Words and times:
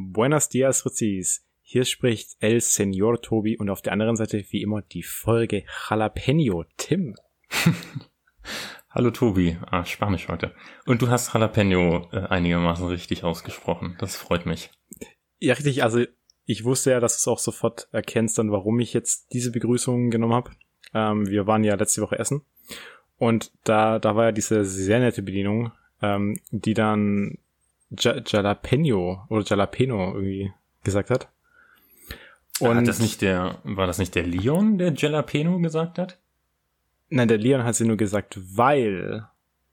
Buenos 0.00 0.48
dias, 0.48 0.86
Rizis. 0.86 1.44
Hier 1.60 1.84
spricht 1.84 2.36
El 2.38 2.60
Senor 2.60 3.20
Tobi 3.20 3.56
und 3.56 3.68
auf 3.68 3.82
der 3.82 3.92
anderen 3.92 4.14
Seite 4.14 4.44
wie 4.50 4.62
immer 4.62 4.80
die 4.80 5.02
Folge 5.02 5.64
Jalapeno 5.90 6.64
Tim. 6.76 7.16
Hallo 8.90 9.10
Tobi, 9.10 9.58
ah, 9.66 9.84
Spanisch 9.84 10.28
heute. 10.28 10.54
Und 10.86 11.02
du 11.02 11.08
hast 11.08 11.34
Jalapeno 11.34 12.08
äh, 12.12 12.18
einigermaßen 12.28 12.86
richtig 12.86 13.24
ausgesprochen. 13.24 13.96
Das 13.98 14.14
freut 14.14 14.46
mich. 14.46 14.70
Ja, 15.40 15.54
richtig. 15.54 15.82
Also 15.82 16.04
ich 16.44 16.64
wusste 16.64 16.92
ja, 16.92 17.00
dass 17.00 17.14
du 17.14 17.18
es 17.18 17.34
auch 17.34 17.40
sofort 17.40 17.88
erkennst, 17.90 18.38
dann 18.38 18.52
warum 18.52 18.78
ich 18.78 18.94
jetzt 18.94 19.32
diese 19.32 19.50
Begrüßung 19.50 20.10
genommen 20.10 20.34
habe. 20.34 20.52
Ähm, 20.94 21.26
wir 21.26 21.48
waren 21.48 21.64
ja 21.64 21.74
letzte 21.74 22.02
Woche 22.02 22.20
essen 22.20 22.42
und 23.16 23.50
da, 23.64 23.98
da 23.98 24.14
war 24.14 24.26
ja 24.26 24.32
diese 24.32 24.64
sehr 24.64 25.00
nette 25.00 25.22
Bedienung, 25.22 25.72
ähm, 26.00 26.38
die 26.52 26.74
dann 26.74 27.38
Jalapeno 27.90 29.26
oder 29.28 29.44
Jalapeno 29.44 30.14
irgendwie 30.14 30.52
gesagt 30.84 31.10
hat. 31.10 31.28
Und 32.60 32.76
hat 32.76 32.88
das 32.88 32.98
nicht 32.98 33.22
der, 33.22 33.58
war 33.64 33.86
das 33.86 33.98
nicht 33.98 34.14
der 34.14 34.24
Leon, 34.24 34.78
der 34.78 34.92
Jalapeno 34.92 35.58
gesagt 35.60 35.98
hat? 35.98 36.18
Nein, 37.08 37.28
der 37.28 37.38
Leon 37.38 37.64
hat 37.64 37.76
sie 37.76 37.86
nur 37.86 37.96
gesagt, 37.96 38.38
weil 38.56 39.26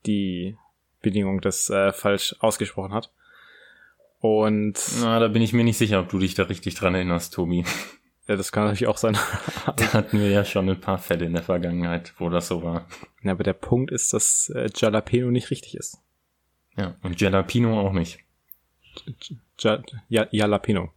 die 0.05 0.57
Bedingung 1.01 1.41
das 1.41 1.69
äh, 1.69 1.91
falsch 1.91 2.35
ausgesprochen 2.39 2.93
hat. 2.93 3.11
Und. 4.19 4.79
Na, 5.01 5.19
da 5.19 5.27
bin 5.27 5.41
ich 5.41 5.53
mir 5.53 5.63
nicht 5.63 5.77
sicher, 5.77 5.99
ob 5.99 6.09
du 6.09 6.19
dich 6.19 6.35
da 6.35 6.43
richtig 6.43 6.75
dran 6.75 6.95
erinnerst, 6.95 7.33
Tobi. 7.33 7.65
Ja, 8.27 8.35
das 8.35 8.51
kann 8.51 8.63
natürlich 8.63 8.87
auch 8.87 8.97
sein. 8.97 9.17
da 9.75 9.93
hatten 9.93 10.19
wir 10.19 10.29
ja 10.29 10.45
schon 10.45 10.69
ein 10.69 10.79
paar 10.79 10.97
Fälle 10.97 11.25
in 11.25 11.33
der 11.33 11.43
Vergangenheit, 11.43 12.13
wo 12.17 12.29
das 12.29 12.47
so 12.47 12.63
war. 12.63 12.87
Ja, 13.21 13.33
aber 13.33 13.43
der 13.43 13.53
Punkt 13.53 13.91
ist, 13.91 14.13
dass 14.13 14.49
äh, 14.49 14.69
Jalapeno 14.73 15.29
nicht 15.29 15.51
richtig 15.51 15.75
ist. 15.75 15.99
Ja, 16.77 16.95
und 17.03 17.19
Jalapeno 17.19 17.79
auch 17.79 17.93
nicht. 17.93 18.19
Ja, 20.09 20.27
Jalapeno. 20.31 20.91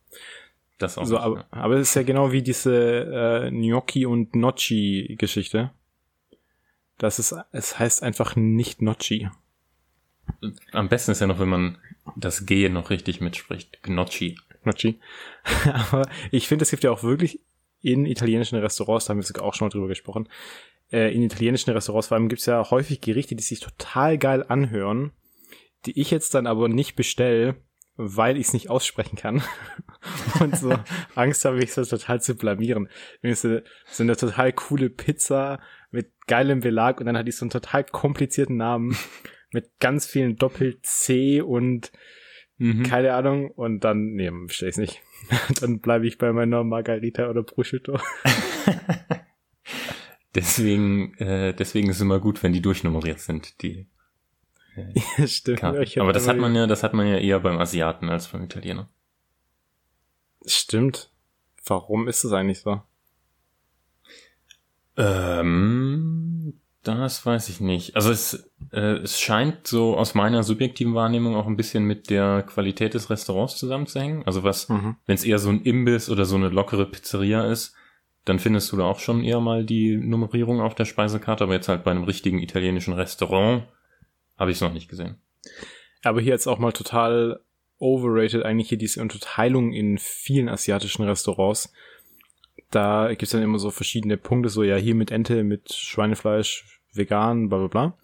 Das 0.78 0.98
auch. 0.98 1.04
So, 1.04 1.14
nicht, 1.14 1.24
aber, 1.24 1.46
aber 1.50 1.74
es 1.76 1.90
ist 1.90 1.94
ja 1.94 2.02
genau 2.02 2.32
wie 2.32 2.42
diese 2.42 3.46
äh, 3.46 3.50
Gnocchi 3.50 4.06
und 4.06 4.34
Nocci 4.34 5.16
Geschichte. 5.18 5.70
Das 6.98 7.18
ist, 7.18 7.34
es 7.52 7.78
heißt 7.78 8.02
einfach 8.02 8.36
nicht 8.36 8.82
Nocci. 8.82 9.28
Am 10.72 10.88
besten 10.88 11.12
ist 11.12 11.20
ja 11.20 11.26
noch, 11.26 11.38
wenn 11.38 11.48
man 11.48 11.78
das 12.16 12.46
G 12.46 12.68
noch 12.68 12.90
richtig 12.90 13.20
mitspricht. 13.20 13.82
Gnocchi. 13.82 14.38
Gnocchi. 14.62 15.00
aber 15.90 16.08
ich 16.30 16.48
finde, 16.48 16.64
es 16.64 16.70
gibt 16.70 16.84
ja 16.84 16.90
auch 16.90 17.02
wirklich 17.02 17.40
in 17.80 18.06
italienischen 18.06 18.58
Restaurants, 18.58 19.06
da 19.06 19.10
haben 19.10 19.18
wir 19.18 19.24
sogar 19.24 19.44
auch 19.44 19.54
schon 19.54 19.66
mal 19.66 19.70
drüber 19.70 19.88
gesprochen, 19.88 20.28
äh, 20.90 21.14
in 21.14 21.22
italienischen 21.22 21.70
Restaurants 21.70 22.08
vor 22.08 22.16
allem 22.16 22.28
gibt 22.28 22.40
es 22.40 22.46
ja 22.46 22.70
häufig 22.70 23.00
Gerichte, 23.00 23.36
die 23.36 23.42
sich 23.42 23.60
total 23.60 24.18
geil 24.18 24.44
anhören, 24.46 25.12
die 25.86 26.00
ich 26.00 26.10
jetzt 26.10 26.34
dann 26.34 26.46
aber 26.46 26.68
nicht 26.68 26.96
bestelle, 26.96 27.56
weil 27.96 28.36
ich 28.36 28.46
es 28.46 28.52
nicht 28.52 28.70
aussprechen 28.70 29.16
kann. 29.16 29.42
und 30.40 30.56
so 30.56 30.78
Angst 31.14 31.44
habe 31.44 31.58
ich, 31.58 31.76
es 31.76 31.88
total 31.88 32.20
zu 32.22 32.36
blamieren. 32.36 32.88
So, 33.22 33.60
so 33.86 34.02
eine 34.02 34.16
total 34.16 34.52
coole 34.52 34.88
Pizza 34.88 35.60
mit 35.90 36.12
geilem 36.26 36.60
Belag 36.60 37.00
und 37.00 37.06
dann 37.06 37.18
hat 37.18 37.26
die 37.26 37.32
so 37.32 37.44
einen 37.44 37.50
total 37.50 37.84
komplizierten 37.84 38.56
Namen 38.56 38.96
mit 39.52 39.70
ganz 39.80 40.06
vielen 40.06 40.36
Doppel-C 40.36 41.40
und 41.40 41.90
mhm. 42.58 42.84
keine 42.84 43.14
Ahnung. 43.14 43.50
Und 43.50 43.80
dann, 43.84 44.12
nee, 44.12 44.30
verstehe 44.46 44.68
ich 44.68 44.76
nicht. 44.76 45.02
dann 45.60 45.80
bleibe 45.80 46.06
ich 46.06 46.18
bei 46.18 46.32
meiner 46.32 46.62
Margarita 46.62 47.28
oder 47.28 47.42
Prosciutto. 47.42 47.98
deswegen, 50.34 51.14
äh, 51.14 51.52
deswegen 51.52 51.90
ist 51.90 51.96
es 51.96 52.02
immer 52.02 52.20
gut, 52.20 52.42
wenn 52.44 52.52
die 52.52 52.62
durchnummeriert 52.62 53.18
sind, 53.18 53.60
die 53.62 53.88
ja, 55.18 55.26
stimmt. 55.26 55.62
Ja, 55.62 56.02
aber 56.02 56.12
das 56.12 56.28
hat 56.28 56.36
man 56.36 56.54
ja, 56.54 56.66
das 56.66 56.82
hat 56.82 56.94
man 56.94 57.06
ja 57.06 57.18
eher 57.18 57.40
beim 57.40 57.58
Asiaten 57.58 58.08
als 58.08 58.28
beim 58.28 58.44
Italiener. 58.44 58.88
Stimmt. 60.46 61.10
Warum 61.64 62.08
ist 62.08 62.24
es 62.24 62.32
eigentlich 62.32 62.60
so? 62.60 62.80
Ähm, 64.96 66.54
das 66.82 67.24
weiß 67.24 67.48
ich 67.50 67.60
nicht. 67.60 67.96
Also 67.96 68.10
es, 68.10 68.50
äh, 68.72 68.98
es 68.98 69.20
scheint 69.20 69.66
so 69.66 69.96
aus 69.96 70.14
meiner 70.14 70.42
subjektiven 70.42 70.94
Wahrnehmung 70.94 71.36
auch 71.36 71.46
ein 71.46 71.56
bisschen 71.56 71.84
mit 71.84 72.10
der 72.10 72.42
Qualität 72.42 72.94
des 72.94 73.10
Restaurants 73.10 73.56
zusammenzuhängen. 73.56 74.24
Also 74.26 74.42
was, 74.42 74.68
mhm. 74.68 74.96
wenn 75.06 75.14
es 75.14 75.24
eher 75.24 75.38
so 75.38 75.50
ein 75.50 75.62
Imbiss 75.62 76.08
oder 76.08 76.24
so 76.24 76.36
eine 76.36 76.48
lockere 76.48 76.86
Pizzeria 76.86 77.50
ist, 77.50 77.74
dann 78.24 78.38
findest 78.38 78.72
du 78.72 78.76
da 78.76 78.84
auch 78.84 78.98
schon 78.98 79.24
eher 79.24 79.40
mal 79.40 79.64
die 79.64 79.96
Nummerierung 79.96 80.60
auf 80.60 80.74
der 80.74 80.84
Speisekarte. 80.84 81.44
Aber 81.44 81.54
jetzt 81.54 81.68
halt 81.68 81.84
bei 81.84 81.90
einem 81.90 82.04
richtigen 82.04 82.38
italienischen 82.38 82.94
Restaurant 82.94 83.64
habe 84.38 84.50
ich 84.50 84.56
es 84.56 84.60
noch 84.60 84.72
nicht 84.72 84.88
gesehen. 84.88 85.16
Aber 86.02 86.20
hier 86.20 86.32
jetzt 86.32 86.46
auch 86.46 86.58
mal 86.58 86.72
total 86.72 87.40
overrated 87.78 88.44
eigentlich 88.44 88.68
hier 88.68 88.78
diese 88.78 89.00
Unterteilung 89.00 89.72
in 89.72 89.98
vielen 89.98 90.48
asiatischen 90.48 91.04
Restaurants. 91.04 91.72
Da 92.70 93.08
gibt's 93.14 93.30
dann 93.30 93.42
immer 93.42 93.58
so 93.58 93.70
verschiedene 93.70 94.16
Punkte, 94.16 94.48
so 94.48 94.62
ja 94.62 94.76
hier 94.76 94.94
mit 94.94 95.10
Ente, 95.10 95.42
mit 95.44 95.72
Schweinefleisch, 95.72 96.80
vegan, 96.92 97.48
bla 97.48 97.58
bla 97.58 97.68
bla. 97.68 97.98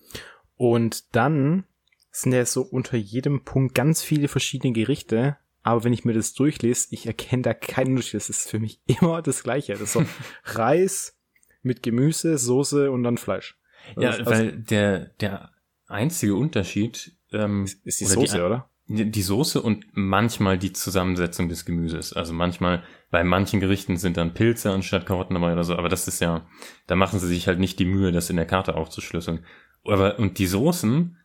Und 0.56 1.14
dann 1.14 1.64
sind 2.10 2.32
ja 2.32 2.46
so 2.46 2.62
unter 2.62 2.96
jedem 2.96 3.42
Punkt 3.42 3.74
ganz 3.74 4.02
viele 4.02 4.28
verschiedene 4.28 4.72
Gerichte. 4.72 5.36
Aber 5.62 5.82
wenn 5.82 5.92
ich 5.92 6.04
mir 6.04 6.12
das 6.12 6.34
durchlese, 6.34 6.88
ich 6.90 7.06
erkenne 7.06 7.42
da 7.42 7.54
keinen 7.54 7.90
Unterschied. 7.90 8.14
Das 8.14 8.28
ist 8.28 8.50
für 8.50 8.60
mich 8.60 8.80
immer 8.86 9.22
das 9.22 9.42
Gleiche. 9.42 9.72
Das 9.72 9.82
ist 9.82 9.92
so 9.92 10.04
Reis 10.44 11.18
mit 11.62 11.82
Gemüse, 11.82 12.38
Soße 12.38 12.90
und 12.90 13.02
dann 13.02 13.18
Fleisch. 13.18 13.56
ja, 13.98 14.10
also, 14.10 14.26
weil 14.26 14.52
der, 14.52 15.06
der 15.20 15.53
einzige 15.94 16.34
Unterschied 16.34 17.16
ähm, 17.32 17.64
ist, 17.64 17.86
ist 17.86 18.00
die 18.00 18.04
Soße, 18.04 18.36
die, 18.36 18.42
oder? 18.42 18.70
Die 18.86 19.22
Soße 19.22 19.62
und 19.62 19.86
manchmal 19.92 20.58
die 20.58 20.72
Zusammensetzung 20.72 21.48
des 21.48 21.64
Gemüses. 21.64 22.12
Also 22.12 22.34
manchmal, 22.34 22.82
bei 23.10 23.24
manchen 23.24 23.60
Gerichten 23.60 23.96
sind 23.96 24.18
dann 24.18 24.34
Pilze 24.34 24.70
anstatt 24.70 25.06
Karotten 25.06 25.34
dabei 25.34 25.52
oder 25.52 25.64
so, 25.64 25.76
aber 25.76 25.88
das 25.88 26.06
ist 26.06 26.20
ja, 26.20 26.46
da 26.86 26.96
machen 26.96 27.18
sie 27.18 27.28
sich 27.28 27.46
halt 27.46 27.58
nicht 27.58 27.78
die 27.78 27.86
Mühe, 27.86 28.12
das 28.12 28.28
in 28.28 28.36
der 28.36 28.46
Karte 28.46 28.74
aufzuschlüsseln. 28.74 29.44
Aber, 29.84 30.18
und 30.18 30.38
die 30.38 30.46
Soßen 30.46 31.16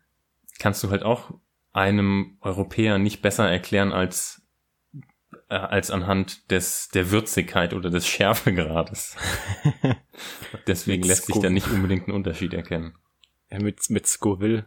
kannst 0.59 0.84
du 0.84 0.90
halt 0.90 1.03
auch 1.03 1.34
einem 1.74 2.38
Europäer 2.41 2.97
nicht 2.97 3.22
besser 3.22 3.50
erklären 3.50 3.91
als 3.91 4.41
äh, 5.50 5.56
als 5.56 5.91
anhand 5.91 6.50
des 6.52 6.90
der 6.90 7.12
Würzigkeit 7.12 7.74
oder 7.74 7.90
des 7.90 8.08
Schärfegrades. 8.08 9.16
Deswegen 10.68 11.03
lässt 11.03 11.25
sich 11.25 11.40
da 11.40 11.50
nicht 11.50 11.68
unbedingt 11.68 12.08
ein 12.08 12.13
Unterschied 12.13 12.53
erkennen. 12.53 12.96
Ja, 13.51 13.59
mit, 13.59 13.89
mit 13.89 14.07
Scoville. 14.07 14.65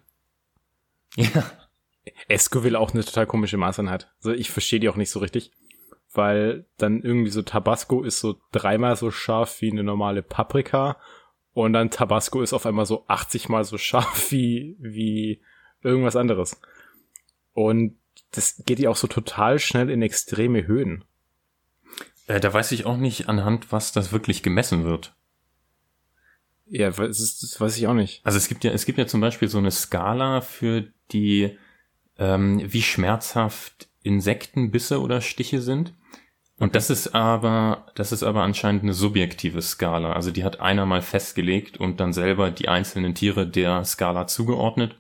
Ja. 1.17 1.45
Escoville 2.29 2.79
auch 2.79 2.93
eine 2.93 3.05
total 3.05 3.27
komische 3.27 3.57
Maßeinheit. 3.57 4.11
Also 4.19 4.33
ich 4.33 4.51
verstehe 4.51 4.81
die 4.81 4.89
auch 4.89 4.97
nicht 4.97 5.11
so 5.11 5.21
richtig. 5.21 5.53
Weil 6.13 6.67
dann 6.77 7.03
irgendwie 7.03 7.31
so 7.31 7.43
Tabasco 7.43 8.03
ist 8.03 8.21
so 8.21 8.37
dreimal 8.51 8.97
so 8.97 9.11
scharf 9.11 9.61
wie 9.61 9.71
eine 9.71 9.83
normale 9.83 10.23
Paprika. 10.23 10.99
Und 11.55 11.75
dann 11.75 11.91
Tabasco 11.91 12.43
ist 12.43 12.53
auf 12.53 12.67
einmal 12.67 12.87
so 12.87 13.05
80 13.09 13.49
mal 13.49 13.65
so 13.65 13.79
scharf 13.79 14.27
wie, 14.31 14.77
wie 14.81 15.43
irgendwas 15.83 16.17
anderes. 16.17 16.61
Und 17.53 17.99
das 18.33 18.63
geht 18.65 18.79
ja 18.79 18.91
auch 18.91 18.97
so 18.97 19.07
total 19.07 19.59
schnell 19.59 19.91
in 19.91 20.03
extreme 20.03 20.67
Höhen. 20.67 21.05
Äh, 22.27 22.41
da 22.41 22.53
weiß 22.53 22.73
ich 22.73 22.87
auch 22.87 22.97
nicht, 22.97 23.29
anhand 23.29 23.73
was 23.73 23.93
das 23.93 24.13
wirklich 24.13 24.43
gemessen 24.43 24.85
wird. 24.85 25.15
Ja, 26.75 26.91
das, 26.91 27.21
ist, 27.21 27.43
das 27.43 27.61
weiß 27.61 27.77
ich 27.77 27.87
auch 27.87 27.93
nicht. 27.93 28.23
Also 28.25 28.39
es 28.39 28.49
gibt 28.49 28.65
ja, 28.65 28.71
es 28.71 28.87
gibt 28.87 28.97
ja 28.97 29.07
zum 29.07 29.21
Beispiel 29.21 29.47
so 29.47 29.59
eine 29.59 29.71
Skala 29.71 30.41
für 30.41 30.89
die, 31.13 31.59
ähm, 32.17 32.63
wie 32.65 32.81
schmerzhaft 32.81 33.91
Insektenbisse 34.03 35.03
oder 35.03 35.21
Stiche 35.21 35.61
sind. 35.61 35.93
Und 36.59 36.75
das 36.75 36.89
ist 36.89 37.15
aber, 37.15 37.93
das 37.95 38.11
ist 38.11 38.23
aber 38.23 38.43
anscheinend 38.43 38.85
eine 38.85 38.95
subjektive 38.95 39.61
Skala. 39.61 40.15
Also 40.15 40.31
die 40.31 40.45
hat 40.45 40.61
einer 40.61 40.87
mal 40.87 41.03
festgelegt 41.03 41.77
und 41.77 42.01
dann 42.01 42.15
selber 42.15 42.51
die 42.51 42.69
einzelnen 42.69 43.15
Tiere 43.15 43.47
der 43.47 43.85
Skala 43.85 44.27
zugeordnet. 44.27 44.99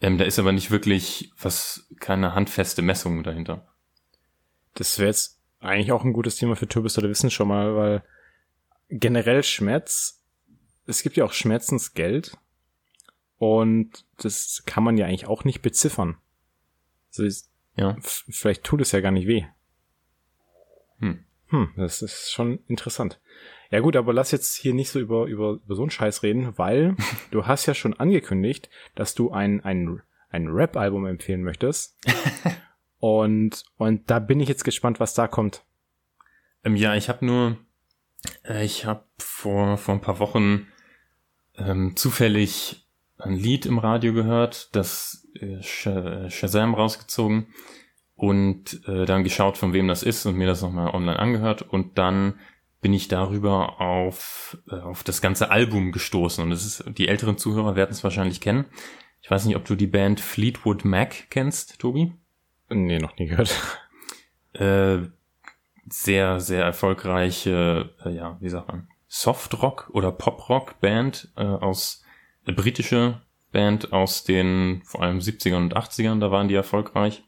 Ähm, 0.00 0.16
da 0.16 0.24
ist 0.24 0.38
aber 0.38 0.52
nicht 0.52 0.70
wirklich 0.70 1.30
was, 1.38 1.86
keine 2.00 2.34
handfeste 2.34 2.80
Messung 2.80 3.22
dahinter. 3.22 3.66
Das 4.72 4.98
wäre 4.98 5.08
jetzt 5.08 5.38
eigentlich 5.60 5.92
auch 5.92 6.04
ein 6.04 6.14
gutes 6.14 6.36
Thema 6.36 6.56
für 6.56 6.68
Turbis 6.68 6.96
oder 6.96 7.10
Wissen 7.10 7.30
schon 7.30 7.48
mal, 7.48 7.76
weil 7.76 8.02
generell 8.88 9.42
Schmerz 9.42 10.23
es 10.86 11.02
gibt 11.02 11.16
ja 11.16 11.24
auch 11.24 11.32
Schmerzensgeld 11.32 12.36
und 13.38 14.04
das 14.18 14.62
kann 14.66 14.84
man 14.84 14.96
ja 14.96 15.06
eigentlich 15.06 15.26
auch 15.26 15.44
nicht 15.44 15.62
beziffern. 15.62 16.16
Also 17.10 17.24
ist, 17.24 17.50
ja. 17.76 17.96
Vielleicht 18.00 18.64
tut 18.64 18.80
es 18.80 18.92
ja 18.92 19.00
gar 19.00 19.10
nicht 19.10 19.26
weh. 19.26 19.44
Hm. 20.98 21.24
Hm, 21.48 21.72
das 21.76 22.02
ist 22.02 22.32
schon 22.32 22.60
interessant. 22.66 23.20
Ja 23.70 23.80
gut, 23.80 23.96
aber 23.96 24.12
lass 24.12 24.30
jetzt 24.30 24.54
hier 24.54 24.74
nicht 24.74 24.90
so 24.90 25.00
über, 25.00 25.26
über, 25.26 25.58
über 25.64 25.74
so 25.74 25.82
einen 25.82 25.90
Scheiß 25.90 26.22
reden, 26.22 26.56
weil 26.56 26.96
du 27.30 27.46
hast 27.46 27.66
ja 27.66 27.74
schon 27.74 27.94
angekündigt, 27.94 28.70
dass 28.94 29.14
du 29.14 29.30
ein, 29.30 29.60
ein, 29.62 30.00
ein 30.30 30.48
Rap-Album 30.48 31.06
empfehlen 31.06 31.42
möchtest. 31.42 31.98
und, 32.98 33.64
und 33.76 34.10
da 34.10 34.18
bin 34.18 34.40
ich 34.40 34.48
jetzt 34.48 34.64
gespannt, 34.64 35.00
was 35.00 35.14
da 35.14 35.28
kommt. 35.28 35.64
Ähm, 36.64 36.76
ja, 36.76 36.94
ich 36.94 37.08
habe 37.08 37.26
nur, 37.26 37.58
äh, 38.44 38.64
ich 38.64 38.86
habe 38.86 39.04
vor, 39.18 39.76
vor 39.76 39.94
ein 39.94 40.00
paar 40.00 40.18
Wochen 40.18 40.66
ähm, 41.56 41.96
zufällig 41.96 42.86
ein 43.18 43.34
Lied 43.34 43.66
im 43.66 43.78
Radio 43.78 44.12
gehört, 44.12 44.74
das 44.74 45.28
äh, 45.40 45.62
Shazam 45.62 46.74
rausgezogen 46.74 47.46
und 48.16 48.86
äh, 48.86 49.06
dann 49.06 49.24
geschaut, 49.24 49.58
von 49.58 49.72
wem 49.72 49.88
das 49.88 50.02
ist 50.02 50.26
und 50.26 50.36
mir 50.36 50.46
das 50.46 50.62
nochmal 50.62 50.94
online 50.94 51.18
angehört 51.18 51.62
und 51.62 51.98
dann 51.98 52.38
bin 52.80 52.92
ich 52.92 53.08
darüber 53.08 53.80
auf, 53.80 54.58
äh, 54.70 54.76
auf 54.76 55.02
das 55.04 55.20
ganze 55.20 55.50
Album 55.50 55.90
gestoßen 55.92 56.44
und 56.44 56.50
das 56.50 56.64
ist, 56.64 56.84
die 56.98 57.08
älteren 57.08 57.38
Zuhörer 57.38 57.76
werden 57.76 57.92
es 57.92 58.04
wahrscheinlich 58.04 58.40
kennen. 58.40 58.66
Ich 59.22 59.30
weiß 59.30 59.46
nicht, 59.46 59.56
ob 59.56 59.64
du 59.64 59.74
die 59.74 59.86
Band 59.86 60.20
Fleetwood 60.20 60.84
Mac 60.84 61.30
kennst, 61.30 61.78
Tobi? 61.78 62.12
Nee, 62.68 62.98
noch 62.98 63.16
nie 63.16 63.26
gehört. 63.26 63.54
Äh, 64.52 64.98
sehr, 65.88 66.40
sehr 66.40 66.64
erfolgreiche, 66.64 67.90
äh, 68.04 68.10
ja, 68.10 68.36
wie 68.40 68.48
sagt 68.48 68.68
man, 68.68 68.86
Softrock 69.14 69.90
oder 69.92 70.10
Poprock-Band 70.10 71.30
äh, 71.36 71.44
aus 71.44 72.02
äh, 72.46 72.52
britische 72.52 73.22
Band 73.52 73.92
aus 73.92 74.24
den 74.24 74.82
vor 74.84 75.02
allem 75.02 75.20
70ern 75.20 75.58
und 75.58 75.76
80ern, 75.76 76.18
da 76.18 76.32
waren 76.32 76.48
die 76.48 76.56
erfolgreich. 76.56 77.22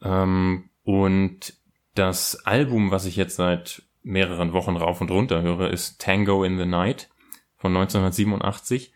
Ähm, 0.00 0.70
und 0.84 1.54
das 1.96 2.46
Album, 2.46 2.92
was 2.92 3.06
ich 3.06 3.16
jetzt 3.16 3.34
seit 3.34 3.82
mehreren 4.04 4.52
Wochen 4.52 4.76
rauf 4.76 5.00
und 5.00 5.10
runter 5.10 5.42
höre, 5.42 5.68
ist 5.70 6.00
Tango 6.00 6.44
in 6.44 6.58
the 6.58 6.64
Night 6.64 7.10
von 7.56 7.76
1987. 7.76 8.92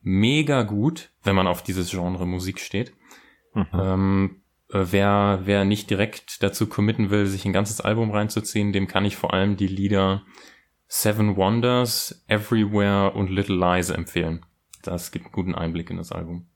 Mega 0.00 0.62
gut, 0.62 1.10
wenn 1.22 1.36
man 1.36 1.46
auf 1.46 1.62
dieses 1.62 1.90
Genre 1.90 2.26
Musik 2.26 2.60
steht. 2.60 2.94
Mhm. 3.52 3.66
Ähm, 3.74 4.42
äh, 4.70 4.86
wer, 4.90 5.40
wer 5.44 5.66
nicht 5.66 5.90
direkt 5.90 6.42
dazu 6.42 6.66
committen 6.66 7.10
will, 7.10 7.26
sich 7.26 7.44
ein 7.44 7.52
ganzes 7.52 7.82
Album 7.82 8.10
reinzuziehen, 8.10 8.72
dem 8.72 8.86
kann 8.86 9.04
ich 9.04 9.16
vor 9.16 9.34
allem 9.34 9.58
die 9.58 9.66
Lieder 9.66 10.22
Seven 10.94 11.36
Wonders, 11.36 12.22
Everywhere 12.28 13.12
und 13.12 13.30
Little 13.30 13.56
Lies 13.56 13.88
empfehlen. 13.88 14.44
Das 14.82 15.10
gibt 15.10 15.24
einen 15.24 15.32
guten 15.32 15.54
Einblick 15.54 15.88
in 15.88 15.96
das 15.96 16.12
Album. 16.12 16.50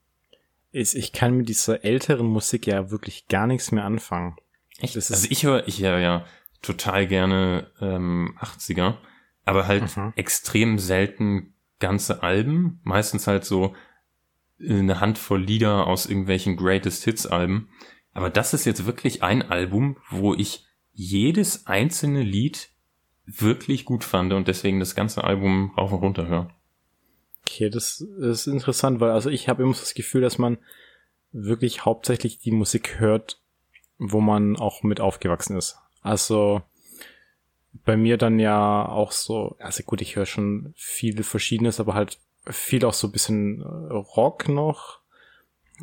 Ich 0.73 1.13
kann 1.13 1.39
mit 1.39 1.49
dieser 1.49 1.87
älteren 1.87 2.27
Musik 2.27 2.67
ja 2.67 2.91
wirklich 2.91 3.29
gar 3.29 3.47
nichts 3.47 3.73
mehr 3.73 3.85
anfangen. 3.85 4.37
Echt? 4.79 4.95
also 4.95 5.27
ich 5.31 5.43
höre 5.43 5.67
ich 5.67 5.81
höre 5.81 6.01
ja 6.01 6.27
total 6.61 7.07
gerne 7.07 7.71
ähm, 7.81 8.37
80er, 8.39 8.99
aber 9.47 9.67
halt 9.67 9.97
mhm. 9.97 10.13
extrem 10.17 10.79
selten 10.79 11.55
ganze 11.79 12.23
Alben. 12.23 12.81
Meistens 12.85 13.27
halt 13.27 13.47
so 13.47 13.75
eine 14.61 15.01
Handvoll 15.01 15.43
Lieder 15.43 15.87
aus 15.87 16.05
irgendwelchen 16.05 16.59
Greatest 16.59 17.05
Hits 17.05 17.27
Alben. 17.27 17.71
Aber 18.13 18.29
das 18.29 18.53
ist 18.53 18.67
jetzt 18.67 18.85
wirklich 18.85 19.23
ein 19.23 19.41
Album, 19.51 19.97
wo 20.11 20.35
ich 20.35 20.67
jedes 20.93 21.67
einzelne 21.67 22.23
Lied 22.23 22.76
wirklich 23.27 23.85
gut 23.85 24.05
fand 24.05 24.33
und 24.33 24.49
deswegen 24.49 24.81
das 24.81 24.95
ganze 24.95 25.25
Album 25.25 25.73
rauf 25.77 25.93
und 25.93 25.99
runter 25.99 26.27
höre. 26.27 26.51
Okay, 27.43 27.71
das 27.71 28.01
ist 28.01 28.47
interessant, 28.47 29.01
weil 29.01 29.11
also 29.11 29.31
ich 29.31 29.49
habe 29.49 29.63
immer 29.63 29.73
das 29.73 29.95
Gefühl, 29.95 30.21
dass 30.21 30.39
man 30.39 30.59
wirklich 31.33 31.85
hauptsächlich 31.85 32.39
die 32.39 32.51
Musik 32.51 32.99
hört, 32.99 33.41
wo 33.99 34.21
man 34.21 34.57
auch 34.57 34.83
mit 34.83 35.01
aufgewachsen 35.01 35.57
ist. 35.57 35.79
Also 36.03 36.63
bei 37.85 37.97
mir 37.97 38.17
dann 38.17 38.39
ja 38.39 38.87
auch 38.89 39.13
so, 39.13 39.57
also 39.59 39.83
gut, 39.83 40.01
ich 40.01 40.17
höre 40.17 40.27
schon 40.27 40.73
viel 40.77 41.23
Verschiedenes, 41.23 41.81
aber 41.81 41.95
halt 41.95 42.19
viel 42.49 42.85
auch 42.85 42.95
so 42.95 43.09
ein 43.09 43.13
bisschen 43.13 43.63
Rock 43.63 44.49
noch. 44.49 45.01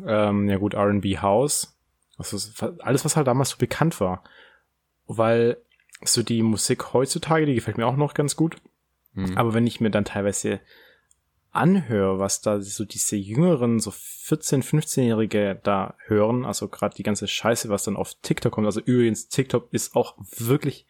Ähm, 0.04 0.48
ja 0.48 0.56
gut, 0.56 0.74
R&B 0.74 1.18
House. 1.18 1.76
Also 2.16 2.38
alles, 2.80 3.04
was 3.04 3.16
halt 3.16 3.26
damals 3.26 3.50
so 3.50 3.56
bekannt 3.58 4.00
war. 4.00 4.24
Weil 5.06 5.58
so 6.04 6.22
die 6.22 6.42
Musik 6.42 6.92
heutzutage, 6.92 7.46
die 7.46 7.54
gefällt 7.54 7.78
mir 7.78 7.86
auch 7.86 7.96
noch 7.96 8.14
ganz 8.14 8.36
gut. 8.36 8.56
Mhm. 9.12 9.36
Aber 9.36 9.54
wenn 9.54 9.66
ich 9.66 9.80
mir 9.80 9.90
dann 9.90 10.04
teilweise 10.04 10.60
anhöre, 11.54 12.18
was 12.18 12.40
da 12.40 12.60
so 12.60 12.84
diese 12.84 13.16
jüngeren, 13.16 13.78
so 13.78 13.90
14-, 13.90 14.62
15-Jährige 14.62 15.60
da 15.62 15.94
hören, 16.06 16.44
also 16.44 16.68
gerade 16.68 16.96
die 16.96 17.04
ganze 17.04 17.28
Scheiße, 17.28 17.68
was 17.68 17.84
dann 17.84 17.96
auf 17.96 18.14
TikTok 18.22 18.52
kommt. 18.52 18.66
Also 18.66 18.80
übrigens, 18.80 19.28
TikTok 19.28 19.68
ist 19.72 19.94
auch 19.94 20.16
wirklich 20.18 20.86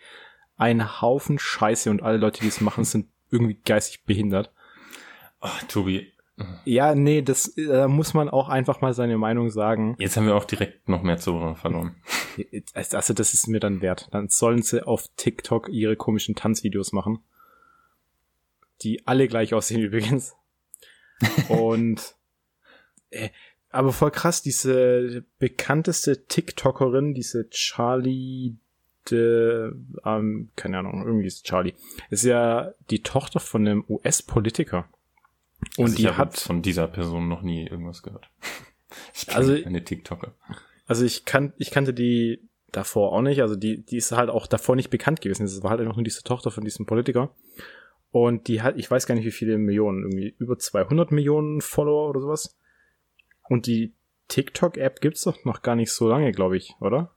ein 0.57 1.03
Haufen 1.03 1.39
Scheiße 1.39 1.91
und 1.91 2.03
alle 2.03 2.17
Leute, 2.17 2.41
die 2.41 2.49
es 2.49 2.61
machen, 2.61 2.85
sind 2.85 3.09
irgendwie 3.31 3.59
geistig 3.65 4.05
behindert. 4.05 4.53
Oh, 5.43 5.49
Tobi, 5.69 6.14
ja, 6.65 6.95
nee, 6.95 7.23
das 7.23 7.55
da 7.57 7.87
muss 7.87 8.15
man 8.15 8.29
auch 8.29 8.49
einfach 8.49 8.81
mal 8.81 8.93
seine 8.93 9.19
Meinung 9.19 9.51
sagen. 9.51 9.95
Jetzt 9.99 10.17
haben 10.17 10.27
wir 10.27 10.35
auch 10.35 10.45
direkt 10.45 10.89
noch 10.89 11.03
mehr 11.03 11.19
Zuhörer 11.19 11.57
verloren. 11.57 11.97
Also 12.75 13.15
das 13.15 13.33
ist 13.33 13.47
mir 13.47 13.61
dann 13.61 13.81
wert. 13.81 14.09
Dann 14.11 14.29
sollen 14.29 14.63
sie 14.63 14.85
auf 14.85 15.07
TikTok 15.15 15.69
ihre 15.69 15.95
komischen 15.95 16.35
Tanzvideos 16.35 16.93
machen. 16.93 17.21
Die 18.83 19.07
alle 19.07 19.29
gleich 19.29 19.55
aussehen 19.55 19.83
übrigens. 19.85 20.35
Und 21.49 22.17
äh, 23.11 23.29
aber 23.71 23.93
voll 23.93 24.11
krass, 24.11 24.43
diese 24.43 25.25
bekannteste 25.39 26.27
TikTokerin, 26.27 27.15
diese 27.15 27.49
Charlie 27.51 28.57
de, 29.11 29.73
ähm, 30.05 30.51
keine 30.57 30.79
Ahnung, 30.79 31.05
irgendwie 31.05 31.27
ist 31.27 31.45
Charlie, 31.45 31.75
ist 32.11 32.25
ja 32.25 32.73
die 32.91 33.03
Tochter 33.03 33.41
von 33.41 33.67
einem 33.67 33.85
US-Politiker. 33.89 34.89
Und 35.77 35.85
also 35.85 35.97
die 35.97 36.09
hat 36.09 36.37
von 36.37 36.63
dieser 36.63 36.89
Person 36.89 37.29
noch 37.29 37.43
nie 37.43 37.67
irgendwas 37.67 38.03
gehört. 38.03 38.29
Ich 39.13 39.35
also 39.35 39.53
eine 39.53 39.83
TikToker. 39.83 40.35
Also 40.87 41.05
ich 41.05 41.25
kann, 41.25 41.53
ich 41.59 41.73
kannte 41.73 41.93
die 41.93 42.49
davor 42.71 43.13
auch 43.13 43.23
nicht. 43.23 43.43
Also 43.43 43.57
die, 43.57 43.85
die 43.85 43.97
ist 43.97 44.13
halt 44.13 44.31
auch 44.31 44.47
davor 44.47 44.77
nicht 44.77 44.91
bekannt 44.91 45.21
gewesen. 45.21 45.43
Das 45.43 45.63
war 45.65 45.71
halt 45.71 45.81
einfach 45.81 45.97
nur 45.97 46.05
diese 46.05 46.23
Tochter 46.23 46.53
von 46.53 46.65
diesem 46.65 46.87
Politiker. 46.87 47.35
Und 48.13 48.47
die 48.47 48.63
hat, 48.63 48.79
ich 48.79 48.89
weiß 48.89 49.07
gar 49.07 49.17
nicht 49.17 49.25
wie 49.25 49.33
viele 49.33 49.59
Millionen, 49.59 50.05
irgendwie 50.05 50.37
über 50.39 50.59
200 50.59 51.11
Millionen 51.11 51.61
Follower 51.61 52.09
oder 52.09 52.21
sowas. 52.21 52.57
Und 53.49 53.67
die 53.67 53.95
TikTok-App 54.29 55.01
gibt's 55.01 55.23
doch 55.23 55.45
noch 55.45 55.63
gar 55.63 55.75
nicht 55.75 55.91
so 55.91 56.09
lange, 56.09 56.31
glaube 56.31 56.57
ich, 56.57 56.75
oder? 56.81 57.11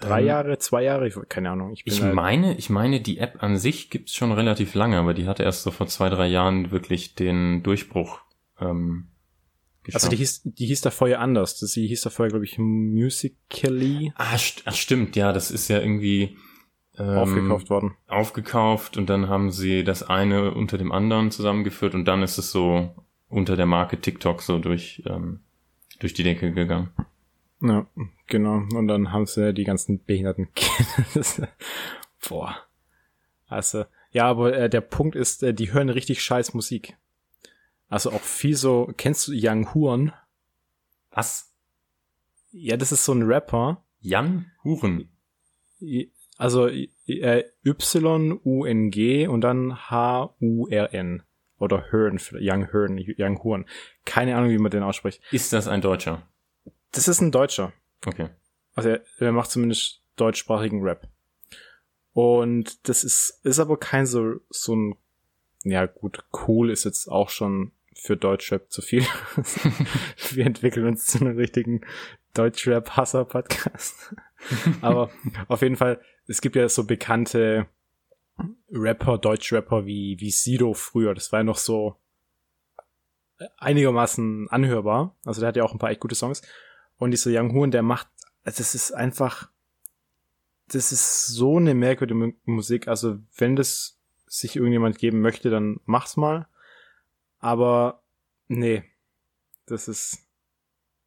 Drei 0.00 0.20
ähm, 0.20 0.26
Jahre, 0.26 0.58
zwei 0.58 0.82
Jahre, 0.82 1.06
ich, 1.06 1.14
keine 1.28 1.50
Ahnung. 1.50 1.72
Ich, 1.72 1.82
ich 1.84 2.02
halt 2.02 2.14
meine, 2.14 2.56
ich 2.56 2.70
meine, 2.70 3.00
die 3.00 3.18
App 3.18 3.42
an 3.42 3.56
sich 3.56 3.90
gibt's 3.90 4.14
schon 4.14 4.32
relativ 4.32 4.74
lange, 4.74 4.98
aber 4.98 5.14
die 5.14 5.26
hatte 5.26 5.42
erst 5.42 5.62
so 5.62 5.70
vor 5.70 5.86
zwei, 5.86 6.08
drei 6.08 6.26
Jahren 6.26 6.70
wirklich 6.70 7.14
den 7.14 7.62
Durchbruch. 7.62 8.20
Ähm, 8.60 9.08
geschafft. 9.82 10.04
Also 10.04 10.10
die 10.10 10.16
hieß, 10.16 10.42
die 10.44 10.66
hieß 10.66 10.80
da 10.80 10.90
vorher 10.90 11.20
anders. 11.20 11.58
Sie 11.58 11.86
hieß 11.86 12.02
da 12.02 12.10
vorher, 12.10 12.30
glaube 12.30 12.44
ich, 12.44 12.58
Musically. 12.58 14.12
Ah, 14.16 14.36
st 14.36 14.62
ach, 14.64 14.74
stimmt, 14.74 15.16
ja, 15.16 15.32
das 15.32 15.50
ist 15.50 15.68
ja 15.68 15.80
irgendwie 15.80 16.36
ähm, 16.98 17.16
aufgekauft 17.16 17.70
worden. 17.70 17.96
Aufgekauft 18.06 18.96
und 18.96 19.08
dann 19.08 19.28
haben 19.28 19.50
sie 19.50 19.84
das 19.84 20.02
eine 20.02 20.52
unter 20.52 20.78
dem 20.78 20.92
anderen 20.92 21.30
zusammengeführt 21.30 21.94
und 21.94 22.04
dann 22.04 22.22
ist 22.22 22.38
es 22.38 22.52
so 22.52 22.94
unter 23.28 23.56
der 23.56 23.66
Marke 23.66 24.00
TikTok 24.00 24.42
so 24.42 24.58
durch, 24.58 25.02
ähm, 25.06 25.40
durch 26.00 26.14
die 26.14 26.24
Decke 26.24 26.52
gegangen. 26.52 26.90
Ja, 27.62 27.86
genau. 28.26 28.62
Und 28.74 28.88
dann 28.88 29.12
haben 29.12 29.26
sie 29.26 29.52
die 29.52 29.64
ganzen 29.64 30.02
behinderten 30.04 30.48
Kinder. 30.54 31.48
Boah. 32.28 32.56
Also, 33.46 33.84
ja, 34.12 34.26
aber 34.26 34.56
äh, 34.56 34.70
der 34.70 34.80
Punkt 34.80 35.16
ist, 35.16 35.42
äh, 35.42 35.52
die 35.52 35.72
hören 35.72 35.88
richtig 35.88 36.22
scheiß 36.22 36.54
Musik. 36.54 36.96
Also 37.88 38.12
auch 38.12 38.22
viel 38.22 38.56
so, 38.56 38.92
kennst 38.96 39.28
du 39.28 39.32
Young 39.34 39.74
Huren? 39.74 40.12
Was? 41.10 41.52
Ja, 42.52 42.76
das 42.76 42.92
ist 42.92 43.04
so 43.04 43.12
ein 43.12 43.22
Rapper. 43.22 43.84
Young 44.02 44.46
Huren? 44.64 45.08
Also 46.38 46.68
äh, 46.68 47.44
Y-U-N-G 47.66 49.26
und 49.26 49.40
dann 49.40 49.90
H-U-R-N. 49.90 51.22
Oder 51.58 51.84
Hearn, 51.92 52.18
Young 52.32 52.72
Hearn, 52.72 53.04
Young 53.18 53.44
Huren. 53.44 53.66
Keine 54.06 54.36
Ahnung, 54.36 54.50
wie 54.50 54.56
man 54.58 54.70
den 54.70 54.82
ausspricht. 54.82 55.20
Ist 55.30 55.52
das 55.52 55.68
ein 55.68 55.82
Deutscher? 55.82 56.22
Das 56.92 57.08
ist 57.08 57.20
ein 57.20 57.30
Deutscher. 57.32 57.72
Okay. 58.04 58.30
Also 58.74 58.90
er, 58.90 59.02
er 59.18 59.32
macht 59.32 59.50
zumindest 59.50 60.02
deutschsprachigen 60.16 60.82
Rap. 60.82 61.08
Und 62.12 62.88
das 62.88 63.04
ist, 63.04 63.40
ist 63.44 63.58
aber 63.58 63.78
kein 63.78 64.06
so, 64.06 64.36
so 64.48 64.74
ein, 64.74 64.96
ja 65.62 65.86
gut, 65.86 66.24
cool 66.46 66.70
ist 66.70 66.84
jetzt 66.84 67.08
auch 67.08 67.30
schon 67.30 67.72
für 67.94 68.16
Deutschrap 68.16 68.70
zu 68.70 68.82
viel. 68.82 69.04
Wir 70.30 70.46
entwickeln 70.46 70.86
uns 70.86 71.06
zu 71.06 71.20
einem 71.20 71.36
richtigen 71.36 71.82
Deutschrap-Hasser-Podcast. 72.34 74.14
aber 74.80 75.10
auf 75.48 75.62
jeden 75.62 75.76
Fall, 75.76 76.00
es 76.26 76.40
gibt 76.40 76.56
ja 76.56 76.68
so 76.68 76.84
bekannte 76.84 77.66
Rapper, 78.70 79.18
Deutschrapper 79.18 79.86
wie, 79.86 80.18
wie 80.20 80.30
Sido 80.30 80.74
früher. 80.74 81.14
Das 81.14 81.32
war 81.32 81.40
ja 81.40 81.44
noch 81.44 81.58
so 81.58 81.96
einigermaßen 83.58 84.48
anhörbar. 84.50 85.16
Also 85.24 85.40
der 85.40 85.48
hat 85.48 85.56
ja 85.56 85.64
auch 85.64 85.72
ein 85.72 85.78
paar 85.78 85.90
echt 85.90 86.00
gute 86.00 86.14
Songs. 86.14 86.42
Und 87.00 87.12
dieser 87.12 87.30
Young 87.32 87.52
Hoon, 87.54 87.70
der 87.70 87.82
macht, 87.82 88.08
das 88.44 88.74
ist 88.74 88.92
einfach, 88.92 89.48
das 90.68 90.92
ist 90.92 91.26
so 91.26 91.56
eine 91.56 91.74
merkwürdige 91.74 92.34
Musik. 92.44 92.88
Also 92.88 93.18
wenn 93.36 93.56
das 93.56 93.98
sich 94.26 94.54
irgendjemand 94.54 94.98
geben 94.98 95.22
möchte, 95.22 95.48
dann 95.48 95.80
mach's 95.86 96.18
mal. 96.18 96.46
Aber 97.38 98.02
nee, 98.48 98.84
das 99.66 99.88
ist 99.88 100.26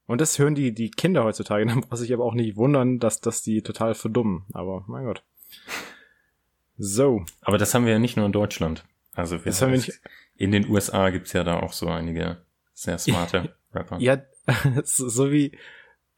und 0.07 0.19
das 0.19 0.37
hören 0.39 0.55
die 0.55 0.73
die 0.73 0.89
Kinder 0.89 1.23
heutzutage. 1.23 1.65
Dann 1.65 1.85
muss 1.89 2.01
ich 2.01 2.11
aber 2.11 2.25
auch 2.25 2.33
nicht 2.33 2.57
wundern, 2.57 2.97
dass 2.97 3.21
dass 3.21 3.43
die 3.43 3.61
total 3.61 3.93
verdummen. 3.93 4.45
Aber 4.51 4.83
mein 4.87 5.05
Gott. 5.05 5.23
So. 6.77 7.23
Aber 7.41 7.59
das 7.59 7.73
haben 7.75 7.85
wir 7.85 7.93
ja 7.93 7.99
nicht 7.99 8.17
nur 8.17 8.25
in 8.25 8.31
Deutschland. 8.31 8.83
Also 9.13 9.45
wir 9.45 9.51
das 9.51 9.61
haben 9.61 9.71
wir 9.71 9.77
nicht. 9.77 10.01
in 10.37 10.51
den 10.51 10.67
USA 10.67 11.11
gibt's 11.11 11.33
ja 11.33 11.43
da 11.43 11.59
auch 11.59 11.71
so 11.71 11.87
einige 11.87 12.43
sehr 12.73 12.97
smarte 12.97 13.55
Rapper. 13.73 13.99
Ja, 13.99 14.23
so 14.83 15.31
wie 15.31 15.55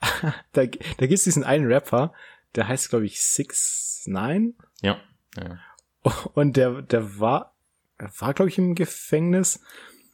da, 0.54 0.66
da 0.66 0.66
gibt 0.66 1.12
es 1.14 1.24
diesen 1.24 1.44
einen 1.44 1.72
Rapper, 1.72 2.14
der 2.56 2.68
heißt, 2.68 2.90
glaube 2.90 3.06
ich, 3.06 3.22
Six 3.22 4.04
Nine. 4.06 4.54
Ja. 4.82 4.98
ja. 5.38 5.60
Und 6.34 6.58
der, 6.58 6.82
der 6.82 7.20
war, 7.20 7.56
war, 7.98 8.34
glaube 8.34 8.50
ich, 8.50 8.58
im 8.58 8.76
Gefängnis. 8.76 9.62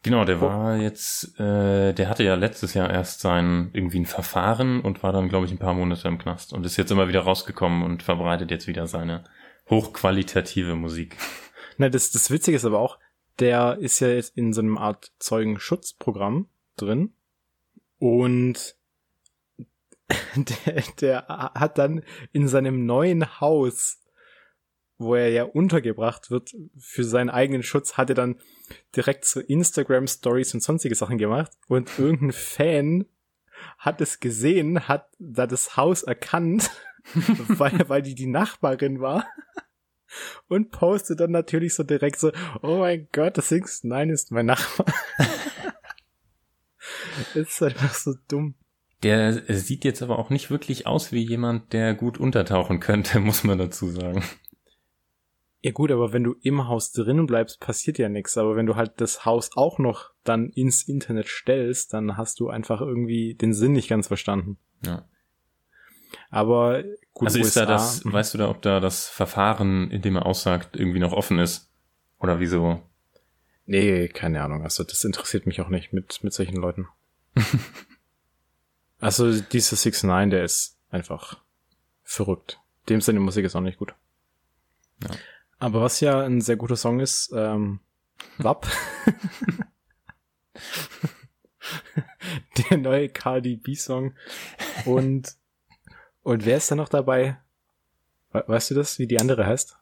Genau, 0.04 0.26
der 0.26 0.42
war 0.42 0.78
jetzt, 0.78 1.40
äh, 1.40 1.94
der 1.94 2.10
hatte 2.10 2.24
ja 2.24 2.34
letztes 2.34 2.74
Jahr 2.74 2.90
erst 2.90 3.20
sein 3.20 3.70
irgendwie 3.74 4.00
ein 4.00 4.08
Verfahren 4.08 4.82
und 4.82 5.04
war 5.04 5.14
dann, 5.14 5.30
glaube 5.30 5.46
ich, 5.46 5.52
ein 5.52 5.60
paar 5.60 5.76
Monate 5.76 6.08
im 6.08 6.18
Knast 6.18 6.54
und 6.54 6.66
ist 6.66 6.78
jetzt 6.78 6.92
immer 6.92 7.08
wieder 7.08 7.22
rausgekommen 7.22 7.84
und 7.84 8.02
verbreitet 8.02 8.50
jetzt 8.50 8.66
wieder 8.66 8.88
seine 8.88 9.26
hochqualitative 9.70 10.76
Musik. 10.76 11.18
Na, 11.78 11.88
das, 11.90 12.10
das 12.10 12.32
Witzige 12.32 12.58
ist 12.58 12.66
aber 12.66 12.80
auch, 12.80 12.98
der 13.40 13.78
ist 13.80 14.00
ja 14.00 14.08
jetzt 14.08 14.36
in 14.36 14.54
so 14.54 14.62
einem 14.62 14.80
Art 14.80 15.12
Zeugenschutzprogramm 15.20 16.50
drin 16.78 17.14
und 18.00 18.76
der, 20.36 20.84
der 21.00 21.28
hat 21.28 21.78
dann 21.78 22.04
in 22.32 22.48
seinem 22.48 22.86
neuen 22.86 23.40
Haus 23.40 24.02
wo 25.02 25.16
er 25.16 25.30
ja 25.30 25.44
untergebracht 25.44 26.32
wird 26.32 26.56
für 26.78 27.04
seinen 27.04 27.30
eigenen 27.30 27.64
Schutz, 27.64 27.98
hat 27.98 28.10
er 28.10 28.16
dann 28.16 28.40
direkt 28.96 29.26
so 29.26 29.40
Instagram 29.40 30.08
Stories 30.08 30.54
und 30.54 30.64
sonstige 30.64 30.96
Sachen 30.96 31.18
gemacht 31.18 31.52
und 31.68 31.98
irgendein 32.00 32.32
Fan 32.32 33.06
hat 33.78 34.02
es 34.02 34.20
gesehen, 34.20 34.88
hat 34.88 35.10
da 35.20 35.48
das 35.48 35.76
Haus 35.76 36.04
erkannt, 36.04 36.72
weil, 37.48 37.90
weil 37.90 38.02
die 38.02 38.16
die 38.16 38.28
Nachbarin 38.28 39.02
war 39.02 39.26
und 40.48 40.72
postet 40.72 41.20
dann 41.20 41.32
natürlich 41.32 41.74
so 41.74 41.84
direkt 41.84 42.20
so, 42.20 42.32
oh 42.62 42.78
mein 42.78 43.08
Gott, 43.12 43.38
das 43.38 43.52
nein 43.84 44.10
ist 44.10 44.32
mein 44.32 44.48
Nachbar. 44.48 44.94
ist 47.34 47.62
einfach 47.62 47.94
so 47.94 48.16
dumm. 48.28 48.56
Der 49.04 49.42
sieht 49.48 49.84
jetzt 49.84 50.02
aber 50.04 50.20
auch 50.20 50.30
nicht 50.30 50.52
wirklich 50.52 50.86
aus 50.86 51.12
wie 51.12 51.24
jemand, 51.24 51.74
der 51.74 51.96
gut 51.96 52.20
untertauchen 52.20 52.80
könnte, 52.80 53.20
muss 53.22 53.44
man 53.44 53.58
dazu 53.58 53.90
sagen. 53.90 54.24
Ja 55.64 55.72
gut, 55.72 55.92
aber 55.92 56.12
wenn 56.12 56.24
du 56.24 56.36
im 56.42 56.68
Haus 56.68 56.92
drinnen 56.92 57.28
bleibst, 57.28 57.60
passiert 57.60 58.00
ja 58.00 58.10
nichts. 58.10 58.38
Aber 58.38 58.56
wenn 58.56 58.66
du 58.66 58.76
halt 58.76 58.94
das 58.98 59.26
Haus 59.26 59.52
auch 59.56 59.78
noch 59.78 60.12
dann 60.24 60.50
ins 60.50 60.84
Internet 60.84 61.28
stellst, 61.28 61.94
dann 61.94 62.18
hast 62.18 62.40
du 62.40 62.50
einfach 62.50 62.82
irgendwie 62.82 63.36
den 63.36 63.54
Sinn 63.54 63.74
nicht 63.74 63.88
ganz 63.88 64.08
verstanden. 64.08 64.58
Ja. 64.84 65.06
Aber 66.30 66.84
gut, 67.14 67.28
also 67.28 67.40
ist 67.40 67.46
USA, 67.46 67.66
da 67.66 67.74
das, 67.74 68.04
mhm. 68.04 68.14
weißt 68.14 68.34
du 68.34 68.38
da, 68.40 68.50
ob 68.50 68.62
da 68.62 68.80
das 68.80 69.08
Verfahren, 69.08 69.92
in 69.92 70.02
dem 70.02 70.16
er 70.16 70.26
aussagt, 70.26 70.76
irgendwie 70.76 71.00
noch 71.00 71.14
offen 71.14 71.38
ist? 71.38 71.70
Oder 72.20 72.40
wieso? 72.40 72.82
Nee, 73.66 74.08
keine 74.08 74.42
Ahnung. 74.42 74.64
Also 74.64 74.84
das 74.84 75.04
interessiert 75.04 75.46
mich 75.46 75.62
auch 75.62 75.70
nicht 75.70 75.94
mit, 75.94 76.24
mit 76.24 76.34
solchen 76.34 76.56
Leuten. 76.56 76.88
also 79.02 79.42
dieser 79.42 79.76
6 79.76 80.04
9 80.04 80.30
der 80.30 80.46
ist 80.46 80.78
einfach 80.90 81.38
verrückt. 82.04 82.60
Dem 82.88 83.02
seine 83.02 83.20
Musik 83.20 83.44
ist 83.46 83.56
auch 83.56 83.62
nicht 83.62 83.78
gut. 83.78 83.94
Ja. 85.04 85.10
Aber 85.60 85.82
was 85.82 86.00
ja 86.00 86.22
ein 86.22 86.42
sehr 86.42 86.56
guter 86.56 86.76
Song 86.76 87.00
ist, 87.00 87.32
ähm, 87.36 87.80
WAP. 88.38 88.68
Der 92.70 92.78
neue 92.78 93.10
Cardi 93.10 93.58
B-Song. 93.58 94.14
Und, 94.86 95.36
und 96.24 96.46
wer 96.46 96.58
ist 96.58 96.72
da 96.72 96.76
noch 96.76 96.90
dabei? 96.90 97.38
Weißt 98.32 98.72
du 98.72 98.76
das, 98.76 98.98
wie 99.00 99.08
die 99.08 99.20
andere 99.20 99.46
heißt? 99.46 99.78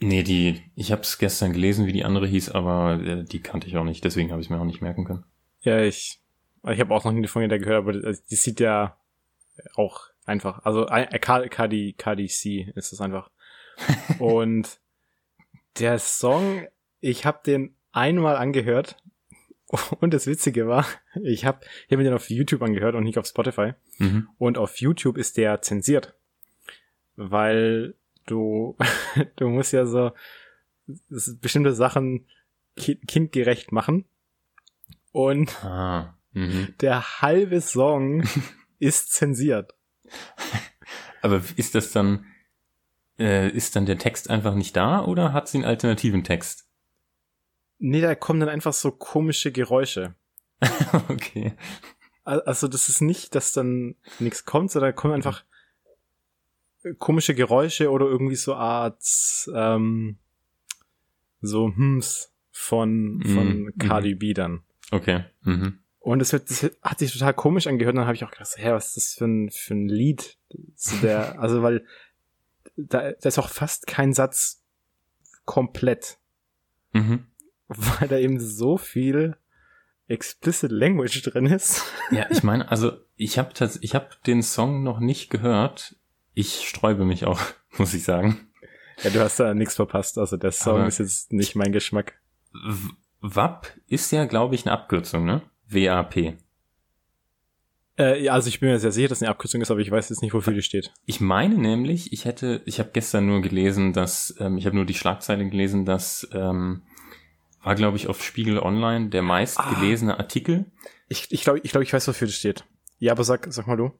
Nee, 0.00 0.22
die, 0.22 0.62
ich 0.74 0.92
habe 0.92 1.02
es 1.02 1.18
gestern 1.18 1.52
gelesen, 1.52 1.86
wie 1.86 1.92
die 1.92 2.04
andere 2.04 2.26
hieß, 2.26 2.50
aber 2.50 3.00
äh, 3.00 3.24
die 3.24 3.40
kannte 3.40 3.66
ich 3.68 3.76
auch 3.76 3.84
nicht, 3.84 4.04
deswegen 4.04 4.32
habe 4.32 4.42
ich 4.42 4.50
mir 4.50 4.58
auch 4.58 4.64
nicht 4.64 4.82
merken 4.82 5.04
können. 5.04 5.24
Ja, 5.60 5.80
ich, 5.80 6.20
ich 6.72 6.80
habe 6.80 6.94
auch 6.94 7.04
noch 7.04 7.12
nie 7.12 7.26
von 7.26 7.42
ihr 7.42 7.58
gehört, 7.58 7.86
aber 7.86 7.92
die 7.92 8.36
sieht 8.36 8.60
ja 8.60 8.96
auch 9.74 10.08
einfach, 10.24 10.64
also 10.64 10.86
äh, 10.88 11.18
Cardi, 11.18 11.94
Cardi 11.96 12.26
C 12.28 12.72
ist 12.74 12.92
es 12.92 13.00
einfach. 13.00 13.30
Und 14.18 14.78
der 15.78 15.98
Song, 15.98 16.66
ich 17.00 17.26
habe 17.26 17.40
den 17.44 17.74
einmal 17.92 18.36
angehört 18.36 18.96
und 20.00 20.14
das 20.14 20.26
Witzige 20.26 20.68
war, 20.68 20.86
ich 21.22 21.44
habe 21.44 21.60
ich 21.86 21.92
hab 21.92 21.98
mir 21.98 22.04
den 22.04 22.14
auf 22.14 22.30
YouTube 22.30 22.62
angehört 22.62 22.94
und 22.94 23.04
nicht 23.04 23.18
auf 23.18 23.26
Spotify. 23.26 23.72
Mhm. 23.98 24.28
Und 24.38 24.58
auf 24.58 24.78
YouTube 24.78 25.16
ist 25.16 25.36
der 25.36 25.62
zensiert, 25.62 26.14
weil 27.16 27.94
du 28.26 28.76
du 29.36 29.48
musst 29.48 29.72
ja 29.72 29.86
so 29.86 30.12
bestimmte 30.86 31.72
Sachen 31.72 32.26
kindgerecht 32.76 33.72
machen 33.72 34.04
und 35.12 35.64
ah, 35.64 36.14
mhm. 36.34 36.74
der 36.80 37.22
halbe 37.22 37.60
Song 37.60 38.22
ist 38.78 39.12
zensiert. 39.12 39.72
Aber 41.22 41.42
ist 41.56 41.74
das 41.74 41.90
dann 41.92 42.26
äh, 43.18 43.48
ist 43.48 43.76
dann 43.76 43.86
der 43.86 43.98
Text 43.98 44.28
einfach 44.30 44.54
nicht 44.54 44.76
da 44.76 45.04
oder 45.04 45.32
hat 45.32 45.48
sie 45.48 45.58
einen 45.58 45.66
alternativen 45.66 46.24
Text? 46.24 46.68
Nee, 47.78 48.00
da 48.00 48.14
kommen 48.14 48.40
dann 48.40 48.48
einfach 48.48 48.72
so 48.72 48.90
komische 48.90 49.52
Geräusche. 49.52 50.14
okay. 51.08 51.54
Also 52.24 52.68
das 52.68 52.88
ist 52.88 53.02
nicht, 53.02 53.34
dass 53.34 53.52
dann 53.52 53.96
nichts 54.18 54.44
kommt, 54.44 54.70
sondern 54.70 54.92
da 54.92 54.96
kommen 54.96 55.14
einfach 55.14 55.44
komische 56.98 57.34
Geräusche 57.34 57.90
oder 57.90 58.06
irgendwie 58.06 58.36
so 58.36 58.54
Art 58.54 59.02
ähm, 59.54 60.18
so 61.40 61.68
Hms 61.68 62.32
von 62.50 63.22
von 63.24 63.64
mm, 63.64 63.78
Cardi 63.78 64.14
B 64.14 64.32
dann. 64.32 64.62
Okay. 64.90 65.24
Mhm. 65.42 65.78
Und 66.04 66.18
das, 66.18 66.34
wird, 66.34 66.50
das 66.50 66.70
hat 66.82 66.98
sich 66.98 67.14
total 67.14 67.32
komisch 67.32 67.66
angehört. 67.66 67.94
Und 67.94 68.00
dann 68.00 68.06
habe 68.06 68.14
ich 68.14 68.24
auch 68.24 68.30
gedacht, 68.30 68.50
hä, 68.56 68.72
was 68.72 68.88
ist 68.88 68.96
das 68.96 69.14
für 69.14 69.24
ein 69.24 69.50
für 69.50 69.72
ein 69.72 69.88
Lied? 69.88 70.36
So 70.76 70.96
der, 70.98 71.38
also 71.40 71.62
weil 71.62 71.86
da, 72.76 73.12
da 73.12 73.28
ist 73.28 73.38
auch 73.38 73.48
fast 73.48 73.86
kein 73.86 74.12
Satz 74.12 74.62
komplett. 75.46 76.18
Mhm. 76.92 77.26
Weil 77.68 78.08
da 78.08 78.18
eben 78.18 78.38
so 78.38 78.76
viel 78.76 79.38
explicit 80.06 80.70
Language 80.70 81.22
drin 81.22 81.46
ist. 81.46 81.82
Ja, 82.10 82.26
ich 82.28 82.42
meine, 82.42 82.70
also 82.70 82.92
ich 83.16 83.38
habe 83.38 83.52
ich 83.80 83.94
hab 83.94 84.22
den 84.24 84.42
Song 84.42 84.82
noch 84.82 85.00
nicht 85.00 85.30
gehört. 85.30 85.96
Ich 86.34 86.68
sträube 86.68 87.06
mich 87.06 87.24
auch, 87.24 87.40
muss 87.78 87.94
ich 87.94 88.04
sagen. 88.04 88.46
Ja, 89.02 89.08
du 89.08 89.20
hast 89.20 89.40
da 89.40 89.54
nichts 89.54 89.76
verpasst. 89.76 90.18
Also 90.18 90.36
der 90.36 90.52
Song 90.52 90.80
Aber 90.80 90.86
ist 90.86 90.98
jetzt 90.98 91.32
nicht 91.32 91.56
mein 91.56 91.72
Geschmack. 91.72 92.20
WAP 93.22 93.72
ist 93.86 94.12
ja, 94.12 94.26
glaube 94.26 94.54
ich, 94.54 94.66
eine 94.66 94.72
Abkürzung, 94.72 95.24
ne? 95.24 95.40
WAP. 95.68 96.36
Äh, 97.96 98.24
ja, 98.24 98.32
also 98.32 98.48
ich 98.48 98.60
bin 98.60 98.70
mir 98.70 98.78
sehr 98.78 98.90
sicher, 98.90 99.08
dass 99.08 99.22
eine 99.22 99.30
Abkürzung 99.30 99.60
ist, 99.60 99.70
aber 99.70 99.80
ich 99.80 99.90
weiß 99.90 100.08
jetzt 100.08 100.22
nicht, 100.22 100.34
wofür 100.34 100.52
die 100.52 100.62
steht. 100.62 100.92
Ich 101.06 101.20
meine 101.20 101.56
nämlich, 101.56 102.12
ich 102.12 102.24
hätte, 102.24 102.62
ich 102.66 102.80
habe 102.80 102.90
gestern 102.92 103.26
nur 103.26 103.40
gelesen, 103.40 103.92
dass, 103.92 104.34
ähm, 104.40 104.58
ich 104.58 104.66
habe 104.66 104.74
nur 104.74 104.84
die 104.84 104.94
Schlagzeile 104.94 105.48
gelesen, 105.48 105.84
dass 105.84 106.28
ähm, 106.32 106.82
war, 107.64 107.74
glaube 107.74 107.96
ich, 107.96 108.08
auf 108.08 108.22
Spiegel 108.22 108.58
Online 108.58 109.08
der 109.08 109.22
meistgelesene 109.22 110.14
ah, 110.14 110.18
Artikel. 110.18 110.66
Ich, 111.08 111.30
ich 111.30 111.42
glaube, 111.44 111.60
ich, 111.62 111.70
glaub, 111.70 111.82
ich 111.82 111.92
weiß, 111.92 112.06
wofür 112.08 112.26
das 112.26 112.36
steht. 112.36 112.64
Ja, 112.98 113.12
aber 113.12 113.24
sag, 113.24 113.46
sag 113.50 113.66
mal 113.66 113.76
du. 113.76 113.92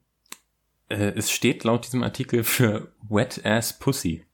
Äh, 0.88 1.12
es 1.16 1.30
steht 1.30 1.64
laut 1.64 1.86
diesem 1.86 2.02
Artikel 2.02 2.44
für 2.44 2.92
Wet 3.08 3.44
Ass 3.44 3.78
Pussy. 3.78 4.26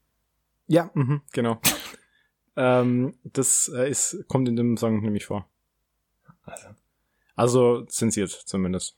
Ja, 0.66 0.90
mh, 0.94 1.22
genau. 1.32 1.60
ähm, 2.56 3.14
das 3.24 3.70
äh, 3.74 3.88
ist, 3.88 4.24
kommt 4.26 4.48
in 4.48 4.56
dem 4.56 4.76
Song 4.76 5.00
nämlich 5.00 5.26
vor. 5.26 5.48
Also, 6.42 6.68
also 7.40 7.84
zensiert 7.86 8.30
zumindest 8.30 8.96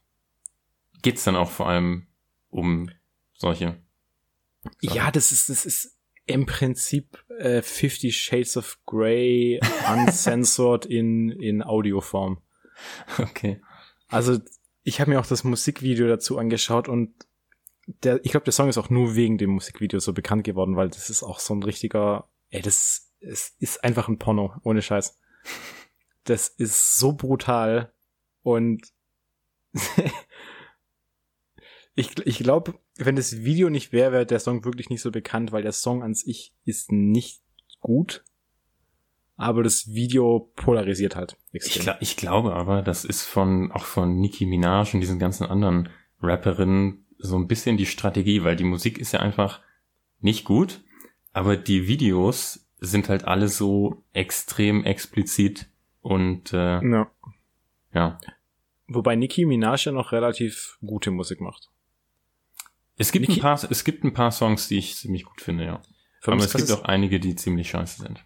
geht's 1.02 1.24
dann 1.24 1.36
auch 1.36 1.50
vor 1.50 1.68
allem 1.68 2.06
um 2.48 2.90
solche. 3.34 3.80
Sachen. 4.80 4.96
Ja, 4.96 5.10
das 5.10 5.32
ist, 5.32 5.48
das 5.48 5.66
ist 5.66 5.98
im 6.26 6.46
Prinzip 6.46 7.24
äh, 7.38 7.62
Fifty 7.62 8.12
Shades 8.12 8.56
of 8.56 8.78
Grey 8.86 9.60
uncensored 9.92 10.86
in, 10.86 11.30
in 11.30 11.62
Audioform. 11.62 12.40
Okay. 13.18 13.60
Also 14.08 14.38
ich 14.82 15.00
habe 15.00 15.10
mir 15.10 15.20
auch 15.20 15.26
das 15.26 15.44
Musikvideo 15.44 16.08
dazu 16.08 16.38
angeschaut 16.38 16.88
und 16.88 17.14
der, 17.86 18.24
ich 18.24 18.32
glaube, 18.32 18.44
der 18.44 18.52
Song 18.52 18.68
ist 18.68 18.78
auch 18.78 18.90
nur 18.90 19.14
wegen 19.14 19.38
dem 19.38 19.50
Musikvideo 19.50 20.00
so 20.00 20.12
bekannt 20.12 20.42
geworden, 20.42 20.74
weil 20.74 20.88
das 20.88 21.08
ist 21.08 21.22
auch 21.22 21.38
so 21.38 21.54
ein 21.54 21.62
richtiger, 21.62 22.28
ey, 22.50 22.60
das, 22.60 23.12
es 23.20 23.54
ist 23.60 23.84
einfach 23.84 24.08
ein 24.08 24.18
Porno, 24.18 24.54
ohne 24.64 24.82
Scheiß. 24.82 25.16
Das 26.24 26.48
ist 26.48 26.98
so 26.98 27.12
brutal 27.12 27.92
und 28.42 28.92
ich, 31.94 32.26
ich 32.26 32.38
glaube, 32.38 32.74
wenn 32.96 33.16
das 33.16 33.38
Video 33.44 33.70
nicht 33.70 33.92
wäre, 33.92 34.12
wäre 34.12 34.26
der 34.26 34.40
Song 34.40 34.64
wirklich 34.64 34.90
nicht 34.90 35.02
so 35.02 35.10
bekannt, 35.10 35.52
weil 35.52 35.62
der 35.62 35.72
Song 35.72 36.02
an 36.02 36.14
sich 36.14 36.52
ist 36.64 36.92
nicht 36.92 37.42
gut. 37.80 38.24
Aber 39.36 39.62
das 39.62 39.88
Video 39.88 40.52
polarisiert 40.56 41.16
halt 41.16 41.36
extrem. 41.52 41.94
Ich, 42.00 42.10
ich 42.10 42.16
glaube 42.16 42.54
aber, 42.54 42.82
das 42.82 43.04
ist 43.04 43.22
von, 43.22 43.72
auch 43.72 43.84
von 43.84 44.20
Nicki 44.20 44.46
Minaj 44.46 44.94
und 44.94 45.00
diesen 45.00 45.18
ganzen 45.18 45.46
anderen 45.46 45.88
Rapperinnen 46.20 47.06
so 47.18 47.36
ein 47.36 47.48
bisschen 47.48 47.76
die 47.76 47.86
Strategie, 47.86 48.44
weil 48.44 48.56
die 48.56 48.64
Musik 48.64 48.98
ist 48.98 49.12
ja 49.12 49.20
einfach 49.20 49.60
nicht 50.20 50.44
gut, 50.44 50.82
aber 51.32 51.56
die 51.56 51.88
Videos 51.88 52.68
sind 52.78 53.08
halt 53.08 53.24
alle 53.24 53.48
so 53.48 54.04
extrem 54.12 54.84
explizit 54.84 55.68
und 56.00 56.52
äh, 56.52 56.82
ja. 56.82 57.10
Ja. 57.92 58.18
Wobei 58.88 59.16
Nicki 59.16 59.44
Minaj 59.46 59.84
ja 59.86 59.92
noch 59.92 60.12
relativ 60.12 60.78
gute 60.84 61.10
Musik 61.10 61.40
macht. 61.40 61.70
Es 62.98 63.10
gibt, 63.10 63.26
Nicki- 63.28 63.38
ein 63.40 63.42
paar, 63.42 63.70
es 63.70 63.84
gibt 63.84 64.04
ein 64.04 64.12
paar 64.12 64.30
Songs, 64.32 64.68
die 64.68 64.78
ich 64.78 64.96
ziemlich 64.96 65.24
gut 65.24 65.40
finde, 65.40 65.64
ja. 65.64 65.82
Aber 66.24 66.36
es 66.36 66.52
gibt 66.52 66.70
auch 66.72 66.84
einige, 66.84 67.18
die 67.18 67.34
ziemlich 67.34 67.70
scheiße 67.70 68.02
sind. 68.02 68.24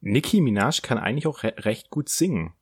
Nicki 0.00 0.40
Minaj 0.40 0.80
kann 0.82 0.98
eigentlich 0.98 1.26
auch 1.26 1.42
re 1.42 1.54
recht 1.58 1.90
gut 1.90 2.08
singen. 2.08 2.54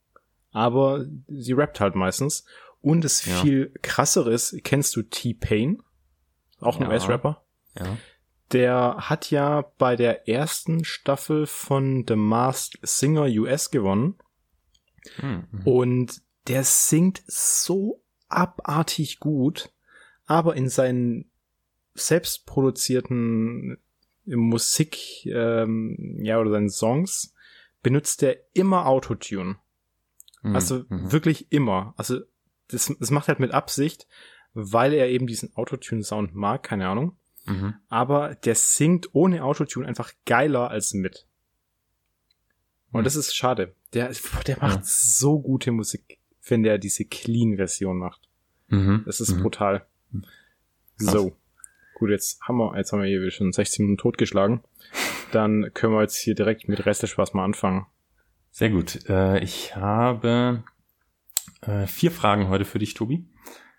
Aber 0.50 1.04
sie 1.28 1.52
rappt 1.52 1.80
halt 1.80 1.94
meistens. 1.94 2.44
Und 2.80 3.02
das 3.02 3.24
Ja. 3.26 3.40
viel 3.42 3.72
krassere 3.82 4.32
ist, 4.32 4.56
kennst 4.64 4.94
du 4.96 5.02
T-Pain? 5.02 5.82
Auch 6.60 6.76
ein 6.76 6.82
Ja. 6.82 6.88
US-Rapper? 6.90 7.44
Ja. 7.78 7.96
Der 8.52 8.96
hat 8.98 9.30
ja 9.30 9.62
bei 9.78 9.96
der 9.96 10.28
ersten 10.28 10.84
Staffel 10.84 11.46
von 11.46 12.04
The 12.06 12.16
Masked 12.16 12.78
Singer 12.86 13.24
US 13.40 13.70
gewonnen. 13.70 14.16
Hm, 15.16 15.46
mhm. 15.50 15.62
Und 15.66 16.22
der 16.48 16.64
singt 16.64 17.22
so 17.26 18.02
abartig 18.28 19.20
gut, 19.20 19.70
aber 20.26 20.56
in 20.56 20.68
seinen 20.68 21.30
selbst 21.94 22.46
produzierten 22.46 23.78
Musik, 24.24 25.24
ähm, 25.26 26.18
ja, 26.20 26.38
oder 26.40 26.50
seinen 26.50 26.70
Songs 26.70 27.32
benutzt 27.82 28.22
er 28.22 28.36
immer 28.52 28.86
Autotune. 28.86 29.56
Mhm, 30.42 30.54
Also 30.54 30.84
mhm. 30.88 31.12
wirklich 31.12 31.50
immer. 31.52 31.94
Also 31.96 32.20
das, 32.68 32.92
das 32.98 33.10
macht 33.10 33.26
er 33.28 33.34
halt 33.34 33.40
mit 33.40 33.52
Absicht, 33.52 34.08
weil 34.52 34.92
er 34.92 35.08
eben 35.08 35.26
diesen 35.26 35.54
Autotune-Sound 35.54 36.34
mag, 36.34 36.62
keine 36.64 36.88
Ahnung. 36.88 37.16
Mhm. 37.44 37.74
Aber 37.88 38.34
der 38.34 38.56
singt 38.56 39.14
ohne 39.14 39.44
Autotune 39.44 39.86
einfach 39.86 40.12
geiler 40.24 40.68
als 40.70 40.92
mit. 40.94 41.26
Und 42.90 43.00
Hm. 43.00 43.04
das 43.04 43.14
ist 43.14 43.36
schade. 43.36 43.74
Der, 43.92 44.10
der 44.46 44.58
macht 44.58 44.78
Ja. 44.78 44.82
so 44.84 45.38
gute 45.38 45.70
Musik, 45.70 46.15
wenn 46.46 46.62
der 46.62 46.78
diese 46.78 47.04
Clean-Version 47.04 47.98
macht. 47.98 48.28
Mhm. 48.68 49.02
Das 49.06 49.20
ist 49.20 49.34
mhm. 49.34 49.42
brutal. 49.42 49.86
Krass. 50.98 51.12
So. 51.12 51.36
Gut, 51.94 52.10
jetzt 52.10 52.40
haben 52.42 52.58
wir, 52.58 52.76
jetzt 52.76 52.92
haben 52.92 53.00
wir 53.00 53.08
hier 53.08 53.30
schon 53.30 53.52
16 53.52 53.84
Minuten 53.84 53.98
totgeschlagen. 53.98 54.60
Dann 55.32 55.70
können 55.72 55.94
wir 55.94 56.02
jetzt 56.02 56.16
hier 56.16 56.34
direkt 56.34 56.68
mit 56.68 56.84
Restespaß 56.84 57.32
mal 57.34 57.44
anfangen. 57.44 57.86
Sehr 58.50 58.70
gut. 58.70 59.08
Äh, 59.08 59.42
ich 59.42 59.76
habe 59.76 60.62
äh, 61.62 61.86
vier 61.86 62.10
Fragen 62.10 62.48
heute 62.48 62.64
für 62.64 62.78
dich, 62.78 62.94
Tobi. 62.94 63.26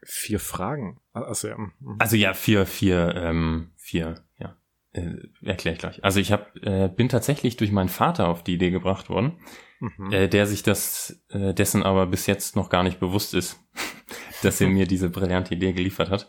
Vier 0.04 0.40
Fragen. 0.40 1.00
Also, 1.14 1.48
ja. 1.48 1.58
mhm. 1.58 1.96
Also 2.00 2.16
ja, 2.16 2.34
vier, 2.34 2.66
vier, 2.66 3.14
ähm, 3.16 3.72
vier, 3.76 4.24
ja. 4.40 4.58
Äh, 4.94 5.16
Erkläre 5.44 5.74
ich 5.76 5.80
gleich. 5.80 6.04
Also 6.04 6.20
ich 6.20 6.32
hab, 6.32 6.56
äh, 6.64 6.88
bin 6.88 7.10
tatsächlich 7.10 7.58
durch 7.58 7.72
meinen 7.72 7.90
Vater 7.90 8.28
auf 8.30 8.44
die 8.44 8.54
Idee 8.56 8.72
gebracht 8.72 9.10
worden, 9.10 9.40
Mhm. 9.80 10.12
äh, 10.12 10.28
der 10.28 10.48
sich 10.48 10.64
das 10.64 11.24
äh, 11.30 11.54
dessen 11.54 11.84
aber 11.84 12.08
bis 12.08 12.26
jetzt 12.26 12.56
noch 12.56 12.70
gar 12.70 12.82
nicht 12.82 13.00
bewusst 13.00 13.36
ist, 13.36 13.60
dass 14.42 14.60
er 14.60 14.70
mir 14.70 14.88
diese 14.88 15.10
brillante 15.10 15.54
Idee 15.54 15.74
geliefert 15.74 16.10
hat. 16.10 16.28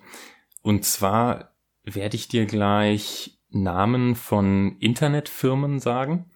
Und 0.63 0.85
zwar 0.85 1.55
werde 1.83 2.17
ich 2.17 2.29
dir 2.29 2.45
gleich 2.45 3.39
Namen 3.51 4.15
von 4.17 4.77
Internetfirmen 4.81 5.79
sagen 5.79 6.31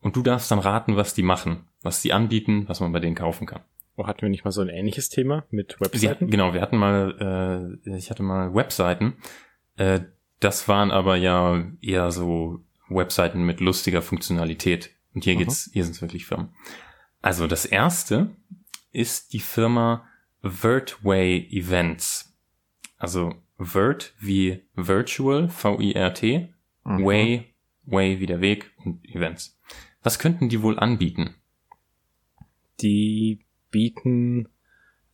und 0.00 0.16
du 0.16 0.22
darfst 0.22 0.50
dann 0.50 0.58
raten, 0.58 0.96
was 0.96 1.14
die 1.14 1.22
machen, 1.22 1.68
was 1.82 2.02
die 2.02 2.12
anbieten, 2.12 2.64
was 2.68 2.80
man 2.80 2.90
bei 2.90 2.98
denen 2.98 3.14
kaufen 3.14 3.46
kann. 3.46 3.62
Oh, 3.96 4.06
hatten 4.08 4.22
wir 4.22 4.28
nicht 4.28 4.44
mal 4.44 4.50
so 4.50 4.60
ein 4.62 4.68
ähnliches 4.68 5.08
Thema 5.10 5.44
mit 5.50 5.80
Webseiten? 5.80 6.28
genau, 6.30 6.54
wir 6.54 6.60
hatten 6.60 6.76
mal, 6.78 7.78
äh, 7.86 7.96
ich 7.96 8.10
hatte 8.10 8.22
mal 8.24 8.52
Webseiten. 8.54 9.14
Äh, 9.76 10.00
das 10.40 10.68
waren 10.68 10.90
aber 10.90 11.16
ja 11.16 11.64
eher 11.80 12.10
so 12.10 12.64
Webseiten 12.88 13.44
mit 13.44 13.60
lustiger 13.60 14.02
Funktionalität. 14.02 14.90
Und 15.14 15.24
hier 15.24 15.34
Mhm. 15.34 15.38
geht's, 15.40 15.70
hier 15.72 15.84
sind's 15.84 16.00
wirklich 16.00 16.26
Firmen. 16.26 16.50
Also 17.20 17.46
das 17.46 17.66
erste 17.66 18.34
ist 18.92 19.32
die 19.32 19.40
Firma 19.40 20.06
Vertway 20.42 21.48
Events. 21.50 22.36
Also 22.96 23.34
Vert 23.58 24.14
wie 24.20 24.62
Virtual, 24.74 25.48
V-I-R-T, 25.48 26.54
Mhm. 26.84 27.04
Way, 27.04 27.54
Way 27.84 28.20
wie 28.20 28.26
der 28.26 28.40
Weg 28.40 28.70
und 28.84 29.04
Events. 29.04 29.58
Was 30.02 30.18
könnten 30.18 30.48
die 30.48 30.62
wohl 30.62 30.78
anbieten? 30.78 31.34
Die 32.80 33.44
bieten 33.70 34.48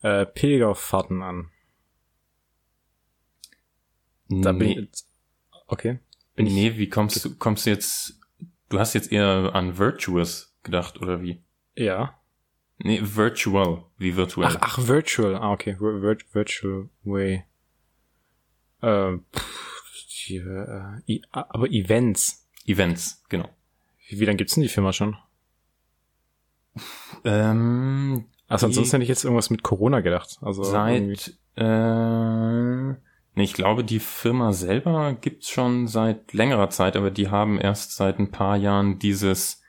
äh, 0.03 0.27
Pilgerfahrten 0.27 1.23
an. 1.23 1.51
Da 4.29 4.53
bin 4.53 4.69
ich 4.71 4.89
okay. 5.75 5.99
Bin 6.37 6.47
ich, 6.47 6.53
nee, 6.55 6.77
wie 6.79 6.89
kommst 6.89 7.25
du, 7.25 7.35
kommst 7.37 7.67
du 7.67 7.71
jetzt, 7.71 8.19
du 8.71 8.79
hast 8.79 8.95
jetzt 8.95 9.13
eher 9.13 9.51
an 9.55 9.77
Virtuous 9.79 10.57
gedacht, 10.63 11.01
oder 11.01 11.21
wie? 11.23 11.43
ja. 11.77 12.19
Nee, 12.79 13.01
virtual, 13.05 13.85
wie 13.99 14.17
virtuell. 14.17 14.49
Ach, 14.49 14.57
ach, 14.61 14.89
Virtual. 14.89 15.37
Ah, 15.37 15.53
okay. 15.53 15.77
Vir 15.79 16.01
vir 16.01 16.19
virtual 16.33 16.89
Way. 17.05 17.45
Ähm, 18.83 19.25
pff, 19.33 20.27
die, 20.27 20.37
äh, 20.39 21.21
aber 21.31 21.71
Events. 21.71 22.49
Events, 22.67 23.23
genau. 23.29 23.49
Wie, 24.09 24.19
wie 24.19 24.25
lange 24.25 24.39
gibt's 24.39 24.55
denn 24.55 24.65
die 24.65 24.69
Firma 24.69 24.93
schon? 24.93 25.17
Ähm, 27.25 28.25
Also 28.49 28.67
ansonsten 28.67 28.97
hätte 28.97 29.05
ich 29.05 29.09
jetzt 29.09 29.23
irgendwas 29.25 29.51
mit 29.51 29.63
Corona 29.63 30.01
gedacht. 30.01 30.39
Also 30.43 30.63
irgendwie- 30.65 31.15
seit, 31.15 31.39
äh, 31.57 32.95
nee, 33.35 33.45
ich 33.45 33.55
glaube, 33.55 33.85
die 33.85 34.01
Firma 34.01 34.53
selber 34.53 35.15
gibt's 35.15 35.51
schon 35.51 35.87
seit 35.87 36.33
längerer 36.33 36.71
Zeit, 36.71 36.97
aber 36.97 37.11
die 37.11 37.29
haben 37.29 37.61
erst 37.61 37.97
seit 37.97 38.19
ein 38.19 38.31
paar 38.31 38.57
Jahren 38.57 38.99
dieses, 38.99 39.63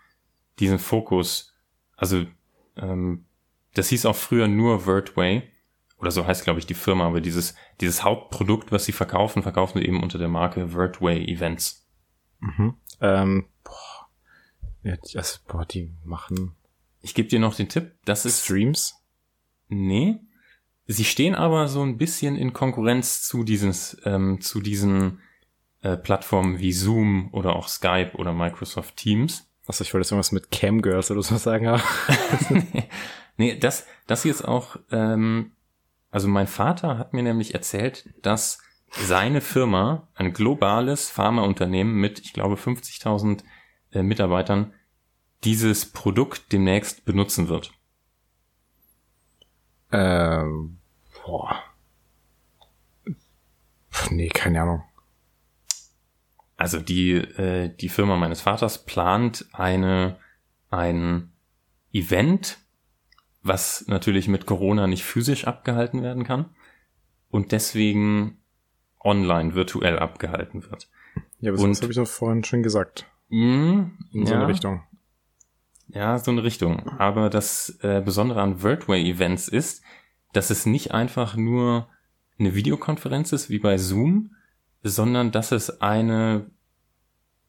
diesen 0.60 0.80
Fokus. 0.80 1.54
Also, 1.98 2.26
ähm, 2.78 3.26
das 3.74 3.90
hieß 3.90 4.06
auch 4.06 4.16
früher 4.16 4.48
nur 4.48 4.82
Vertway. 4.82 5.44
Oder 5.98 6.12
so 6.12 6.26
heißt, 6.26 6.44
glaube 6.44 6.60
ich, 6.60 6.66
die 6.66 6.74
Firma, 6.74 7.08
aber 7.08 7.22
dieses, 7.22 7.56
dieses 7.82 8.04
Hauptprodukt, 8.04 8.72
was 8.72 8.86
sie 8.86 8.92
verkaufen, 8.92 9.44
verkaufen 9.44 9.80
sie 9.80 9.86
eben 9.86 10.04
unter 10.04 10.18
der 10.18 10.28
Marke 10.28 10.70
Vertway 10.70 11.24
Events. 11.26 11.88
Mhm. 12.40 12.76
Ähm, 13.02 13.46
boah. 13.64 14.10
Ja, 14.84 14.98
die, 14.98 15.18
also, 15.18 15.40
boah, 15.48 15.66
die 15.66 15.92
machen 16.04 16.56
Ich 17.02 17.14
gebe 17.16 17.30
dir 17.30 17.40
noch 17.40 17.56
den 17.56 17.70
Tipp, 17.70 17.96
das 18.06 18.26
ist 18.26 18.44
Streams. 18.44 19.02
Nee. 19.68 20.20
Sie 20.88 21.06
stehen 21.06 21.34
aber 21.36 21.68
so 21.68 21.82
ein 21.82 21.98
bisschen 21.98 22.36
in 22.36 22.54
Konkurrenz 22.54 23.24
zu 23.24 23.44
dieses, 23.44 23.98
ähm, 24.06 24.40
zu 24.42 24.62
diesen 24.62 25.20
äh, 25.82 25.98
Plattformen 25.98 26.60
wie 26.60 26.74
Zoom 26.74 27.30
oder 27.32 27.56
auch 27.56 27.68
Skype 27.68 28.12
oder 28.16 28.34
Microsoft 28.34 28.96
Teams. 28.98 29.48
Also 29.66 29.84
ich 29.84 29.94
wollte 29.94 30.04
jetzt 30.06 30.12
irgendwas 30.12 30.32
mit 30.32 30.52
Camgirls 30.52 31.10
oder 31.10 31.24
so 31.24 31.38
sagen. 31.38 31.68
aber- 31.68 31.84
nee, 33.38 33.58
das, 33.58 33.88
das 34.06 34.22
hier 34.24 34.32
ist 34.32 34.46
auch, 34.46 34.78
ähm, 34.92 35.54
also 36.12 36.28
mein 36.28 36.48
Vater 36.48 37.00
hat 37.00 37.14
mir 37.14 37.24
nämlich 37.24 37.56
erzählt, 37.56 38.08
dass 38.22 38.60
seine 38.92 39.42
Firma, 39.42 40.08
ein 40.14 40.34
globales 40.34 41.10
Pharmaunternehmen 41.10 41.96
mit, 41.96 42.20
ich 42.20 42.32
glaube, 42.34 42.56
50.000 42.56 43.44
äh, 43.92 44.04
Mitarbeitern, 44.04 44.72
dieses 45.44 45.92
Produkt 45.92 46.52
demnächst 46.54 47.06
benutzen 47.06 47.50
wird. 47.50 47.72
ähm, 49.92 50.75
boah. 51.26 51.64
Pff, 53.92 54.12
nee, 54.12 54.30
keine 54.30 54.62
Ahnung. 54.62 54.84
Also 56.58 56.80
die, 56.80 57.14
äh, 57.14 57.76
die 57.76 57.90
Firma 57.90 58.16
meines 58.16 58.42
Vaters 58.42 58.86
plant 58.86 59.46
eine, 59.52 60.18
ein 60.70 61.34
Event, 61.92 62.60
was 63.42 63.86
natürlich 63.88 64.28
mit 64.28 64.46
Corona 64.46 64.88
nicht 64.88 65.04
physisch 65.04 65.46
abgehalten 65.48 66.02
werden 66.02 66.24
kann 66.24 66.50
und 67.30 67.52
deswegen 67.52 68.42
online 69.00 69.54
virtuell 69.54 70.00
abgehalten 70.00 70.64
wird. 70.64 70.90
Ja, 71.40 71.52
aber 71.52 71.58
sonst 71.58 71.82
habe 71.82 71.92
ich 71.92 71.98
doch 71.98 72.08
vorhin 72.08 72.44
schon 72.44 72.64
gesagt. 72.64 73.06
Mm, 73.30 73.84
In 74.14 74.26
so 74.26 74.34
eine 74.34 74.48
Richtung. 74.48 74.84
Ja, 75.90 76.18
so 76.18 76.32
eine 76.32 76.44
Richtung. 76.44 76.90
Aber 76.98 77.30
das 77.30 77.78
äh, 77.82 78.02
Besondere 78.04 78.42
an 78.42 78.58
Vertway-Events 78.60 79.48
ist, 79.48 79.84
dass 80.36 80.50
es 80.50 80.66
nicht 80.66 80.94
einfach 80.94 81.36
nur 81.36 81.88
eine 82.38 82.56
Videokonferenz 82.56 83.32
ist 83.32 83.50
wie 83.50 83.60
bei 83.60 83.78
Zoom, 83.78 84.36
sondern 84.84 85.32
dass 85.32 85.52
es 85.52 85.82
eine 85.82 86.50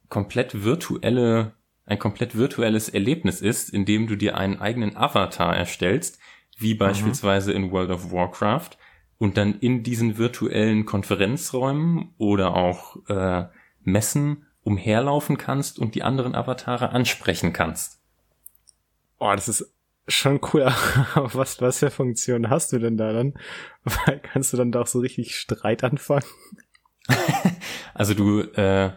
komplett 0.08 0.64
virtuelle, 0.64 1.54
ein 1.84 1.98
komplett 1.98 2.36
virtuelles 2.36 2.88
Erlebnis 2.88 3.40
ist, 3.40 3.70
in 3.70 3.84
dem 3.84 4.06
du 4.06 4.16
dir 4.16 4.36
einen 4.36 4.60
eigenen 4.60 4.96
Avatar 4.96 5.56
erstellst, 5.56 6.18
wie 6.58 6.74
beispielsweise 6.74 7.52
in 7.52 7.70
World 7.70 7.90
of 7.90 8.12
Warcraft, 8.12 8.70
und 9.18 9.36
dann 9.36 9.58
in 9.58 9.82
diesen 9.82 10.18
virtuellen 10.18 10.84
Konferenzräumen 10.84 12.14
oder 12.18 12.54
auch 12.54 12.96
äh, 13.08 13.46
Messen 13.82 14.46
umherlaufen 14.62 15.38
kannst 15.38 15.78
und 15.78 15.94
die 15.94 16.02
anderen 16.02 16.34
Avatare 16.34 16.90
ansprechen 16.90 17.52
kannst. 17.52 18.00
Oh, 19.18 19.32
das 19.34 19.48
ist 19.48 19.75
schon 20.08 20.40
cool. 20.52 20.62
Aber 21.14 21.34
was, 21.34 21.60
was 21.60 21.78
für 21.78 21.90
Funktionen 21.90 22.50
hast 22.50 22.72
du 22.72 22.78
denn 22.78 22.96
da 22.96 23.12
dann? 23.12 23.34
Weil 23.84 24.20
kannst 24.20 24.52
du 24.52 24.56
dann 24.56 24.72
da 24.72 24.82
auch 24.82 24.86
so 24.86 25.00
richtig 25.00 25.36
Streit 25.36 25.84
anfangen? 25.84 26.24
Also 27.94 28.12
du, 28.12 28.40
äh, 28.40 28.92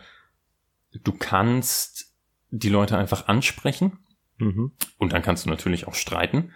du 0.91 1.13
kannst 1.13 2.13
die 2.49 2.67
Leute 2.67 2.97
einfach 2.97 3.29
ansprechen 3.29 3.97
Mhm. 4.39 4.71
und 4.97 5.13
dann 5.13 5.21
kannst 5.21 5.45
du 5.45 5.49
natürlich 5.49 5.87
auch 5.87 5.93
streiten. 5.93 6.51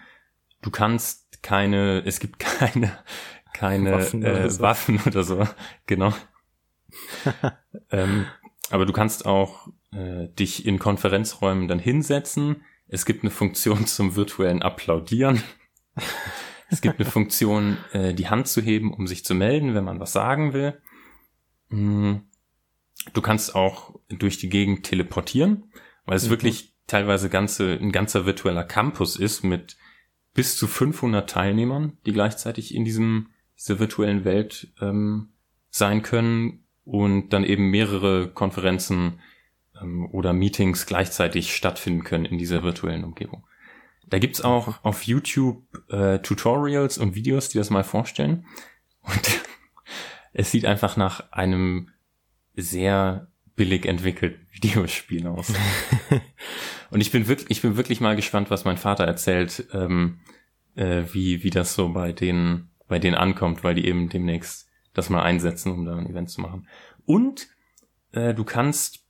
Du 0.62 0.72
kannst 0.72 1.44
keine, 1.44 2.04
es 2.06 2.20
gibt 2.20 2.40
keine, 2.40 2.98
keine 3.54 3.92
Waffen 3.92 4.24
Waffen, 4.24 4.24
oder 4.24 4.46
äh, 4.46 4.50
so. 4.50 4.62
Waffen 4.62 5.00
oder 5.06 5.24
so, 5.24 5.48
genau. 5.86 6.14
ähm, 7.92 8.26
aber 8.70 8.86
du 8.86 8.94
kannst 8.94 9.26
auch 9.26 9.68
äh, 9.92 10.28
dich 10.30 10.66
in 10.66 10.80
Konferenzräumen 10.80 11.68
dann 11.68 11.80
hinsetzen. 11.80 12.64
Es 12.94 13.06
gibt 13.06 13.24
eine 13.24 13.32
Funktion 13.32 13.88
zum 13.88 14.16
virtuellen 14.16 14.62
Applaudieren. 14.62 15.42
es 16.70 16.80
gibt 16.80 17.00
eine 17.00 17.10
Funktion, 17.10 17.78
äh, 17.92 18.14
die 18.14 18.30
Hand 18.30 18.48
zu 18.48 18.62
heben, 18.62 18.94
um 18.94 19.08
sich 19.08 19.26
zu 19.26 19.34
melden, 19.34 19.74
wenn 19.74 19.84
man 19.84 20.00
was 20.00 20.14
sagen 20.14 20.54
will. 20.54 20.80
Mm. 21.70 22.18
Du 23.14 23.22
kannst 23.22 23.56
auch 23.56 24.00
durch 24.08 24.38
die 24.38 24.48
Gegend 24.48 24.84
teleportieren, 24.84 25.72
weil 26.06 26.16
es 26.16 26.28
mhm. 26.28 26.30
wirklich 26.30 26.74
teilweise 26.88 27.30
ganze, 27.30 27.74
ein 27.74 27.92
ganzer 27.92 28.26
virtueller 28.26 28.64
Campus 28.64 29.18
ist 29.18 29.44
mit 29.44 29.76
bis 30.34 30.56
zu 30.56 30.68
500 30.68 31.30
Teilnehmern, 31.30 31.98
die 32.06 32.14
gleichzeitig 32.14 32.74
in 32.74 32.86
diesem 32.86 33.30
dieser 33.58 33.80
virtuellen 33.80 34.24
Welt 34.24 34.72
ähm, 34.80 35.34
sein 35.70 36.02
können 36.02 36.66
und 36.86 37.32
dann 37.34 37.44
eben 37.44 37.70
mehrere 37.72 38.30
Konferenzen 38.30 39.20
ähm, 39.84 40.08
oder 40.12 40.34
Meetings 40.34 40.86
gleichzeitig 40.86 41.56
stattfinden 41.56 42.04
können 42.04 42.26
in 42.26 42.38
dieser 42.38 42.64
virtuellen 42.64 43.04
Umgebung. 43.04 43.46
Da 44.08 44.20
gibt's 44.20 44.42
auch 44.42 44.84
auf 44.84 45.04
YouTube 45.04 45.64
äh, 45.90 46.20
Tutorials 46.20 46.98
und 46.98 47.16
Videos, 47.16 47.50
die 47.50 47.58
das 47.58 47.70
mal 47.70 47.84
vorstellen. 47.84 48.46
Und 49.02 49.42
es 50.34 50.52
sieht 50.52 50.66
einfach 50.66 50.98
nach 50.98 51.32
einem 51.32 51.90
sehr 52.56 53.28
billig 53.56 53.86
entwickelten 53.86 54.46
Videospiel 54.52 55.28
aus. 55.28 55.54
und 56.92 57.02
ich 57.02 57.12
bin 57.12 57.28
wirklich, 57.28 57.50
ich 57.50 57.62
bin 57.62 57.78
wirklich 57.78 58.02
mal 58.02 58.16
gespannt, 58.16 58.50
was 58.50 58.66
mein 58.66 58.78
Vater 58.78 59.06
erzählt, 59.06 59.68
ähm, 59.74 60.20
äh, 60.76 61.04
wie, 61.12 61.44
wie 61.44 61.50
das 61.50 61.76
so 61.76 61.90
bei 61.90 62.12
denen, 62.12 62.72
bei 62.88 63.00
denen 63.00 63.16
ankommt, 63.16 63.64
weil 63.64 63.76
die 63.76 63.88
eben 63.88 64.10
demnächst 64.10 64.70
das 64.94 65.10
mal 65.10 65.24
einsetzen, 65.24 65.72
um 65.72 65.86
da 65.86 65.96
ein 65.96 66.10
Event 66.10 66.30
zu 66.30 66.42
machen. 66.42 66.68
Und 67.06 67.48
äh, 68.12 68.34
du 68.34 68.44
kannst 68.44 69.03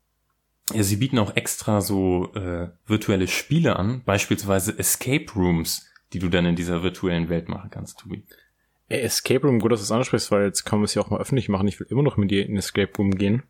ja, 0.71 0.84
sie 0.84 0.95
bieten 0.95 1.19
auch 1.19 1.36
extra 1.36 1.82
so 1.82 2.34
äh, 2.36 2.69
virtuelle 2.86 3.28
Spiele 3.28 3.76
an, 3.76 4.04
beispielsweise 4.04 4.78
Escape 4.78 5.26
Rooms, 5.36 5.86
die 6.13 6.19
du 6.19 6.30
dann 6.30 6.45
in 6.45 6.56
dieser 6.56 6.84
virtuellen 6.84 7.30
Welt 7.30 7.49
machen 7.49 7.69
kannst, 7.69 7.99
Tobi. 7.99 8.23
Escape 8.88 9.45
Room, 9.45 9.60
gut, 9.60 9.71
dass 9.71 9.80
du 9.80 9.86
es 9.86 9.91
ansprichst, 9.91 10.32
weil 10.32 10.45
jetzt 10.45 10.63
kann 10.63 10.80
man 10.80 10.86
es 10.86 10.93
ja 10.93 11.02
auch 11.02 11.10
mal 11.10 11.19
öffentlich 11.19 11.49
machen. 11.49 11.67
Ich 11.67 11.80
will 11.80 11.88
immer 11.89 12.04
noch 12.04 12.17
mit 12.17 12.32
dir 12.32 12.45
in 12.45 12.58
Escape 12.58 12.91
Room 12.97 13.12
gehen. 13.12 13.43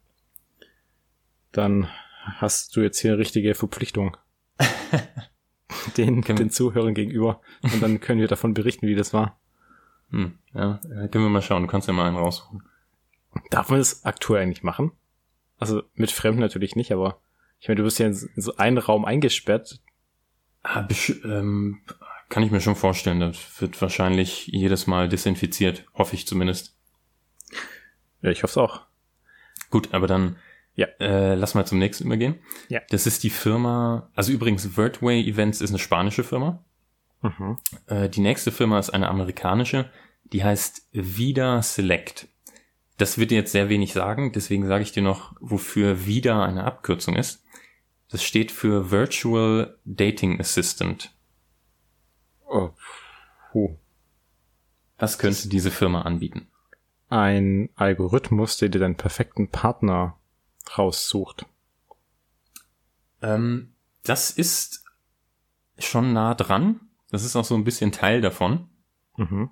Dann 1.51 1.89
hast 2.37 2.75
du 2.75 2.81
jetzt 2.81 2.99
hier 2.99 3.11
eine 3.11 3.19
richtige 3.19 3.53
Verpflichtung. 3.53 4.15
den, 5.97 6.21
den 6.21 6.49
Zuhörern 6.49 6.93
gegenüber. 6.93 7.41
Und 7.61 7.81
dann 7.81 7.99
können 7.99 8.21
wir 8.21 8.27
davon 8.27 8.53
berichten, 8.53 8.87
wie 8.87 8.95
das 8.95 9.13
war. 9.13 9.39
Hm, 10.11 10.37
ja, 10.53 10.79
können 10.83 11.25
wir 11.25 11.29
mal 11.29 11.41
schauen. 11.41 11.63
Du 11.63 11.67
kannst 11.67 11.87
ja 11.87 11.93
mal 11.93 12.07
einen 12.07 12.17
raussuchen. 12.17 12.63
Darf 13.49 13.69
man 13.69 13.79
das 13.79 14.05
aktuell 14.05 14.43
eigentlich 14.43 14.63
machen? 14.63 14.91
Also 15.69 15.83
mit 15.95 16.11
Fremden 16.11 16.41
natürlich 16.41 16.75
nicht, 16.75 16.91
aber 16.91 17.21
ich 17.59 17.67
meine, 17.67 17.77
du 17.77 17.83
bist 17.83 17.99
ja 17.99 18.07
in 18.07 18.13
so 18.13 18.55
einen 18.57 18.77
Raum 18.77 19.05
eingesperrt. 19.05 19.79
Ah, 20.63 20.87
ähm, 21.23 21.81
kann 22.29 22.43
ich 22.43 22.51
mir 22.51 22.61
schon 22.61 22.75
vorstellen. 22.75 23.19
Das 23.19 23.37
wird 23.61 23.81
wahrscheinlich 23.81 24.47
jedes 24.47 24.87
Mal 24.87 25.09
desinfiziert, 25.09 25.85
hoffe 25.93 26.15
ich 26.15 26.27
zumindest. 26.27 26.75
Ja, 28.21 28.31
ich 28.31 28.43
hoffe 28.43 28.51
es 28.51 28.57
auch. 28.57 28.81
Gut, 29.69 29.93
aber 29.93 30.07
dann 30.07 30.37
ja. 30.75 30.87
Äh, 30.99 31.35
lass 31.35 31.53
mal 31.53 31.65
zum 31.65 31.79
nächsten 31.79 32.05
übergehen. 32.05 32.35
Ja. 32.67 32.81
Das 32.89 33.05
ist 33.05 33.23
die 33.23 33.29
Firma, 33.29 34.09
also 34.15 34.31
übrigens, 34.31 34.65
Vertway 34.65 35.21
Events 35.21 35.61
ist 35.61 35.69
eine 35.69 35.79
spanische 35.79 36.23
Firma. 36.23 36.63
Mhm. 37.21 37.57
Äh, 37.87 38.09
die 38.09 38.21
nächste 38.21 38.51
Firma 38.51 38.79
ist 38.79 38.89
eine 38.89 39.07
amerikanische, 39.07 39.89
die 40.25 40.43
heißt 40.43 40.89
Vida 40.91 41.61
Select. 41.61 42.27
Das 42.97 43.17
wird 43.17 43.31
dir 43.31 43.37
jetzt 43.37 43.51
sehr 43.51 43.69
wenig 43.69 43.93
sagen, 43.93 44.31
deswegen 44.33 44.67
sage 44.67 44.83
ich 44.83 44.91
dir 44.91 45.01
noch, 45.01 45.35
wofür 45.39 46.05
wieder 46.05 46.43
eine 46.43 46.63
Abkürzung 46.63 47.15
ist. 47.15 47.43
Das 48.09 48.23
steht 48.23 48.51
für 48.51 48.91
Virtual 48.91 49.79
Dating 49.85 50.39
Assistant. 50.39 51.11
Oh. 52.47 52.69
Puh. 53.51 53.77
Was 54.99 55.17
könnte 55.17 55.49
diese 55.49 55.71
Firma 55.71 56.03
anbieten? 56.03 56.47
Ein 57.09 57.69
Algorithmus, 57.75 58.57
der 58.57 58.69
dir 58.69 58.79
deinen 58.79 58.97
perfekten 58.97 59.49
Partner 59.49 60.19
raussucht. 60.77 61.45
Ähm, 63.21 63.73
das 64.03 64.29
ist 64.29 64.85
schon 65.79 66.13
nah 66.13 66.35
dran. 66.35 66.79
Das 67.09 67.23
ist 67.23 67.35
auch 67.35 67.45
so 67.45 67.55
ein 67.55 67.63
bisschen 67.63 67.91
Teil 67.91 68.21
davon. 68.21 68.69
Mhm. 69.17 69.49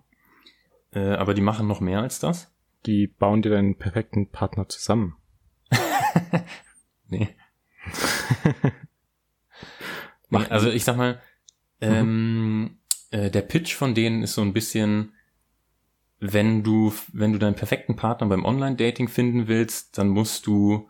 Äh, 0.91 1.13
aber 1.15 1.34
die 1.34 1.41
machen 1.41 1.67
noch 1.67 1.80
mehr 1.80 2.01
als 2.01 2.19
das 2.19 2.51
die 2.86 3.08
bauen 3.08 3.41
dir 3.41 3.50
deinen 3.50 3.78
perfekten 3.78 4.30
Partner 4.30 4.67
zusammen. 4.70 5.15
nee. 7.08 7.30
nee. 10.30 10.46
Also 10.50 10.70
ich 10.70 10.84
sag 10.84 10.98
mal, 10.98 11.22
ähm, 11.80 12.80
äh, 13.12 13.30
der 13.30 13.41
Pitch 13.41 13.76
von 13.76 13.96
denen 13.96 14.24
ist 14.24 14.34
so 14.34 14.41
ein 14.41 14.54
bisschen, 14.54 15.13
wenn 16.20 16.63
du, 16.63 16.94
wenn 17.12 17.34
du 17.34 17.39
deinen 17.39 17.56
perfekten 17.56 17.96
Partner 17.96 18.28
beim 18.28 18.46
Online-Dating 18.46 19.08
finden 19.08 19.48
willst, 19.48 19.98
dann 19.98 20.10
musst 20.10 20.46
du, 20.48 20.89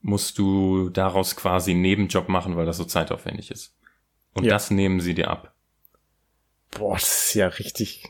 musst 0.00 0.38
du 0.38 0.90
daraus 0.90 1.36
quasi 1.36 1.72
einen 1.72 1.82
Nebenjob 1.82 2.28
machen, 2.28 2.56
weil 2.56 2.66
das 2.66 2.76
so 2.76 2.84
zeitaufwendig 2.84 3.50
ist. 3.50 3.76
Und 4.32 4.44
ja. 4.44 4.50
das 4.50 4.70
nehmen 4.70 5.00
sie 5.00 5.14
dir 5.14 5.30
ab. 5.30 5.54
Boah, 6.70 6.94
das 6.94 7.28
ist 7.28 7.34
ja 7.34 7.48
richtig, 7.48 8.04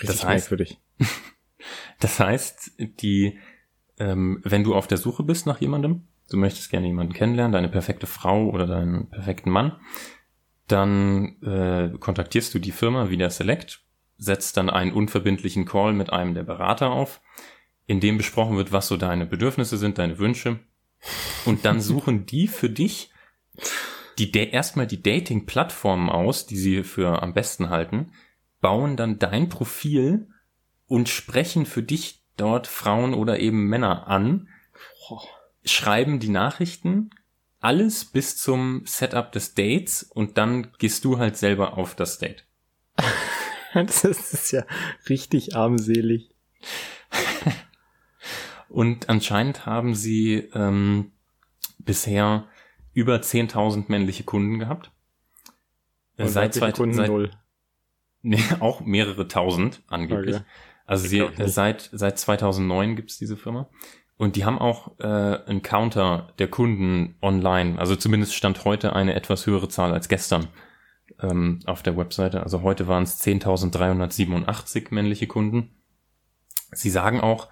richtig 0.00 0.06
das 0.06 0.24
heißt, 0.24 0.50
merkwürdig. 0.50 0.78
Das 2.00 2.20
heißt, 2.20 2.72
die, 3.00 3.38
ähm, 3.98 4.40
wenn 4.44 4.64
du 4.64 4.74
auf 4.74 4.86
der 4.86 4.98
Suche 4.98 5.22
bist 5.22 5.46
nach 5.46 5.60
jemandem, 5.60 6.08
du 6.30 6.36
möchtest 6.36 6.70
gerne 6.70 6.86
jemanden 6.86 7.12
kennenlernen, 7.12 7.52
deine 7.52 7.68
perfekte 7.68 8.06
Frau 8.06 8.48
oder 8.50 8.66
deinen 8.66 9.08
perfekten 9.08 9.50
Mann, 9.50 9.76
dann 10.68 11.40
äh, 11.42 11.96
kontaktierst 11.98 12.52
du 12.54 12.58
die 12.58 12.72
Firma 12.72 13.10
wieder 13.10 13.30
Select, 13.30 13.82
setzt 14.18 14.56
dann 14.56 14.70
einen 14.70 14.92
unverbindlichen 14.92 15.64
Call 15.64 15.92
mit 15.92 16.12
einem 16.12 16.34
der 16.34 16.42
Berater 16.42 16.90
auf, 16.90 17.20
in 17.86 18.00
dem 18.00 18.16
besprochen 18.16 18.56
wird, 18.56 18.72
was 18.72 18.88
so 18.88 18.96
deine 18.96 19.26
Bedürfnisse 19.26 19.76
sind, 19.76 19.98
deine 19.98 20.18
Wünsche. 20.18 20.58
Und 21.44 21.64
dann 21.64 21.80
suchen 21.82 22.26
die 22.26 22.48
für 22.48 22.70
dich 22.70 23.10
die 24.18 24.32
erstmal 24.32 24.86
die 24.86 25.02
Dating-Plattformen 25.02 26.08
aus, 26.08 26.46
die 26.46 26.56
sie 26.56 26.84
für 26.84 27.22
am 27.22 27.34
besten 27.34 27.68
halten, 27.68 28.12
bauen 28.60 28.96
dann 28.96 29.18
dein 29.18 29.48
Profil 29.48 30.28
und 30.86 31.08
sprechen 31.08 31.66
für 31.66 31.82
dich 31.82 32.22
dort 32.36 32.66
Frauen 32.66 33.14
oder 33.14 33.40
eben 33.40 33.66
Männer 33.66 34.06
an, 34.08 34.48
schreiben 35.64 36.20
die 36.20 36.28
Nachrichten, 36.28 37.10
alles 37.60 38.04
bis 38.04 38.36
zum 38.36 38.82
Setup 38.84 39.32
des 39.32 39.54
Dates 39.54 40.02
und 40.02 40.38
dann 40.38 40.72
gehst 40.78 41.04
du 41.04 41.18
halt 41.18 41.36
selber 41.36 41.76
auf 41.78 41.94
das 41.94 42.18
Date. 42.18 42.44
das 43.74 44.04
ist 44.04 44.52
ja 44.52 44.64
richtig 45.08 45.56
armselig. 45.56 46.30
und 48.68 49.08
anscheinend 49.08 49.66
haben 49.66 49.94
sie 49.94 50.48
ähm, 50.54 51.12
bisher 51.78 52.46
über 52.92 53.16
10.000 53.16 53.86
männliche 53.88 54.24
Kunden 54.24 54.58
gehabt. 54.58 54.90
Und 56.18 56.28
seit, 56.28 56.54
zwei, 56.54 56.72
Kunden 56.72 56.94
seit, 56.94 57.08
null. 57.08 57.30
Nee, 58.22 58.42
auch 58.58 58.80
mehrere 58.80 59.28
tausend 59.28 59.82
angeblich. 59.86 60.36
Okay. 60.36 60.44
Also 60.86 61.06
sie, 61.06 61.26
seit, 61.46 61.90
seit 61.92 62.18
2009 62.18 62.96
gibt's 62.96 63.18
diese 63.18 63.36
Firma. 63.36 63.68
Und 64.16 64.36
die 64.36 64.44
haben 64.44 64.58
auch 64.58 64.98
äh, 64.98 65.04
einen 65.04 65.62
Counter 65.62 66.32
der 66.38 66.48
Kunden 66.48 67.16
online. 67.20 67.78
Also 67.78 67.96
zumindest 67.96 68.34
stand 68.34 68.64
heute 68.64 68.94
eine 68.94 69.14
etwas 69.14 69.46
höhere 69.46 69.68
Zahl 69.68 69.92
als 69.92 70.08
gestern 70.08 70.48
ähm, 71.20 71.60
auf 71.66 71.82
der 71.82 71.96
Webseite. 71.96 72.42
Also 72.42 72.62
heute 72.62 72.88
waren 72.88 73.02
es 73.02 73.22
10.387 73.22 74.86
männliche 74.90 75.26
Kunden. 75.26 75.70
Sie 76.72 76.90
sagen 76.90 77.20
auch, 77.20 77.48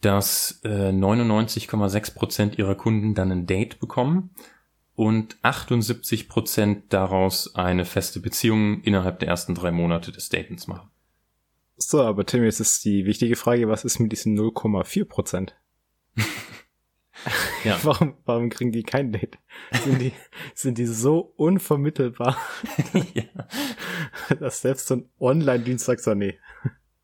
dass 0.00 0.60
äh, 0.64 0.90
99,6 0.90 2.14
Prozent 2.14 2.58
ihrer 2.58 2.74
Kunden 2.74 3.14
dann 3.14 3.32
ein 3.32 3.46
Date 3.46 3.80
bekommen 3.80 4.30
und 4.94 5.36
78 5.42 6.28
Prozent 6.28 6.92
daraus 6.92 7.54
eine 7.54 7.84
feste 7.84 8.20
Beziehung 8.20 8.82
innerhalb 8.82 9.20
der 9.20 9.28
ersten 9.28 9.54
drei 9.54 9.70
Monate 9.70 10.12
des 10.12 10.28
Datens 10.28 10.66
machen. 10.66 10.90
So, 11.78 12.02
aber 12.02 12.26
Tim, 12.26 12.42
jetzt 12.42 12.58
ist 12.58 12.84
die 12.84 13.06
wichtige 13.06 13.36
Frage, 13.36 13.68
was 13.68 13.84
ist 13.84 14.00
mit 14.00 14.10
diesen 14.10 14.36
0,4 14.36 15.04
Prozent? 15.04 15.56
ja. 17.64 17.78
Warum, 17.84 18.16
warum 18.24 18.50
kriegen 18.50 18.72
die 18.72 18.82
kein 18.82 19.12
Date? 19.12 19.38
Sind 19.84 20.00
die, 20.00 20.12
sind 20.54 20.78
die 20.78 20.86
so 20.86 21.20
unvermittelbar, 21.36 22.36
ja. 23.14 23.24
dass 24.40 24.60
selbst 24.60 24.88
so 24.88 24.96
ein 24.96 25.08
Online-Dienst 25.20 25.84
sagt 25.84 26.02
so, 26.02 26.14
nee. 26.14 26.38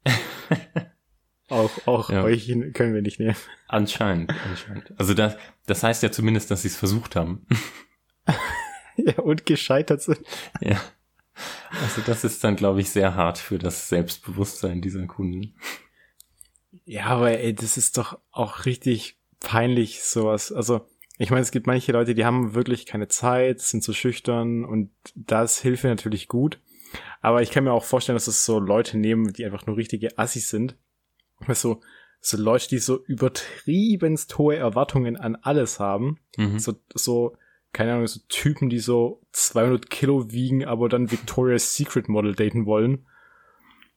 auch 1.48 1.70
auch 1.86 2.10
ja. 2.10 2.24
euch 2.24 2.46
können 2.74 2.94
wir 2.94 3.02
nicht 3.02 3.20
nehmen. 3.20 3.36
Anscheinend, 3.68 4.32
anscheinend. 4.48 4.92
Also 4.98 5.14
das, 5.14 5.36
das 5.66 5.82
heißt 5.82 6.02
ja 6.02 6.10
zumindest, 6.10 6.50
dass 6.50 6.62
sie 6.62 6.68
es 6.68 6.76
versucht 6.76 7.16
haben. 7.16 7.46
ja, 8.96 9.18
und 9.18 9.46
gescheitert 9.46 10.02
sind. 10.02 10.20
Ja. 10.60 10.80
Also 11.82 12.02
das 12.06 12.24
ist 12.24 12.44
dann, 12.44 12.56
glaube 12.56 12.80
ich, 12.80 12.90
sehr 12.90 13.14
hart 13.14 13.38
für 13.38 13.58
das 13.58 13.88
Selbstbewusstsein 13.88 14.80
dieser 14.80 15.06
Kunden. 15.06 15.54
Ja, 16.84 17.06
aber 17.06 17.38
ey, 17.38 17.54
das 17.54 17.76
ist 17.76 17.98
doch 17.98 18.18
auch 18.30 18.66
richtig 18.66 19.18
peinlich, 19.40 20.02
sowas. 20.02 20.52
Also, 20.52 20.86
ich 21.18 21.30
meine, 21.30 21.42
es 21.42 21.50
gibt 21.50 21.66
manche 21.66 21.92
Leute, 21.92 22.14
die 22.14 22.24
haben 22.24 22.54
wirklich 22.54 22.86
keine 22.86 23.08
Zeit, 23.08 23.60
sind 23.60 23.82
zu 23.82 23.92
schüchtern 23.92 24.64
und 24.64 24.90
da 25.14 25.42
ist 25.42 25.60
Hilfe 25.60 25.88
natürlich 25.88 26.28
gut. 26.28 26.60
Aber 27.20 27.42
ich 27.42 27.50
kann 27.50 27.64
mir 27.64 27.72
auch 27.72 27.84
vorstellen, 27.84 28.16
dass 28.16 28.26
es 28.26 28.44
so 28.44 28.58
Leute 28.58 28.98
nehmen, 28.98 29.32
die 29.32 29.44
einfach 29.44 29.66
nur 29.66 29.76
richtige 29.76 30.18
Assis 30.18 30.48
sind. 30.48 30.76
So, 31.48 31.80
so 32.20 32.36
Leute, 32.36 32.68
die 32.68 32.78
so 32.78 33.04
übertriebenst 33.04 34.38
hohe 34.38 34.56
Erwartungen 34.56 35.16
an 35.16 35.36
alles 35.36 35.78
haben. 35.80 36.18
Mhm. 36.36 36.58
So, 36.58 36.74
so, 36.94 37.36
keine 37.74 37.92
Ahnung, 37.92 38.06
so 38.06 38.20
Typen, 38.28 38.70
die 38.70 38.78
so 38.78 39.20
200 39.32 39.90
Kilo 39.90 40.30
wiegen, 40.32 40.64
aber 40.64 40.88
dann 40.88 41.10
Victoria's 41.10 41.76
Secret 41.76 42.08
Model 42.08 42.34
daten 42.34 42.64
wollen. 42.64 43.06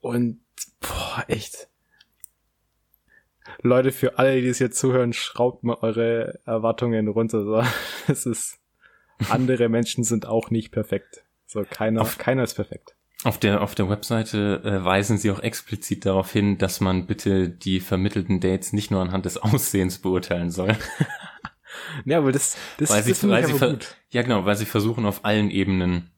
Und, 0.02 0.42
boah, 0.82 1.24
echt. 1.28 1.70
Leute, 3.62 3.92
für 3.92 4.20
alle, 4.20 4.42
die 4.42 4.48
das 4.48 4.60
jetzt 4.60 4.80
zuhören, 4.80 5.13
schraubt 5.13 5.63
mal 5.63 5.78
eure 5.82 6.40
Erwartungen 6.46 7.08
runter. 7.08 7.66
Es 8.08 8.26
ist, 8.26 8.60
andere 9.30 9.70
Menschen 9.70 10.04
sind 10.04 10.26
auch 10.26 10.50
nicht 10.50 10.72
perfekt. 10.72 11.24
So, 11.46 11.63
keiner, 11.68 12.02
auf, 12.02 12.18
keiner 12.18 12.44
ist 12.44 12.56
perfekt. 12.56 12.96
Auf 13.24 13.40
der, 13.40 13.62
auf 13.62 13.74
der 13.74 13.90
Webseite 13.90 14.62
äh, 14.63 14.84
weisen 14.84 15.18
sie 15.18 15.32
auch 15.32 15.40
explizit 15.40 16.06
darauf 16.06 16.32
hin, 16.32 16.58
dass 16.58 16.82
man 16.82 17.08
bitte 17.08 17.50
die 17.50 17.80
vermittelten 17.80 18.40
Dates 18.40 18.74
nicht 18.74 18.92
nur 18.92 19.02
anhand 19.02 19.26
des 19.26 19.38
Aussehens 19.38 20.00
beurteilen 20.00 20.52
soll. 20.52 20.76
ja, 22.06 22.18
aber 22.20 22.32
das, 22.32 22.58
das, 22.78 22.90
weil 22.90 23.04
das 23.04 23.22
sie, 23.22 23.30
weil 23.30 23.46
sie 23.46 23.54
gut. 23.54 23.96
Ja, 24.10 24.22
genau, 24.22 24.46
weil 24.46 24.56
sie 24.56 24.66
versuchen 24.66 25.06
auf 25.06 25.26
allen 25.26 25.50
Ebenen, 25.50 26.12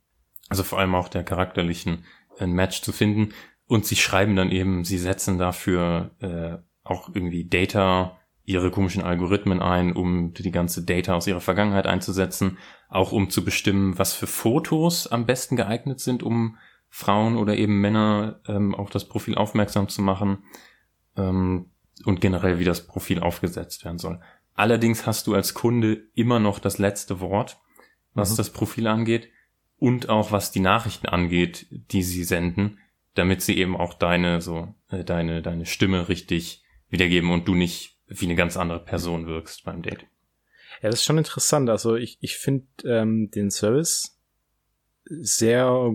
also 0.50 0.63
vor 0.63 0.80
allem 0.80 0.95
auch 0.95 1.10
der 1.10 1.24
charakterlichen, 1.24 2.06
ein 2.39 2.52
Match 2.52 2.82
zu 2.82 2.91
finden. 2.91 3.34
Und 3.65 3.86
sie 3.86 3.95
schreiben 3.95 4.36
dann 4.36 4.52
eben, 4.52 4.84
sie 4.84 4.98
setzen 4.98 5.38
dafür 5.38 6.12
äh, 6.19 6.58
auch 6.84 7.10
irgendwie 7.13 7.48
Data, 7.48 8.19
ihre 8.50 8.72
komischen 8.72 9.04
Algorithmen 9.04 9.62
ein, 9.62 9.93
um 9.93 10.34
die 10.34 10.50
ganze 10.50 10.84
Data 10.84 11.13
aus 11.13 11.28
ihrer 11.28 11.39
Vergangenheit 11.39 11.86
einzusetzen, 11.86 12.58
auch 12.89 13.12
um 13.12 13.30
zu 13.30 13.45
bestimmen, 13.45 14.00
was 14.00 14.15
für 14.15 14.26
Fotos 14.26 15.06
am 15.06 15.28
besten 15.28 15.56
geeignet 15.56 16.00
sind, 16.00 16.24
um 16.24 16.58
Frauen 16.89 17.38
oder 17.38 17.56
eben 17.56 17.80
Männer 17.80 18.41
ähm, 18.48 18.74
auf 18.74 18.89
das 18.89 19.08
Profil 19.08 19.36
aufmerksam 19.36 19.88
zu 19.88 20.02
machen 20.02 20.39
ähm, 21.15 21.69
und 22.06 22.22
generell, 22.22 22.58
wie 22.58 22.65
das 22.65 22.88
Profil 22.88 23.19
aufgesetzt 23.19 23.86
werden 23.86 24.00
soll. 24.00 24.19
Allerdings 24.60 25.06
hast 25.06 25.26
du 25.28 25.36
als 25.36 25.54
Kunde 25.54 26.04
immer 26.15 26.41
noch 26.41 26.60
das 26.60 26.80
letzte 26.80 27.22
Wort, 27.22 27.62
was 28.13 28.34
mhm. 28.34 28.36
das 28.36 28.50
Profil 28.50 28.88
angeht 28.88 29.30
und 29.78 30.10
auch 30.10 30.34
was 30.34 30.52
die 30.52 30.60
Nachrichten 30.60 31.08
angeht, 31.08 31.67
die 31.69 32.04
sie 32.04 32.26
senden, 32.26 32.78
damit 33.15 33.41
sie 33.41 33.58
eben 33.58 33.78
auch 33.78 33.93
deine 33.93 34.41
so 34.41 34.76
äh, 34.89 35.06
deine 35.06 35.41
deine 35.41 35.65
Stimme 35.65 36.10
richtig 36.10 36.62
wiedergeben 36.89 37.32
und 37.32 37.48
du 37.48 37.56
nicht 37.56 38.02
wie 38.08 38.26
eine 38.26 38.36
ganz 38.36 38.58
andere 38.58 38.84
Person 38.84 39.28
wirkst 39.28 39.63
beim 39.63 39.82
Date. 39.82 40.06
Ja, 40.82 40.89
das 40.89 40.95
ist 40.95 41.06
schon 41.06 41.17
interessant. 41.17 41.69
Also 41.69 41.95
ich, 41.95 42.17
ich 42.19 42.36
finde 42.36 42.67
ähm, 42.84 43.32
den 43.32 43.52
Service 43.52 44.19
sehr 45.06 45.93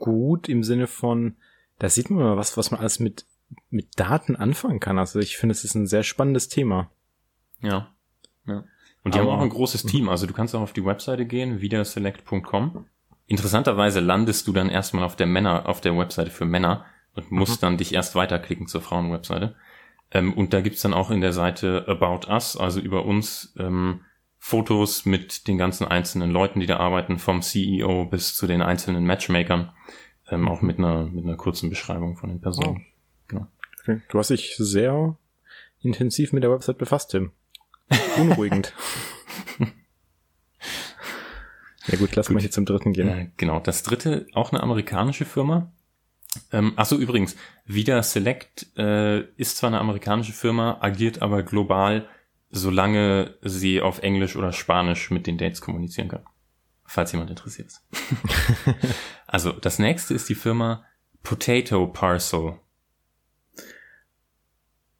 gut 0.00 0.48
im 0.48 0.64
Sinne 0.64 0.88
von, 0.88 1.36
da 1.78 1.88
sieht 1.88 2.10
man 2.10 2.24
mal 2.24 2.36
was, 2.36 2.56
was 2.56 2.72
man 2.72 2.80
alles 2.80 2.98
mit, 2.98 3.24
mit 3.70 4.00
Daten 4.00 4.34
anfangen 4.34 4.80
kann. 4.80 4.98
Also 4.98 5.20
ich 5.20 5.36
finde, 5.36 5.52
es 5.52 5.62
ist 5.62 5.76
ein 5.76 5.86
sehr 5.86 6.02
spannendes 6.02 6.48
Thema. 6.48 6.90
Ja. 7.64 7.94
ja. 8.46 8.64
Und 9.02 9.14
die 9.14 9.18
Aber, 9.18 9.32
haben 9.32 9.38
auch 9.38 9.42
ein 9.42 9.50
großes 9.50 9.84
Team. 9.84 10.08
Also 10.08 10.26
du 10.26 10.32
kannst 10.32 10.54
auch 10.54 10.60
auf 10.60 10.72
die 10.72 10.84
Webseite 10.84 11.26
gehen, 11.26 11.60
wiederselect.com. 11.60 12.86
Interessanterweise 13.26 14.00
landest 14.00 14.46
du 14.46 14.52
dann 14.52 14.68
erstmal 14.68 15.04
auf 15.04 15.16
der 15.16 15.26
Männer, 15.26 15.68
auf 15.68 15.80
der 15.80 15.96
Webseite 15.96 16.30
für 16.30 16.44
Männer 16.44 16.84
und 17.14 17.30
musst 17.30 17.62
mhm. 17.62 17.66
dann 17.66 17.76
dich 17.78 17.94
erst 17.94 18.14
weiterklicken 18.14 18.66
zur 18.66 18.82
Frauenwebseite. 18.82 19.54
Ähm, 20.10 20.32
und 20.34 20.52
da 20.52 20.60
gibt's 20.60 20.82
dann 20.82 20.94
auch 20.94 21.10
in 21.10 21.20
der 21.20 21.32
Seite 21.32 21.86
About 21.88 22.30
Us, 22.30 22.56
also 22.56 22.80
über 22.80 23.04
uns, 23.04 23.54
ähm, 23.58 24.00
Fotos 24.46 25.06
mit 25.06 25.48
den 25.48 25.56
ganzen 25.56 25.88
einzelnen 25.88 26.30
Leuten, 26.30 26.60
die 26.60 26.66
da 26.66 26.76
arbeiten, 26.76 27.18
vom 27.18 27.40
CEO 27.40 28.04
bis 28.04 28.36
zu 28.36 28.46
den 28.46 28.60
einzelnen 28.60 29.06
Matchmakern, 29.06 29.72
ähm, 30.28 30.48
auch 30.48 30.60
mit 30.60 30.76
einer, 30.76 31.06
mit 31.06 31.24
einer 31.24 31.38
kurzen 31.38 31.70
Beschreibung 31.70 32.18
von 32.18 32.28
den 32.28 32.42
Personen. 32.42 32.84
Oh. 32.84 32.90
Genau. 33.28 33.46
Okay. 33.80 34.02
Du 34.10 34.18
hast 34.18 34.28
dich 34.28 34.54
sehr 34.58 35.16
intensiv 35.80 36.34
mit 36.34 36.42
der 36.42 36.50
Website 36.50 36.76
befasst, 36.76 37.12
Tim. 37.12 37.32
Unruhigend. 38.16 38.72
ja 41.86 41.98
gut, 41.98 42.14
lass 42.16 42.26
gut. 42.26 42.34
mal 42.34 42.40
hier 42.40 42.50
zum 42.50 42.64
dritten 42.66 42.92
gehen. 42.92 43.08
Äh, 43.08 43.30
genau, 43.36 43.60
das 43.60 43.82
dritte, 43.82 44.26
auch 44.34 44.52
eine 44.52 44.62
amerikanische 44.62 45.24
Firma, 45.24 45.72
ähm, 46.52 46.72
ach 46.76 46.86
so, 46.86 46.96
übrigens, 46.96 47.36
Vida 47.64 48.02
Select 48.02 48.66
äh, 48.76 49.20
ist 49.36 49.56
zwar 49.56 49.68
eine 49.68 49.80
amerikanische 49.80 50.32
Firma, 50.32 50.78
agiert 50.80 51.22
aber 51.22 51.42
global, 51.42 52.08
solange 52.50 53.36
sie 53.42 53.80
auf 53.80 54.00
Englisch 54.00 54.36
oder 54.36 54.52
Spanisch 54.52 55.10
mit 55.10 55.26
den 55.26 55.38
Dates 55.38 55.60
kommunizieren 55.60 56.08
kann. 56.08 56.24
Falls 56.84 57.12
jemand 57.12 57.30
interessiert 57.30 57.68
ist. 57.68 57.86
also, 59.26 59.52
das 59.52 59.78
nächste 59.78 60.14
ist 60.14 60.28
die 60.28 60.34
Firma 60.34 60.84
Potato 61.22 61.86
Parcel. 61.86 62.58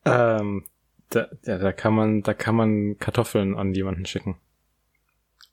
Ähm, 0.06 0.64
da, 1.14 1.28
ja, 1.44 1.58
da 1.58 1.72
kann 1.72 1.94
man, 1.94 2.22
da 2.22 2.34
kann 2.34 2.54
man 2.54 2.98
Kartoffeln 2.98 3.56
an 3.56 3.74
jemanden 3.74 4.06
schicken. 4.06 4.36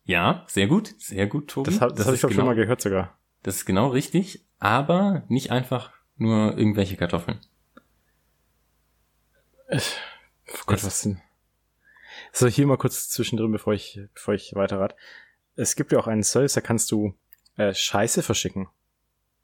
Ja, 0.03 0.45
sehr 0.47 0.67
gut, 0.67 0.93
sehr 0.97 1.27
gut, 1.27 1.49
Tobi. 1.49 1.69
Das, 1.69 1.79
das, 1.79 1.93
das 1.93 2.05
habe 2.07 2.15
ich 2.15 2.25
auch 2.25 2.29
genau, 2.29 2.41
schon 2.41 2.47
mal 2.47 2.55
gehört 2.55 2.81
sogar. 2.81 3.17
Das 3.43 3.55
ist 3.55 3.65
genau 3.65 3.89
richtig 3.89 4.45
aber 4.61 5.23
nicht 5.27 5.51
einfach 5.51 5.91
nur 6.17 6.55
irgendwelche 6.57 6.95
Kartoffeln. 6.95 7.39
Oh 9.69 9.79
Gott, 10.67 10.83
was 10.83 11.01
denn? 11.01 11.19
So, 12.31 12.47
hier 12.47 12.67
mal 12.67 12.77
kurz 12.77 13.09
zwischendrin, 13.09 13.51
bevor 13.51 13.73
ich, 13.73 13.99
bevor 14.13 14.35
ich 14.35 14.53
weiterrad. 14.53 14.95
Es 15.55 15.75
gibt 15.75 15.91
ja 15.91 15.99
auch 15.99 16.07
einen 16.07 16.23
Service, 16.23 16.53
da 16.53 16.61
kannst 16.61 16.91
du 16.91 17.15
äh, 17.57 17.73
Scheiße 17.73 18.21
verschicken. 18.21 18.69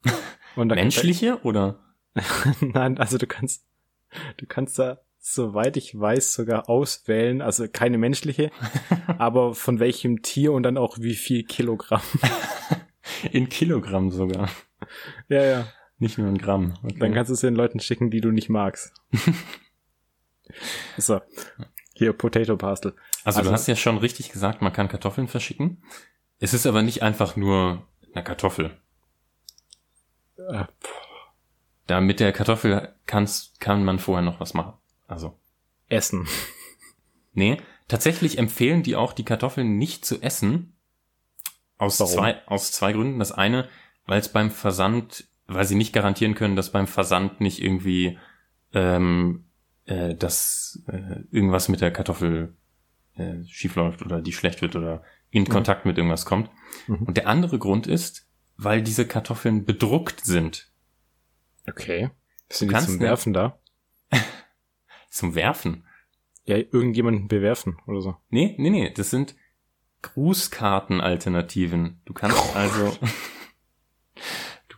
Menschliche 0.56 1.42
oder? 1.42 1.80
Nein, 2.62 3.00
also 3.00 3.18
du 3.18 3.26
kannst, 3.26 3.66
du 4.38 4.46
kannst 4.46 4.78
da, 4.78 5.02
soweit 5.34 5.76
ich 5.76 5.98
weiß, 6.00 6.34
sogar 6.34 6.70
auswählen, 6.70 7.42
also 7.42 7.68
keine 7.68 7.98
menschliche, 7.98 8.52
aber 9.18 9.54
von 9.54 9.80
welchem 9.80 10.22
Tier 10.22 10.54
und 10.54 10.64
dann 10.64 10.78
auch 10.78 10.98
wie 11.00 11.16
viel 11.16 11.44
Kilogramm. 11.44 12.02
In 13.32 13.50
Kilogramm 13.50 14.12
sogar. 14.12 14.50
Ja, 15.28 15.44
ja. 15.44 15.68
Nicht 16.00 16.20
nur 16.20 16.28
in 16.28 16.38
Gramm. 16.38 16.76
Okay. 16.84 17.00
Dann 17.00 17.14
kannst 17.14 17.30
du 17.30 17.34
es 17.34 17.40
den 17.40 17.56
Leuten 17.56 17.80
schicken, 17.80 18.12
die 18.12 18.22
du 18.22 18.32
nicht 18.32 18.50
magst. 18.50 18.94
so. 20.98 21.22
Hier, 21.96 22.14
Potato 22.14 22.56
Pastel. 22.56 22.94
Also, 23.24 23.40
also, 23.40 23.50
du 23.50 23.54
hast 23.54 23.68
ja 23.68 23.76
schon 23.76 23.98
richtig 23.98 24.32
gesagt, 24.32 24.62
man 24.62 24.74
kann 24.74 24.90
Kartoffeln 24.90 25.28
verschicken. 25.28 25.82
Es 26.40 26.54
ist 26.54 26.68
aber 26.68 26.84
nicht 26.84 27.02
einfach 27.02 27.36
nur 27.36 27.88
eine 28.14 28.24
Kartoffel. 28.24 28.78
Äh, 30.38 30.66
da 31.88 32.00
mit 32.00 32.20
der 32.20 32.34
Kartoffel 32.34 32.94
kannst, 33.08 33.60
kann 33.60 33.84
man 33.84 33.98
vorher 33.98 34.24
noch 34.24 34.40
was 34.40 34.54
machen. 34.54 34.74
Also. 35.08 35.38
Essen. 35.90 36.28
Nee, 37.34 37.62
tatsächlich 37.88 38.40
empfehlen 38.40 38.82
die 38.82 38.96
auch, 38.96 39.14
die 39.14 39.24
Kartoffeln 39.24 39.78
nicht 39.78 40.06
zu 40.06 40.20
essen. 40.24 40.76
Aus 41.78 42.00
Warum? 42.00 42.14
zwei, 42.16 42.48
aus 42.48 42.72
zwei 42.72 42.94
Gründen. 42.94 43.20
Das 43.20 43.32
eine, 43.32 43.70
weil 44.08 44.20
es 44.20 44.30
beim 44.30 44.50
Versand, 44.50 45.28
weil 45.46 45.64
sie 45.64 45.76
nicht 45.76 45.94
garantieren 45.94 46.34
können, 46.34 46.56
dass 46.56 46.72
beim 46.72 46.88
Versand 46.88 47.40
nicht 47.40 47.62
irgendwie 47.62 48.18
ähm, 48.74 49.46
äh, 49.86 50.16
dass 50.16 50.84
äh, 50.88 51.22
irgendwas 51.32 51.70
mit 51.70 51.82
der 51.82 51.92
Kartoffel 51.92 52.54
äh, 53.16 53.44
schief 53.46 53.76
läuft 53.76 54.02
oder 54.02 54.22
die 54.22 54.34
schlecht 54.34 54.62
wird 54.62 54.76
oder 54.76 55.04
in 55.30 55.44
mhm. 55.44 55.50
Kontakt 55.50 55.86
mit 55.86 55.98
irgendwas 55.98 56.26
kommt. 56.26 56.50
Mhm. 56.88 57.04
Und 57.04 57.18
der 57.18 57.28
andere 57.28 57.58
Grund 57.58 57.88
ist, 57.88 58.28
weil 58.58 58.82
diese 58.82 59.08
Kartoffeln 59.08 59.66
bedruckt 59.66 60.26
sind. 60.26 60.72
Okay. 61.68 62.10
Sind 62.50 62.72
die 62.72 62.80
zum 62.80 63.00
Werfen 63.00 63.34
da? 63.34 63.60
zum 65.18 65.36
Werfen? 65.36 65.86
Ja, 66.46 66.58
irgendjemanden 66.58 67.28
bewerfen 67.28 67.78
oder 67.88 68.02
so. 68.02 68.16
Nee, 68.30 68.56
nee, 68.58 68.70
nee, 68.70 68.94
das 68.94 69.10
sind 69.10 69.36
Grußkartenalternativen. 70.02 72.02
Du 72.06 72.14
kannst 72.14 72.56
also 72.56 72.98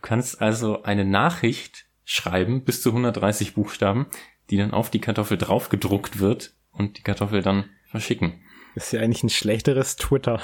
kannst 0.00 0.40
also 0.40 0.82
eine 0.82 1.04
Nachricht 1.04 1.86
schreiben, 2.04 2.64
bis 2.64 2.82
zu 2.82 2.88
130 2.88 3.54
Buchstaben, 3.54 4.06
die 4.48 4.56
dann 4.56 4.72
auf 4.72 4.90
die 4.90 5.00
Kartoffel 5.00 5.36
drauf 5.36 5.68
gedruckt 5.68 6.18
wird 6.18 6.54
und 6.72 6.96
die 6.96 7.02
Kartoffel 7.02 7.42
dann 7.42 7.68
verschicken. 7.86 8.40
Das 8.74 8.86
ist 8.86 8.92
ja 8.92 9.00
eigentlich 9.00 9.22
ein 9.22 9.30
schlechteres 9.30 9.96
Twitter. 9.96 10.40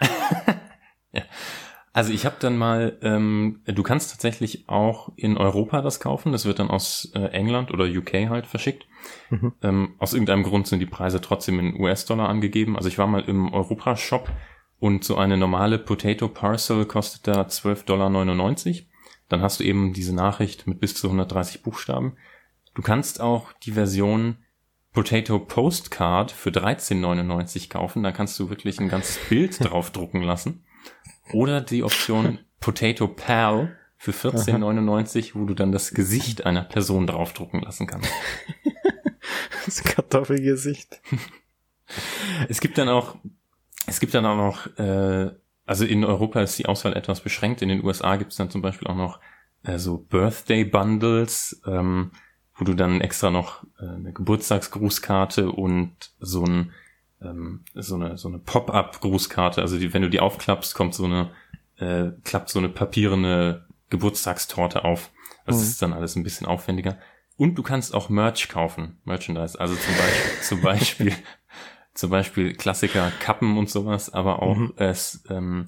ja. 1.12 1.22
Also 1.92 2.12
ich 2.12 2.24
habe 2.24 2.36
dann 2.38 2.56
mal, 2.56 2.98
ähm, 3.02 3.62
du 3.66 3.82
kannst 3.82 4.12
tatsächlich 4.12 4.68
auch 4.68 5.12
in 5.16 5.36
Europa 5.36 5.82
das 5.82 5.98
kaufen. 5.98 6.30
Das 6.30 6.44
wird 6.44 6.60
dann 6.60 6.70
aus 6.70 7.10
äh, 7.14 7.26
England 7.28 7.72
oder 7.72 7.86
UK 7.86 8.28
halt 8.28 8.46
verschickt. 8.46 8.86
Mhm. 9.30 9.52
Ähm, 9.62 9.94
aus 9.98 10.12
irgendeinem 10.12 10.42
Grund 10.42 10.66
sind 10.66 10.80
die 10.80 10.86
Preise 10.86 11.20
trotzdem 11.20 11.58
in 11.58 11.80
US-Dollar 11.80 12.28
angegeben. 12.28 12.76
Also 12.76 12.88
ich 12.88 12.98
war 12.98 13.06
mal 13.06 13.22
im 13.22 13.52
Europa-Shop 13.52 14.30
und 14.78 15.04
so 15.04 15.16
eine 15.16 15.36
normale 15.36 15.78
Potato 15.78 16.28
Parcel 16.28 16.84
kostet 16.84 17.26
da 17.26 17.42
12,99 17.42 17.84
Dollar. 17.84 18.86
Dann 19.28 19.40
hast 19.40 19.60
du 19.60 19.64
eben 19.64 19.92
diese 19.92 20.14
Nachricht 20.14 20.66
mit 20.66 20.80
bis 20.80 20.94
zu 20.94 21.06
130 21.06 21.62
Buchstaben. 21.62 22.16
Du 22.74 22.82
kannst 22.82 23.20
auch 23.20 23.52
die 23.52 23.72
Version 23.72 24.36
Potato 24.92 25.38
Postcard 25.38 26.30
für 26.30 26.50
13,99 26.50 27.68
kaufen. 27.68 28.02
Da 28.02 28.12
kannst 28.12 28.38
du 28.38 28.50
wirklich 28.50 28.78
ein 28.78 28.88
ganzes 28.88 29.18
Bild 29.28 29.58
drauf 29.64 29.90
drucken 29.90 30.22
lassen. 30.22 30.64
Oder 31.32 31.60
die 31.60 31.82
Option 31.82 32.38
Potato 32.60 33.08
Pal 33.08 33.76
für 33.96 34.12
14,99, 34.12 35.30
wo 35.34 35.46
du 35.46 35.54
dann 35.54 35.72
das 35.72 35.94
Gesicht 35.94 36.44
einer 36.46 36.62
Person 36.62 37.06
draufdrucken 37.06 37.60
lassen 37.60 37.86
kannst. 37.86 38.10
Das 39.64 39.82
Kartoffelgesicht. 39.82 41.00
Es 42.48 42.60
gibt 42.60 42.78
dann 42.78 42.88
auch, 42.88 43.16
es 43.86 44.00
gibt 44.00 44.14
dann 44.14 44.24
auch 44.24 44.36
noch, 44.36 44.78
äh, 44.78 45.30
also 45.66 45.84
in 45.84 46.02
Europa 46.02 46.40
ist 46.40 46.58
die 46.58 46.64
Auswahl 46.64 46.96
etwas 46.96 47.20
beschränkt. 47.20 47.60
In 47.60 47.68
den 47.68 47.84
USA 47.84 48.16
gibt 48.16 48.32
es 48.32 48.38
dann 48.38 48.50
zum 48.50 48.62
Beispiel 48.62 48.88
auch 48.88 48.96
noch 48.96 49.20
äh, 49.64 49.78
so 49.78 49.98
Birthday 49.98 50.64
Bundles, 50.64 51.60
ähm, 51.66 52.12
wo 52.54 52.64
du 52.64 52.74
dann 52.74 53.02
extra 53.02 53.30
noch 53.30 53.64
äh, 53.78 53.86
eine 53.86 54.14
Geburtstagsgrußkarte 54.14 55.52
und 55.52 55.94
so 56.20 56.44
ein 56.44 56.72
ähm, 57.20 57.64
so 57.74 57.96
eine 57.96 58.16
so 58.16 58.28
eine 58.28 58.38
Pop-up-Grußkarte. 58.38 59.60
Also 59.60 59.78
die, 59.78 59.92
wenn 59.92 60.02
du 60.02 60.10
die 60.10 60.20
aufklappst, 60.20 60.74
kommt 60.74 60.94
so 60.94 61.04
eine 61.04 61.30
äh, 61.76 62.12
klappt 62.24 62.48
so 62.48 62.58
eine 62.58 62.70
papierende 62.70 63.66
Geburtstagstorte 63.90 64.84
auf. 64.84 65.10
Also 65.44 65.60
mhm. 65.60 65.64
ist 65.64 65.82
dann 65.82 65.92
alles 65.92 66.16
ein 66.16 66.22
bisschen 66.22 66.46
aufwendiger. 66.46 66.98
Und 67.36 67.56
du 67.56 67.62
kannst 67.62 67.94
auch 67.94 68.08
Merch 68.08 68.48
kaufen, 68.48 68.98
Merchandise. 69.04 69.58
Also 69.58 69.74
zum 69.74 69.94
Beispiel, 69.94 70.32
zum 70.42 70.60
Beispiel, 70.60 71.12
zum 71.94 72.10
Beispiel 72.10 72.54
Klassiker, 72.54 73.10
Kappen 73.20 73.58
und 73.58 73.70
sowas, 73.70 74.12
aber 74.12 74.42
auch 74.42 74.56
mhm. 74.56 74.72
es, 74.76 75.24
ähm, 75.30 75.66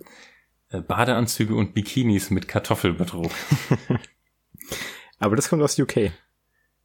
äh, 0.71 0.81
Badeanzüge 0.81 1.55
und 1.55 1.75
Bikinis 1.75 2.31
mit 2.31 2.49
Kartoffelbetrug. 2.49 3.31
aber 5.19 5.37
das 5.37 5.49
kommt 5.49 5.63
aus 5.63 5.79
UK. 5.79 6.13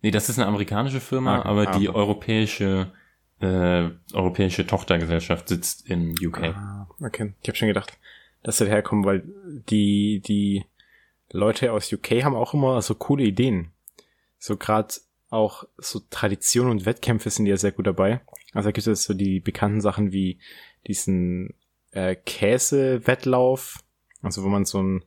Nee, 0.01 0.11
das 0.11 0.29
ist 0.29 0.39
eine 0.39 0.47
amerikanische 0.47 0.99
Firma, 0.99 1.39
ah, 1.41 1.45
aber 1.45 1.69
ah, 1.69 1.77
die 1.77 1.89
europäische 1.89 2.91
äh, 3.39 3.89
europäische 4.13 4.67
Tochtergesellschaft 4.67 5.49
sitzt 5.49 5.89
in 5.89 6.11
UK. 6.11 6.55
Ah, 6.55 6.87
okay. 7.01 7.33
Ich 7.41 7.49
habe 7.49 7.57
schon 7.57 7.67
gedacht, 7.67 7.97
dass 8.43 8.57
sie 8.57 8.67
herkommen, 8.67 9.03
weil 9.03 9.23
die 9.69 10.21
die 10.25 10.65
Leute 11.31 11.71
aus 11.71 11.91
UK 11.91 12.23
haben 12.23 12.35
auch 12.35 12.53
immer 12.53 12.81
so 12.81 12.95
coole 12.95 13.23
Ideen. 13.23 13.71
So 14.41 14.57
gerade 14.57 14.95
auch 15.29 15.65
so 15.77 16.01
Tradition 16.09 16.67
und 16.67 16.87
Wettkämpfe 16.87 17.29
sind 17.29 17.45
ja 17.45 17.57
sehr 17.57 17.71
gut 17.71 17.85
dabei. 17.85 18.21
Also 18.53 18.69
da 18.69 18.71
gibt 18.71 18.87
es 18.87 19.03
so 19.03 19.13
die 19.13 19.39
bekannten 19.39 19.81
Sachen 19.81 20.11
wie 20.11 20.39
diesen 20.87 21.53
äh, 21.91 22.15
Käse-Wettlauf, 22.15 23.77
also 24.23 24.43
wo 24.43 24.47
man 24.49 24.65
so 24.65 24.81
ein 24.81 25.05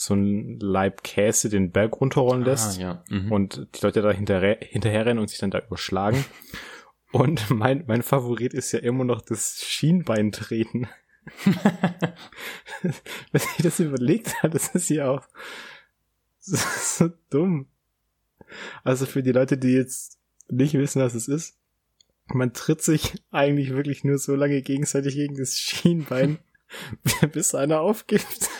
so 0.00 0.14
ein 0.14 0.60
Leib 0.60 1.02
Käse 1.02 1.48
den 1.48 1.72
Berg 1.72 2.00
runterrollen 2.00 2.44
ah, 2.44 2.46
lässt 2.46 2.78
ah, 2.78 2.80
ja. 2.80 3.04
mhm. 3.08 3.32
und 3.32 3.66
die 3.74 3.80
Leute 3.82 4.00
da 4.00 4.12
hinterher, 4.12 4.58
hinterherrennen 4.60 5.18
und 5.18 5.28
sich 5.28 5.40
dann 5.40 5.50
da 5.50 5.58
überschlagen. 5.58 6.24
und 7.12 7.50
mein, 7.50 7.82
mein 7.88 8.02
Favorit 8.04 8.54
ist 8.54 8.70
ja 8.70 8.78
immer 8.78 9.02
noch 9.02 9.22
das 9.22 9.60
Schienbeintreten. 9.60 10.86
Wenn 12.82 13.42
ich 13.56 13.64
das 13.64 13.80
überlegt 13.80 14.40
habe, 14.40 14.50
das 14.50 14.68
ist 14.68 14.88
ja 14.88 15.10
auch 15.10 15.26
so, 16.38 16.56
so 16.56 17.10
dumm. 17.28 17.66
Also 18.84 19.06
für 19.06 19.22
die 19.22 19.32
Leute, 19.32 19.58
die 19.58 19.72
jetzt 19.72 20.18
nicht 20.48 20.74
wissen, 20.74 21.02
was 21.02 21.14
es 21.14 21.28
ist, 21.28 21.58
man 22.26 22.52
tritt 22.52 22.82
sich 22.82 23.14
eigentlich 23.30 23.70
wirklich 23.70 24.04
nur 24.04 24.18
so 24.18 24.34
lange 24.34 24.60
gegenseitig 24.62 25.14
gegen 25.14 25.36
das 25.36 25.58
Schienbein, 25.58 26.38
bis 27.32 27.54
einer 27.54 27.80
aufgibt. 27.80 28.50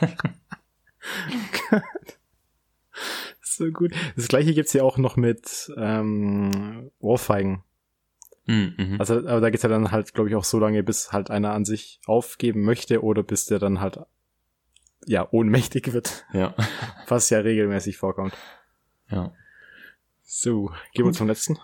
so 3.42 3.70
gut. 3.70 3.92
Das 4.16 4.28
gleiche 4.28 4.54
gibt's 4.54 4.72
ja 4.72 4.82
auch 4.82 4.96
noch 4.96 5.16
mit 5.16 5.70
ähm, 5.76 6.90
Ohrfeigen. 6.98 7.62
Mhm. 8.46 8.96
Also, 8.98 9.18
aber 9.18 9.40
da 9.40 9.50
geht's 9.50 9.62
ja 9.62 9.68
dann 9.68 9.90
halt, 9.90 10.14
glaube 10.14 10.30
ich, 10.30 10.34
auch 10.34 10.44
so 10.44 10.58
lange, 10.58 10.82
bis 10.82 11.12
halt 11.12 11.30
einer 11.30 11.52
an 11.52 11.64
sich 11.64 12.00
aufgeben 12.06 12.62
möchte 12.62 13.02
oder 13.04 13.22
bis 13.22 13.46
der 13.46 13.58
dann 13.58 13.80
halt 13.80 14.00
ja 15.06 15.28
ohnmächtig 15.30 15.92
wird. 15.92 16.24
Ja. 16.32 16.54
Was 17.08 17.30
ja 17.30 17.40
regelmäßig 17.40 17.96
vorkommt. 17.96 18.34
Ja. 19.10 19.32
So, 20.22 20.70
gehen 20.94 21.06
wir 21.06 21.12
zum 21.12 21.26
letzten. 21.26 21.58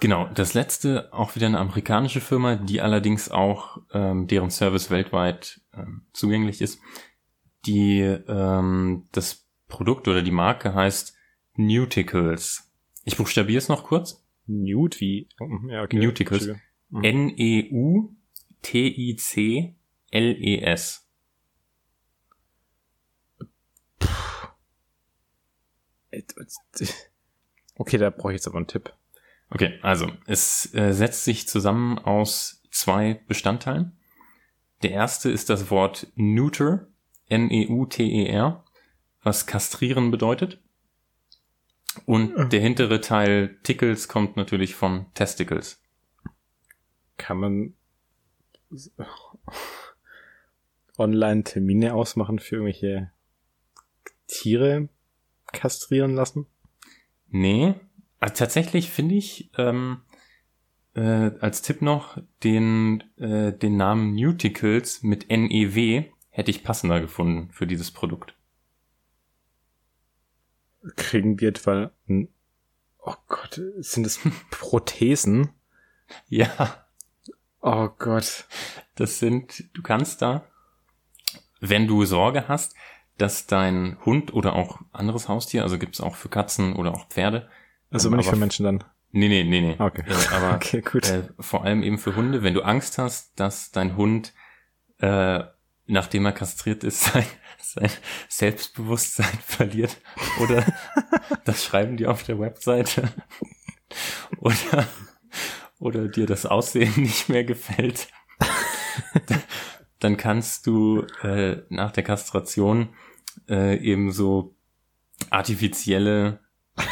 Genau, 0.00 0.28
das 0.34 0.54
letzte 0.54 1.12
auch 1.12 1.34
wieder 1.34 1.46
eine 1.46 1.58
amerikanische 1.58 2.20
Firma, 2.20 2.56
die 2.56 2.80
allerdings 2.80 3.30
auch 3.30 3.78
ähm, 3.92 4.26
deren 4.26 4.50
Service 4.50 4.90
weltweit 4.90 5.60
ähm, 5.72 6.02
zugänglich 6.12 6.60
ist. 6.60 6.80
Die 7.66 8.00
ähm, 8.00 9.08
das 9.12 9.46
Produkt 9.68 10.06
oder 10.08 10.22
die 10.22 10.30
Marke 10.30 10.74
heißt 10.74 11.16
Nuticles. 11.56 12.70
Ich 13.04 13.16
buchstabiere 13.16 13.58
es 13.58 13.68
noch 13.68 13.84
kurz. 13.84 14.24
Newt 14.46 15.00
wie? 15.00 15.28
Oh, 15.40 15.48
ja, 15.68 15.82
okay. 15.82 15.96
Nuticles. 15.96 16.50
N-E-U-T-I-C-L-E-S. 16.92 18.14
Okay, 27.76 27.98
da 27.98 28.10
brauche 28.10 28.32
ich 28.32 28.36
jetzt 28.36 28.46
aber 28.46 28.58
einen 28.58 28.68
Tipp. 28.68 28.92
Okay, 29.50 29.78
also 29.82 30.08
es 30.26 30.72
äh, 30.74 30.92
setzt 30.92 31.24
sich 31.24 31.48
zusammen 31.48 31.98
aus 31.98 32.62
zwei 32.70 33.20
Bestandteilen. 33.26 33.98
Der 34.82 34.92
erste 34.92 35.30
ist 35.30 35.50
das 35.50 35.70
Wort 35.70 36.06
neuter, 36.14 36.86
N-E-U-T-E-R, 37.28 38.64
was 39.22 39.46
kastrieren 39.46 40.10
bedeutet. 40.10 40.60
Und 42.06 42.52
der 42.52 42.60
hintere 42.60 43.00
Teil 43.00 43.58
Tickles 43.62 44.08
kommt 44.08 44.36
natürlich 44.36 44.74
von 44.74 45.06
Testicles. 45.14 45.82
Kann 47.16 47.38
man 47.38 47.74
online 50.98 51.44
Termine 51.44 51.94
ausmachen 51.94 52.40
für 52.40 52.56
irgendwelche 52.56 53.12
Tiere 54.26 54.88
kastrieren 55.54 56.14
lassen? 56.14 56.46
Nee, 57.28 57.74
also 58.20 58.34
tatsächlich 58.34 58.90
finde 58.90 59.14
ich 59.14 59.50
ähm, 59.56 60.02
äh, 60.94 61.30
als 61.40 61.62
Tipp 61.62 61.82
noch 61.82 62.18
den, 62.42 63.02
äh, 63.16 63.52
den 63.52 63.76
Namen 63.76 64.14
Nuticles 64.14 65.02
mit 65.02 65.28
NEW 65.28 66.04
hätte 66.30 66.50
ich 66.50 66.64
passender 66.64 67.00
gefunden 67.00 67.50
für 67.52 67.66
dieses 67.66 67.90
Produkt. 67.90 68.34
Kriegen 70.96 71.40
wir 71.40 71.48
etwa, 71.48 71.92
oh 72.98 73.14
Gott, 73.28 73.60
sind 73.78 74.04
das 74.04 74.20
Prothesen? 74.50 75.50
ja. 76.28 76.84
Oh 77.60 77.88
Gott. 77.88 78.46
Das 78.94 79.18
sind, 79.18 79.74
du 79.74 79.82
kannst 79.82 80.20
da, 80.20 80.46
wenn 81.60 81.86
du 81.86 82.04
Sorge 82.04 82.46
hast, 82.46 82.74
dass 83.18 83.46
dein 83.46 83.96
Hund 84.04 84.34
oder 84.34 84.54
auch 84.54 84.80
anderes 84.92 85.28
Haustier, 85.28 85.62
also 85.62 85.78
gibt's 85.78 86.00
auch 86.00 86.16
für 86.16 86.28
Katzen 86.28 86.74
oder 86.74 86.92
auch 86.92 87.08
Pferde. 87.08 87.48
Also 87.90 88.10
ähm, 88.10 88.16
nicht 88.16 88.28
für 88.28 88.36
Menschen 88.36 88.64
dann. 88.64 88.84
Nee, 89.16 89.28
nee, 89.28 89.44
nee, 89.44 89.60
nee. 89.60 89.76
Okay. 89.78 90.02
Äh, 90.06 90.34
aber 90.34 90.54
okay, 90.56 90.80
gut. 90.80 91.08
Äh, 91.08 91.28
vor 91.38 91.64
allem 91.64 91.82
eben 91.82 91.98
für 91.98 92.16
Hunde, 92.16 92.42
wenn 92.42 92.54
du 92.54 92.62
Angst 92.62 92.98
hast, 92.98 93.38
dass 93.38 93.70
dein 93.70 93.96
Hund, 93.96 94.32
äh, 94.98 95.44
nachdem 95.86 96.26
er 96.26 96.32
kastriert 96.32 96.82
ist, 96.82 97.04
sein, 97.12 97.24
sein 97.60 97.90
Selbstbewusstsein 98.28 99.38
verliert. 99.46 99.96
Oder 100.40 100.66
das 101.44 101.64
schreiben 101.64 101.96
die 101.96 102.08
auf 102.08 102.24
der 102.24 102.40
Webseite. 102.40 103.12
Oder, 104.38 104.88
oder 105.78 106.08
dir 106.08 106.26
das 106.26 106.46
Aussehen 106.46 106.92
nicht 106.96 107.28
mehr 107.28 107.44
gefällt. 107.44 108.08
Dann 110.04 110.16
kannst 110.18 110.66
du 110.66 111.06
äh, 111.22 111.62
nach 111.70 111.90
der 111.90 112.02
Kastration 112.02 112.90
äh, 113.48 113.78
eben 113.78 114.12
so 114.12 114.54
artifizielle 115.30 116.40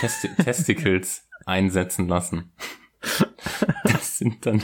Testi 0.01 0.29
Testicles 0.43 1.29
einsetzen 1.45 2.09
lassen. 2.09 2.53
Das 3.85 4.17
sind 4.17 4.47
dann, 4.47 4.63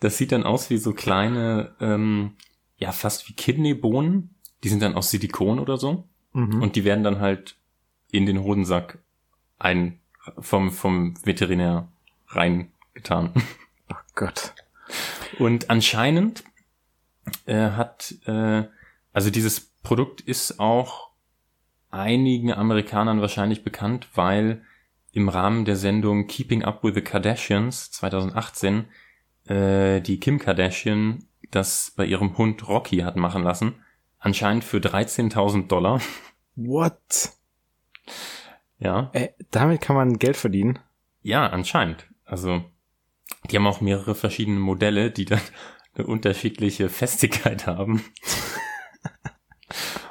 das 0.00 0.18
sieht 0.18 0.32
dann 0.32 0.44
aus 0.44 0.68
wie 0.68 0.76
so 0.76 0.92
kleine, 0.92 1.74
ähm, 1.80 2.36
ja, 2.76 2.92
fast 2.92 3.28
wie 3.28 3.32
Kidneybohnen. 3.32 4.34
Die 4.64 4.68
sind 4.68 4.82
dann 4.82 4.94
aus 4.94 5.10
Silikon 5.10 5.58
oder 5.58 5.78
so. 5.78 6.08
Mhm. 6.34 6.60
Und 6.60 6.76
die 6.76 6.84
werden 6.84 7.04
dann 7.04 7.20
halt 7.20 7.56
in 8.10 8.26
den 8.26 8.42
Hodensack 8.42 8.98
ein, 9.58 10.00
vom, 10.38 10.72
vom 10.72 11.14
Veterinär 11.24 11.88
reingetan. 12.28 13.32
Oh 13.90 13.94
Gott. 14.14 14.52
Und 15.38 15.70
anscheinend 15.70 16.44
äh, 17.46 17.70
hat, 17.70 18.14
äh, 18.26 18.64
also 19.12 19.30
dieses 19.30 19.60
Produkt 19.82 20.20
ist 20.20 20.60
auch 20.60 21.10
einigen 21.90 22.52
Amerikanern 22.52 23.20
wahrscheinlich 23.20 23.64
bekannt, 23.64 24.08
weil 24.14 24.62
im 25.12 25.28
Rahmen 25.28 25.64
der 25.64 25.76
Sendung 25.76 26.26
Keeping 26.26 26.62
Up 26.64 26.84
with 26.84 26.94
the 26.94 27.00
Kardashians 27.00 27.90
2018 27.92 28.84
äh, 29.46 30.00
die 30.00 30.20
Kim 30.20 30.38
Kardashian 30.38 31.24
das 31.50 31.92
bei 31.96 32.04
ihrem 32.04 32.36
Hund 32.36 32.68
Rocky 32.68 32.98
hat 32.98 33.16
machen 33.16 33.42
lassen. 33.42 33.82
Anscheinend 34.18 34.64
für 34.64 34.78
13.000 34.78 35.68
Dollar. 35.68 36.00
What? 36.56 37.32
Ja. 38.78 39.10
Äh, 39.12 39.28
damit 39.50 39.80
kann 39.80 39.96
man 39.96 40.18
Geld 40.18 40.36
verdienen. 40.36 40.78
Ja, 41.22 41.46
anscheinend. 41.46 42.06
Also, 42.24 42.64
die 43.50 43.56
haben 43.56 43.66
auch 43.66 43.80
mehrere 43.80 44.14
verschiedene 44.14 44.58
Modelle, 44.58 45.10
die 45.10 45.24
dann 45.24 45.40
eine 45.98 46.06
unterschiedliche 46.06 46.88
Festigkeit 46.88 47.66
haben. 47.66 48.04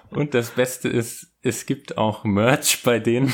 Und 0.10 0.34
das 0.34 0.52
Beste 0.52 0.90
ist, 0.90 1.32
es 1.42 1.66
gibt 1.66 1.98
auch 1.98 2.24
Merch 2.24 2.84
bei 2.84 3.00
denen. 3.00 3.34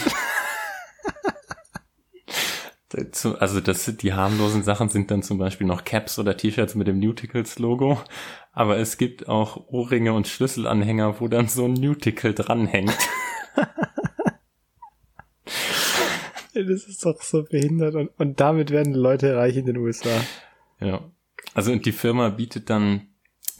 also 3.40 3.60
das, 3.60 3.86
die 3.98 4.14
harmlosen 4.14 4.64
Sachen 4.64 4.90
sind 4.90 5.10
dann 5.10 5.24
zum 5.24 5.38
Beispiel 5.38 5.66
noch 5.66 5.84
Caps 5.84 6.20
oder 6.20 6.38
T-Shirts 6.38 6.76
mit 6.76 6.88
dem 6.88 7.00
Newticles 7.00 7.58
Logo. 7.60 8.00
Aber 8.52 8.78
es 8.78 8.98
gibt 8.98 9.28
auch 9.28 9.68
Ohrringe 9.68 10.14
und 10.14 10.28
Schlüsselanhänger, 10.28 11.20
wo 11.20 11.28
dann 11.28 11.48
so 11.48 11.66
ein 11.66 11.74
Newticle 11.74 12.34
dranhängt. 12.34 12.98
das 16.54 16.86
ist 16.86 17.06
doch 17.06 17.22
so 17.22 17.44
behindert. 17.44 17.96
Und, 17.96 18.12
und 18.18 18.40
damit 18.40 18.72
werden 18.72 18.94
Leute 18.94 19.36
reich 19.36 19.58
in 19.58 19.66
den 19.66 19.78
USA. 19.78 20.22
Ja. 20.80 21.02
Also 21.54 21.72
und 21.72 21.86
die 21.86 21.92
Firma 21.92 22.30
bietet 22.30 22.70
dann, 22.70 23.08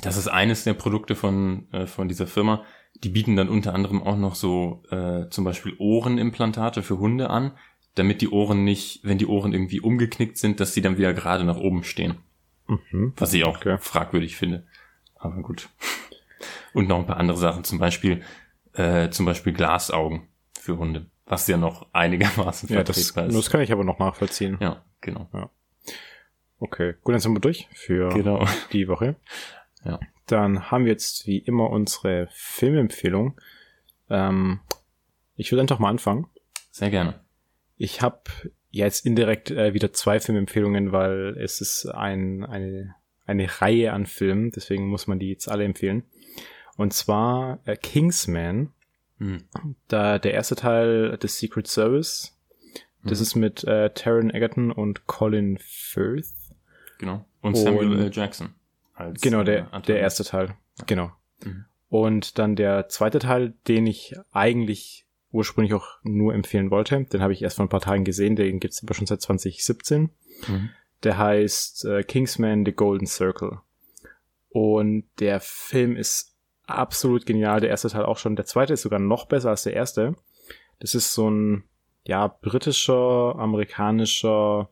das 0.02 0.18
ist 0.18 0.28
eines 0.28 0.64
der 0.64 0.74
Produkte 0.74 1.16
von, 1.16 1.72
äh, 1.72 1.86
von 1.86 2.08
dieser 2.08 2.28
Firma, 2.28 2.64
die 3.04 3.10
bieten 3.10 3.36
dann 3.36 3.50
unter 3.50 3.74
anderem 3.74 4.04
auch 4.04 4.18
noch 4.18 4.36
so 4.36 4.84
äh, 4.90 5.30
zum 5.30 5.44
Beispiel 5.44 5.76
Ohrenimplantate 5.78 6.84
für 6.84 7.00
Hunde 7.00 7.30
an, 7.30 7.54
damit 7.96 8.22
die 8.22 8.30
Ohren 8.30 8.64
nicht, 8.64 9.02
wenn 9.04 9.18
die 9.18 9.28
Ohren 9.28 9.54
irgendwie 9.54 9.80
umgeknickt 9.80 10.38
sind, 10.38 10.60
dass 10.60 10.74
die 10.74 10.82
dann 10.82 10.98
wieder 10.98 11.14
gerade 11.14 11.44
nach 11.44 11.58
oben 11.58 11.84
stehen. 11.84 12.18
Mhm. 12.68 13.14
Was 13.18 13.34
ich 13.34 13.46
auch 13.46 13.58
okay. 13.58 13.78
fragwürdig 13.80 14.36
finde. 14.36 14.66
Aber 15.16 15.42
gut. 15.42 15.70
Und 16.74 16.88
noch 16.88 17.00
ein 17.00 17.06
paar 17.06 17.18
andere 17.18 17.38
Sachen, 17.38 17.64
zum 17.64 17.78
Beispiel, 17.78 18.24
äh, 18.74 19.10
zum 19.10 19.26
Beispiel 19.26 19.54
Glasaugen 19.54 20.28
für 20.60 20.78
Hunde, 20.78 21.06
was 21.26 21.48
ja 21.48 21.58
noch 21.58 21.88
einigermaßen 21.94 22.70
ja, 22.70 22.78
vertretbar 22.78 23.26
das, 23.26 23.34
ist. 23.34 23.38
Das 23.38 23.50
kann 23.52 23.62
ich 23.62 23.72
aber 23.72 23.84
noch 23.84 24.00
nachvollziehen. 24.00 24.58
Ja, 24.60 24.84
genau. 25.02 25.30
Ja. 25.34 25.50
Okay, 26.64 26.94
gut, 27.04 27.14
dann 27.14 27.20
sind 27.20 27.34
wir 27.34 27.42
durch 27.42 27.68
für 27.74 28.08
genau. 28.10 28.46
die 28.72 28.88
Woche. 28.88 29.18
Ja. 29.84 30.00
Dann 30.28 30.72
haben 30.72 30.86
wir 30.86 30.94
jetzt 30.94 31.28
wie 31.28 31.40
immer 31.40 31.70
unsere 31.70 32.30
Filmempfehlung. 32.32 33.40
Ähm, 34.10 34.62
ich 35.36 35.52
würde 35.52 35.62
einfach 35.62 35.80
mal 35.80 35.90
anfangen. 35.90 36.28
Sehr 36.72 36.90
gerne. 36.90 37.20
Ich 37.76 38.02
habe 38.02 38.22
jetzt 38.72 39.06
indirekt 39.06 39.52
äh, 39.52 39.74
wieder 39.74 39.92
zwei 39.92 40.22
Filmempfehlungen, 40.22 40.94
weil 40.94 41.36
es 41.38 41.60
ist 41.60 41.86
ein, 41.88 42.46
eine, 42.46 42.96
eine 43.26 43.62
Reihe 43.62 43.92
an 43.92 44.06
Filmen, 44.06 44.52
deswegen 44.52 44.88
muss 44.88 45.06
man 45.06 45.20
die 45.20 45.32
jetzt 45.32 45.50
alle 45.50 45.66
empfehlen. 45.66 46.04
Und 46.78 46.94
zwar 46.94 47.60
äh, 47.66 47.76
Kingsman, 47.76 48.72
hm. 49.18 49.44
da 49.90 50.18
der 50.18 50.34
erste 50.34 50.56
Teil 50.56 51.18
des 51.18 51.38
Secret 51.40 51.68
Service. 51.68 52.40
Das 53.04 53.20
hm. 53.20 53.24
ist 53.24 53.36
mit 53.36 53.64
äh, 53.66 53.90
Taron 53.90 54.34
Egerton 54.34 54.72
und 54.72 55.08
Colin 55.08 55.58
Firth. 55.60 56.28
Genau. 57.04 57.26
Und 57.42 57.58
Samuel 57.58 58.00
L. 58.00 58.12
Jackson. 58.14 58.54
Als, 58.94 59.20
genau, 59.20 59.44
der, 59.44 59.68
äh, 59.74 59.82
der 59.82 60.00
erste 60.00 60.24
Teil. 60.24 60.56
Ja. 60.80 60.86
Genau. 60.86 61.12
Mhm. 61.44 61.66
Und 61.90 62.40
dann 62.40 62.56
der 62.56 62.88
zweite 62.88 63.20
Teil, 63.20 63.56
den 63.68 63.86
ich 63.88 64.16
eigentlich 64.32 65.06
ursprünglich 65.32 65.74
auch 65.74 65.98
nur 66.04 66.34
empfehlen 66.34 66.72
wollte. 66.72 67.04
Den 67.04 67.22
habe 67.22 67.34
ich 67.34 67.42
erst 67.42 67.58
vor 67.58 67.66
ein 67.66 67.70
paar 67.70 67.82
Tagen 67.82 68.06
gesehen, 68.06 68.38
den 68.38 68.62
gibt's 68.62 68.82
aber 68.82 68.94
schon 68.94 69.06
seit 69.06 69.22
2017. 69.22 70.12
Mhm. 70.48 70.70
Der 71.04 71.18
heißt 71.18 71.84
äh, 71.86 72.04
Kingsman 72.04 72.66
The 72.66 72.72
Golden 72.72 73.08
Circle. 73.08 73.60
Und 74.50 75.04
der 75.20 75.42
Film 75.42 75.98
ist 75.98 76.38
absolut 76.66 77.26
genial. 77.26 77.60
Der 77.60 77.70
erste 77.70 77.90
Teil 77.90 78.06
auch 78.06 78.18
schon. 78.18 78.38
Der 78.38 78.46
zweite 78.46 78.74
ist 78.74 78.84
sogar 78.84 79.00
noch 79.00 79.26
besser 79.26 79.50
als 79.50 79.64
der 79.64 79.74
erste. 79.74 80.16
Das 80.80 80.96
ist 80.96 81.14
so 81.14 81.30
ein, 81.30 81.66
ja, 82.06 82.28
britischer, 82.28 83.36
amerikanischer 83.38 84.70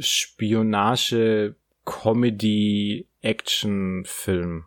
Spionage 0.00 1.54
Comedy-Action-Film. 1.84 4.64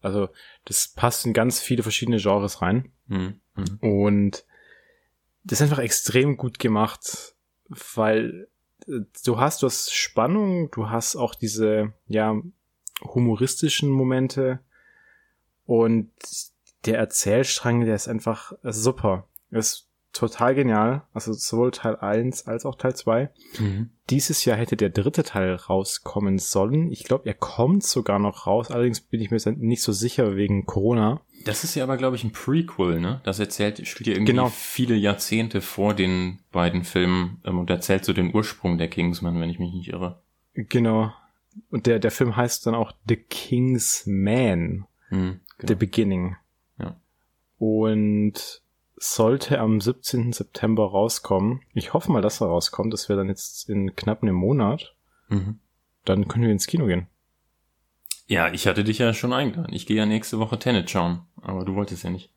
Also 0.00 0.28
das 0.64 0.88
passt 0.88 1.26
in 1.26 1.32
ganz 1.32 1.60
viele 1.60 1.82
verschiedene 1.82 2.18
Genres 2.18 2.62
rein. 2.62 2.92
Mhm. 3.06 3.40
Und 3.80 4.44
das 5.44 5.60
ist 5.60 5.62
einfach 5.62 5.82
extrem 5.82 6.36
gut 6.36 6.58
gemacht, 6.58 7.34
weil 7.68 8.48
äh, 8.86 9.00
du 9.24 9.38
hast, 9.38 9.62
du 9.62 9.66
hast 9.66 9.94
Spannung, 9.94 10.70
du 10.70 10.90
hast 10.90 11.16
auch 11.16 11.34
diese, 11.34 11.94
ja, 12.06 12.40
humoristischen 13.02 13.90
Momente 13.90 14.60
und 15.66 16.10
der 16.84 16.98
Erzählstrang, 16.98 17.84
der 17.84 17.94
ist 17.94 18.08
einfach 18.08 18.52
super. 18.62 19.28
Es 19.50 19.87
total 20.12 20.54
genial. 20.54 21.02
Also 21.12 21.32
sowohl 21.32 21.70
Teil 21.70 21.96
1 21.96 22.46
als 22.46 22.64
auch 22.64 22.76
Teil 22.76 22.96
2. 22.96 23.30
Mhm. 23.58 23.90
Dieses 24.10 24.44
Jahr 24.44 24.56
hätte 24.56 24.76
der 24.76 24.90
dritte 24.90 25.22
Teil 25.22 25.54
rauskommen 25.54 26.38
sollen. 26.38 26.90
Ich 26.90 27.04
glaube, 27.04 27.26
er 27.26 27.34
kommt 27.34 27.84
sogar 27.84 28.18
noch 28.18 28.46
raus. 28.46 28.70
Allerdings 28.70 29.00
bin 29.00 29.20
ich 29.20 29.30
mir 29.30 29.38
nicht 29.56 29.82
so 29.82 29.92
sicher 29.92 30.36
wegen 30.36 30.66
Corona. 30.66 31.20
Das 31.44 31.62
ist 31.64 31.74
ja 31.74 31.84
aber, 31.84 31.96
glaube 31.96 32.16
ich, 32.16 32.24
ein 32.24 32.32
Prequel, 32.32 33.00
ne? 33.00 33.20
Das 33.24 33.38
erzählt, 33.38 33.86
spielt 33.86 34.08
ja 34.08 34.14
irgendwie 34.14 34.32
genau. 34.32 34.48
viele 34.48 34.96
Jahrzehnte 34.96 35.60
vor 35.60 35.94
den 35.94 36.40
beiden 36.52 36.84
Filmen 36.84 37.40
ähm, 37.44 37.58
und 37.58 37.70
erzählt 37.70 38.04
so 38.04 38.12
den 38.12 38.34
Ursprung 38.34 38.78
der 38.78 38.88
Kingsman, 38.88 39.40
wenn 39.40 39.50
ich 39.50 39.58
mich 39.58 39.72
nicht 39.72 39.88
irre. 39.88 40.22
Genau. 40.54 41.12
Und 41.70 41.86
der, 41.86 41.98
der 41.98 42.10
Film 42.10 42.36
heißt 42.36 42.66
dann 42.66 42.74
auch 42.74 42.92
The 43.08 43.16
King's 43.16 44.04
Man. 44.06 44.86
Mhm, 45.10 45.40
genau. 45.58 45.68
The 45.68 45.74
Beginning. 45.74 46.36
Ja. 46.78 47.00
Und 47.58 48.62
sollte 49.00 49.58
am 49.60 49.80
17. 49.80 50.32
September 50.32 50.84
rauskommen. 50.84 51.62
Ich 51.74 51.92
hoffe 51.92 52.12
mal, 52.12 52.22
dass 52.22 52.40
er 52.40 52.48
rauskommt. 52.48 52.92
Das 52.92 53.08
wäre 53.08 53.18
dann 53.18 53.28
jetzt 53.28 53.68
in 53.68 53.94
knapp 53.94 54.22
einem 54.22 54.34
Monat. 54.34 54.94
Mhm. 55.28 55.60
Dann 56.04 56.28
können 56.28 56.44
wir 56.44 56.52
ins 56.52 56.66
Kino 56.66 56.86
gehen. 56.86 57.06
Ja, 58.26 58.52
ich 58.52 58.66
hatte 58.66 58.84
dich 58.84 58.98
ja 58.98 59.14
schon 59.14 59.32
eingeladen. 59.32 59.72
Ich 59.72 59.86
gehe 59.86 59.96
ja 59.96 60.06
nächste 60.06 60.38
Woche 60.38 60.58
Tenet 60.58 60.90
schauen, 60.90 61.22
aber 61.40 61.64
du 61.64 61.74
wolltest 61.74 62.04
ja 62.04 62.10
nicht. 62.10 62.30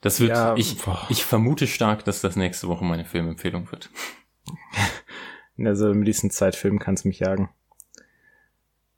Das 0.00 0.20
wird, 0.20 0.30
ja, 0.30 0.54
ich, 0.56 0.76
ich 1.08 1.24
vermute 1.24 1.66
stark, 1.66 2.04
dass 2.04 2.20
das 2.20 2.36
nächste 2.36 2.68
Woche 2.68 2.84
meine 2.84 3.04
Filmempfehlung 3.04 3.70
wird. 3.70 3.90
also 5.58 5.94
mit 5.94 6.08
diesem 6.08 6.30
Zeitfilm 6.30 6.78
kannst 6.78 7.04
du 7.04 7.08
mich 7.08 7.20
jagen. 7.20 7.50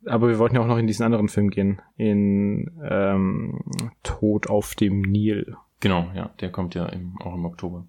Aber 0.04 0.28
wir 0.28 0.38
wollten 0.38 0.56
ja 0.56 0.62
auch 0.62 0.66
noch 0.66 0.78
in 0.78 0.86
diesen 0.86 1.04
anderen 1.04 1.28
Film 1.28 1.50
gehen. 1.50 1.80
In 1.96 2.70
ähm, 2.88 3.60
Tod 4.02 4.48
auf 4.48 4.74
dem 4.74 5.02
Nil. 5.02 5.56
Genau, 5.82 6.12
ja, 6.14 6.30
der 6.40 6.52
kommt 6.52 6.76
ja 6.76 6.86
im, 6.86 7.20
auch 7.20 7.34
im 7.34 7.44
Oktober. 7.44 7.84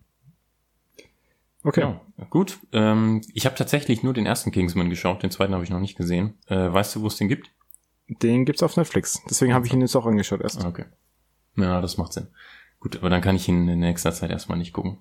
Okay. 1.63 1.81
Genau. 1.81 2.01
Gut. 2.31 2.57
Ähm, 2.71 3.21
ich 3.35 3.45
habe 3.45 3.55
tatsächlich 3.55 4.01
nur 4.01 4.15
den 4.15 4.25
ersten 4.25 4.51
Kingsman 4.51 4.89
geschaut, 4.89 5.21
den 5.21 5.29
zweiten 5.29 5.53
habe 5.53 5.63
ich 5.63 5.69
noch 5.69 5.79
nicht 5.79 5.95
gesehen. 5.95 6.33
Äh, 6.47 6.73
weißt 6.73 6.95
du, 6.95 7.03
wo 7.03 7.07
es 7.07 7.17
den 7.17 7.27
gibt? 7.27 7.51
Den 8.07 8.45
gibt's 8.45 8.63
auf 8.63 8.77
Netflix. 8.77 9.21
Deswegen 9.29 9.53
habe 9.53 9.67
ich 9.67 9.73
ihn 9.73 9.81
jetzt 9.81 9.95
auch 9.95 10.07
angeschaut 10.07 10.41
erst. 10.41 10.65
Okay. 10.65 10.85
Ja, 11.55 11.81
das 11.81 11.97
macht 11.97 12.13
Sinn. 12.13 12.29
Gut, 12.79 12.97
aber 12.97 13.11
dann 13.11 13.21
kann 13.21 13.35
ich 13.35 13.47
ihn 13.47 13.67
in 13.67 13.79
nächster 13.79 14.11
Zeit 14.11 14.31
erstmal 14.31 14.57
nicht 14.57 14.73
gucken. 14.73 14.97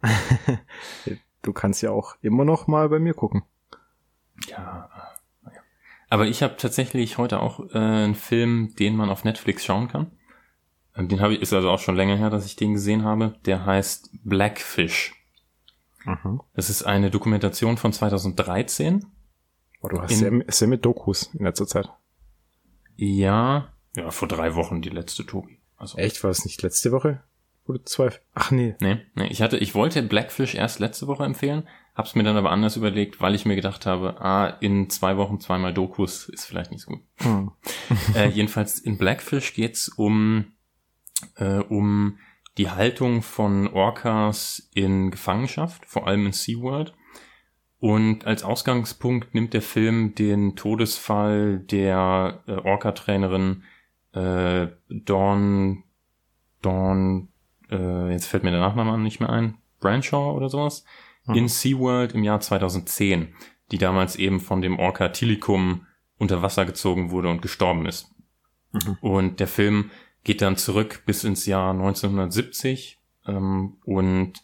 du 1.42 1.52
kannst 1.52 1.82
ja 1.82 1.90
auch 1.90 2.16
immer 2.22 2.46
noch 2.46 2.66
mal 2.66 2.88
bei 2.88 2.98
mir 2.98 3.12
gucken. 3.12 3.42
Ja. 4.48 4.88
Aber 6.08 6.26
ich 6.26 6.42
habe 6.42 6.56
tatsächlich 6.56 7.18
heute 7.18 7.40
auch 7.40 7.60
äh, 7.74 7.78
einen 7.78 8.14
Film, 8.14 8.74
den 8.78 8.96
man 8.96 9.10
auf 9.10 9.24
Netflix 9.24 9.66
schauen 9.66 9.88
kann. 9.88 10.10
Ähm, 10.96 11.08
den 11.08 11.20
habe 11.20 11.34
ich, 11.34 11.42
ist 11.42 11.52
also 11.52 11.70
auch 11.70 11.78
schon 11.78 11.96
länger 11.96 12.16
her, 12.16 12.30
dass 12.30 12.46
ich 12.46 12.56
den 12.56 12.74
gesehen 12.74 13.04
habe. 13.04 13.34
Der 13.46 13.64
heißt 13.64 14.10
Blackfish. 14.24 15.14
Mhm. 16.04 16.40
Das 16.54 16.70
ist 16.70 16.82
eine 16.82 17.10
Dokumentation 17.10 17.76
von 17.76 17.92
2013. 17.92 19.06
Oh, 19.80 19.88
du 19.88 20.00
hast 20.00 20.16
sehr, 20.16 20.32
sehr 20.48 20.68
mit 20.68 20.84
Dokus 20.84 21.30
in 21.34 21.44
letzter 21.44 21.66
Zeit. 21.66 21.88
Ja, 22.96 23.72
ja, 23.94 24.10
vor 24.10 24.28
drei 24.28 24.54
Wochen 24.54 24.82
die 24.82 24.88
letzte, 24.88 25.26
Tobi. 25.26 25.58
Also. 25.76 25.98
Echt? 25.98 26.22
War 26.22 26.30
es 26.30 26.44
nicht 26.44 26.62
letzte 26.62 26.92
Woche? 26.92 27.22
Oder 27.66 27.84
zwei? 27.84 28.10
Ach 28.34 28.50
nee. 28.50 28.74
Nee, 28.80 28.98
nee. 29.14 29.26
Ich 29.28 29.42
hatte, 29.42 29.58
ich 29.58 29.74
wollte 29.74 30.02
Blackfish 30.02 30.54
erst 30.54 30.80
letzte 30.80 31.06
Woche 31.06 31.24
empfehlen, 31.24 31.68
hab's 31.94 32.14
mir 32.14 32.24
dann 32.24 32.36
aber 32.36 32.50
anders 32.50 32.76
überlegt, 32.76 33.20
weil 33.20 33.34
ich 33.34 33.44
mir 33.44 33.54
gedacht 33.54 33.86
habe, 33.86 34.20
ah, 34.20 34.56
in 34.60 34.90
zwei 34.90 35.16
Wochen 35.16 35.40
zweimal 35.40 35.74
Dokus 35.74 36.28
ist 36.28 36.44
vielleicht 36.44 36.70
nicht 36.70 36.82
so 36.82 36.92
gut. 36.92 37.02
Hm. 37.18 37.52
äh, 38.14 38.28
jedenfalls 38.28 38.78
in 38.78 38.98
Blackfish 38.98 39.54
geht's 39.54 39.88
um 39.88 40.52
äh, 41.36 41.58
um 41.58 42.18
die 42.58 42.70
Haltung 42.70 43.22
von 43.22 43.68
Orcas 43.68 44.70
in 44.74 45.10
Gefangenschaft, 45.10 45.86
vor 45.86 46.06
allem 46.06 46.26
in 46.26 46.32
SeaWorld. 46.32 46.92
Und 47.78 48.26
als 48.26 48.44
Ausgangspunkt 48.44 49.34
nimmt 49.34 49.54
der 49.54 49.62
Film 49.62 50.14
den 50.14 50.54
Todesfall 50.54 51.58
der 51.58 52.42
äh, 52.46 52.52
Orca-Trainerin 52.52 53.64
äh, 54.12 54.68
Dawn, 54.88 55.82
Dawn, 56.60 57.28
äh, 57.70 58.12
jetzt 58.12 58.26
fällt 58.26 58.44
mir 58.44 58.50
der 58.52 58.60
Nachname 58.60 58.96
nicht 58.98 59.20
mehr 59.20 59.30
ein, 59.30 59.58
Branshaw 59.80 60.32
oder 60.36 60.48
sowas, 60.48 60.84
mhm. 61.26 61.34
in 61.34 61.48
SeaWorld 61.48 62.14
im 62.14 62.22
Jahr 62.22 62.40
2010, 62.40 63.34
die 63.72 63.78
damals 63.78 64.16
eben 64.16 64.38
von 64.38 64.62
dem 64.62 64.78
Orca 64.78 65.08
Tilikum 65.08 65.86
unter 66.18 66.42
Wasser 66.42 66.64
gezogen 66.64 67.10
wurde 67.10 67.30
und 67.30 67.42
gestorben 67.42 67.86
ist. 67.86 68.12
Mhm. 68.72 68.96
Und 69.00 69.40
der 69.40 69.48
Film 69.48 69.90
geht 70.24 70.42
dann 70.42 70.56
zurück 70.56 71.02
bis 71.06 71.24
ins 71.24 71.46
Jahr 71.46 71.72
1970 71.72 72.98
ähm, 73.26 73.76
und 73.84 74.34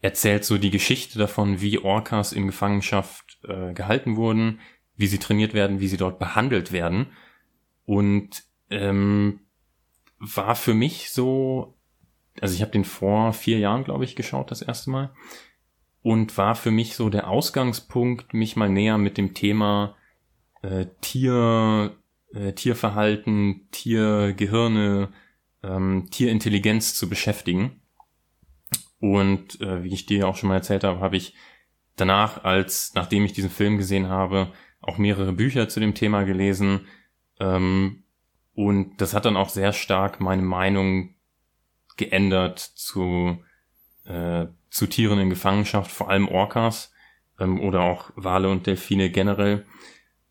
erzählt 0.00 0.44
so 0.44 0.58
die 0.58 0.70
Geschichte 0.70 1.18
davon, 1.18 1.60
wie 1.60 1.78
Orcas 1.78 2.32
in 2.32 2.46
Gefangenschaft 2.46 3.38
äh, 3.44 3.72
gehalten 3.72 4.16
wurden, 4.16 4.60
wie 4.96 5.06
sie 5.06 5.18
trainiert 5.18 5.54
werden, 5.54 5.80
wie 5.80 5.88
sie 5.88 5.96
dort 5.96 6.18
behandelt 6.18 6.72
werden. 6.72 7.08
Und 7.84 8.44
ähm, 8.70 9.40
war 10.18 10.54
für 10.54 10.74
mich 10.74 11.10
so, 11.10 11.74
also 12.40 12.54
ich 12.54 12.62
habe 12.62 12.72
den 12.72 12.84
vor 12.84 13.32
vier 13.32 13.58
Jahren, 13.58 13.84
glaube 13.84 14.04
ich, 14.04 14.16
geschaut 14.16 14.50
das 14.50 14.62
erste 14.62 14.90
Mal 14.90 15.12
und 16.02 16.36
war 16.38 16.54
für 16.54 16.70
mich 16.70 16.94
so 16.94 17.10
der 17.10 17.28
Ausgangspunkt, 17.28 18.32
mich 18.32 18.56
mal 18.56 18.68
näher 18.68 18.98
mit 18.98 19.18
dem 19.18 19.34
Thema 19.34 19.96
äh, 20.62 20.86
Tier, 21.00 21.96
äh, 22.34 22.52
Tierverhalten, 22.52 23.68
Tiergehirne, 23.70 25.12
ähm, 25.62 26.08
Tierintelligenz 26.10 26.94
zu 26.94 27.08
beschäftigen. 27.08 27.82
Und 29.00 29.60
äh, 29.60 29.82
wie 29.82 29.94
ich 29.94 30.06
dir 30.06 30.28
auch 30.28 30.36
schon 30.36 30.48
mal 30.48 30.56
erzählt 30.56 30.84
habe, 30.84 31.00
habe 31.00 31.16
ich 31.16 31.34
danach, 31.96 32.44
als 32.44 32.92
nachdem 32.94 33.24
ich 33.24 33.32
diesen 33.32 33.50
Film 33.50 33.78
gesehen 33.78 34.08
habe, 34.08 34.52
auch 34.80 34.98
mehrere 34.98 35.32
Bücher 35.32 35.68
zu 35.68 35.80
dem 35.80 35.94
Thema 35.94 36.24
gelesen. 36.24 36.86
Ähm, 37.38 38.04
und 38.54 39.00
das 39.00 39.14
hat 39.14 39.24
dann 39.24 39.36
auch 39.36 39.48
sehr 39.48 39.72
stark 39.72 40.20
meine 40.20 40.42
Meinung 40.42 41.14
geändert 41.96 42.58
zu, 42.58 43.42
äh, 44.04 44.46
zu 44.70 44.86
Tieren 44.86 45.18
in 45.18 45.30
Gefangenschaft, 45.30 45.90
vor 45.90 46.10
allem 46.10 46.28
Orcas 46.28 46.92
ähm, 47.38 47.60
oder 47.60 47.82
auch 47.82 48.10
Wale 48.16 48.48
und 48.50 48.66
Delfine 48.66 49.10
generell, 49.10 49.66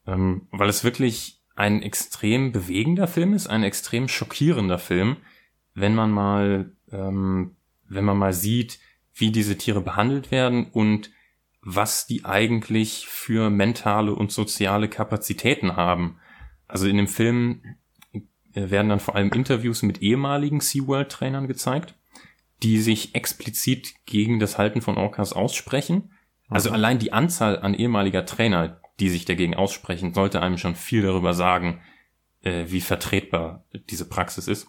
ähm, 0.06 0.48
weil 0.52 0.70
es 0.70 0.84
wirklich 0.84 1.39
ein 1.60 1.82
extrem 1.82 2.54
bewegender 2.54 3.06
Film 3.06 3.34
ist, 3.34 3.48
ein 3.48 3.64
extrem 3.64 4.08
schockierender 4.08 4.80
Film, 4.80 5.18
wenn 5.74 5.94
man 5.94 6.10
mal, 6.10 6.72
ähm, 6.90 7.58
wenn 7.86 8.06
man 8.06 8.18
mal 8.18 8.32
sieht, 8.32 8.80
wie 9.14 9.32
diese 9.32 9.58
Tiere 9.58 9.82
behandelt 9.82 10.32
werden 10.32 10.70
und 10.72 11.12
was 11.62 12.08
die 12.08 12.24
eigentlich 12.24 13.08
für 13.08 13.50
mentale 13.50 14.16
und 14.16 14.32
soziale 14.32 14.88
Kapazitäten 14.88 15.76
haben. 15.76 16.18
Also 16.70 16.88
in 16.88 16.96
dem 16.96 17.10
Film 17.10 17.62
äh, 18.14 18.22
werden 18.54 18.88
dann 18.88 19.02
vor 19.02 19.18
allem 19.18 19.32
Interviews 19.32 19.84
mit 19.84 20.02
ehemaligen 20.02 20.62
SeaWorld-Trainern 20.62 21.48
gezeigt, 21.48 21.94
die 22.64 22.78
sich 22.78 23.16
explizit 23.16 23.96
gegen 24.06 24.40
das 24.40 24.58
Halten 24.58 24.82
von 24.82 24.98
Orcas 24.98 25.34
aussprechen. 25.34 26.12
Also 26.48 26.72
allein 26.72 27.00
die 27.00 27.12
Anzahl 27.12 27.60
an 27.60 27.74
ehemaliger 27.74 28.26
Trainer, 28.26 28.79
die 29.00 29.10
sich 29.10 29.26
dagegen 29.26 29.56
aussprechen, 29.56 30.14
sollte 30.14 30.42
einem 30.42 30.58
schon 30.58 30.76
viel 30.76 31.02
darüber 31.02 31.34
sagen, 31.34 31.82
äh, 32.42 32.66
wie 32.68 32.82
vertretbar 32.82 33.66
diese 33.90 34.08
Praxis 34.08 34.48
ist. 34.48 34.68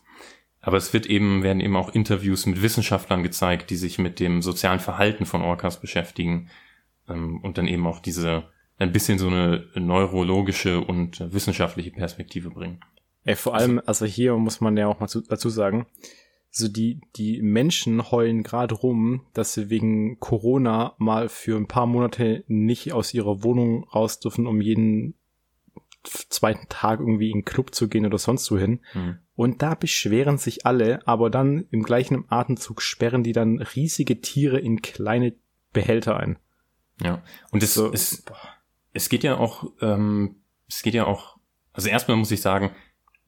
Aber 0.61 0.76
es 0.76 0.93
wird 0.93 1.07
eben, 1.07 1.43
werden 1.43 1.61
eben 1.61 1.76
auch 1.76 1.95
Interviews 1.95 2.47
mit 2.47 2.62
Wissenschaftlern 2.62 3.22
gezeigt, 3.22 3.70
die 3.70 3.76
sich 3.76 3.99
mit 3.99 4.20
dem 4.20 4.43
sozialen 4.43 4.81
Verhalten 4.81 5.24
von 5.24 5.43
Orcas 5.43 5.81
beschäftigen 5.81 6.51
ähm, 7.09 7.41
und 7.43 7.59
dann 7.59 7.66
eben 7.66 7.87
auch 7.87 8.01
diese 8.01 8.45
ein 8.78 8.93
bisschen 8.93 9.18
so 9.18 9.26
eine 9.26 9.66
neurologische 9.74 10.81
und 10.81 11.20
wissenschaftliche 11.33 11.91
Perspektive 11.91 12.51
bringen. 12.51 12.81
Ey, 13.24 13.37
vor 13.37 13.55
allem, 13.55 13.81
also 13.85 14.07
hier 14.07 14.35
muss 14.37 14.62
man 14.62 14.76
ja 14.76 14.87
auch 14.87 15.01
mal 15.01 15.09
zu, 15.09 15.20
dazu 15.20 15.51
sagen, 15.51 15.87
so 16.51 16.68
die, 16.68 17.01
die 17.16 17.40
Menschen 17.42 18.11
heulen 18.11 18.42
gerade 18.42 18.74
rum, 18.74 19.26
dass 19.34 19.55
sie 19.55 19.70
wegen 19.70 20.18
Corona 20.18 20.94
mal 20.98 21.28
für 21.28 21.57
ein 21.57 21.68
paar 21.68 21.86
Monate 21.86 22.44
nicht 22.48 22.92
aus 22.92 23.14
ihrer 23.14 23.44
Wohnung 23.44 23.84
raus 23.84 24.18
dürfen, 24.18 24.46
um 24.46 24.61
jeden 24.61 25.14
zweiten 26.03 26.68
Tag 26.68 27.01
irgendwie 27.01 27.30
in 27.30 27.38
den 27.38 27.44
Club 27.44 27.74
zu 27.74 27.88
gehen 27.88 28.07
oder 28.07 28.18
sonst 28.18 28.51
wohin. 28.51 28.80
Mhm. 28.94 29.18
Und 29.36 29.62
da 29.62 29.74
beschweren 29.74 30.38
sich 30.38 30.66
alle, 30.66 31.07
aber 31.07 31.30
dann 31.30 31.66
im 31.70 31.82
gleichen 31.82 32.24
Atemzug 32.30 32.82
sperren 32.82 33.22
die 33.22 33.32
dann 33.32 33.61
riesige 33.61 34.20
Tiere 34.20 34.59
in 34.59 34.82
kleine 34.82 35.34
Behälter 35.72 36.16
ein. 36.16 36.38
Ja, 37.03 37.22
und 37.51 37.62
es, 37.62 37.74
so, 37.74 37.92
es, 37.92 38.24
es 38.92 39.09
geht 39.09 39.22
ja 39.22 39.38
auch, 39.38 39.70
ähm, 39.80 40.36
es 40.68 40.82
geht 40.82 40.94
ja 40.94 41.07
auch, 41.07 41.38
also 41.72 41.88
erstmal 41.88 42.16
muss 42.16 42.30
ich 42.30 42.42
sagen, 42.42 42.70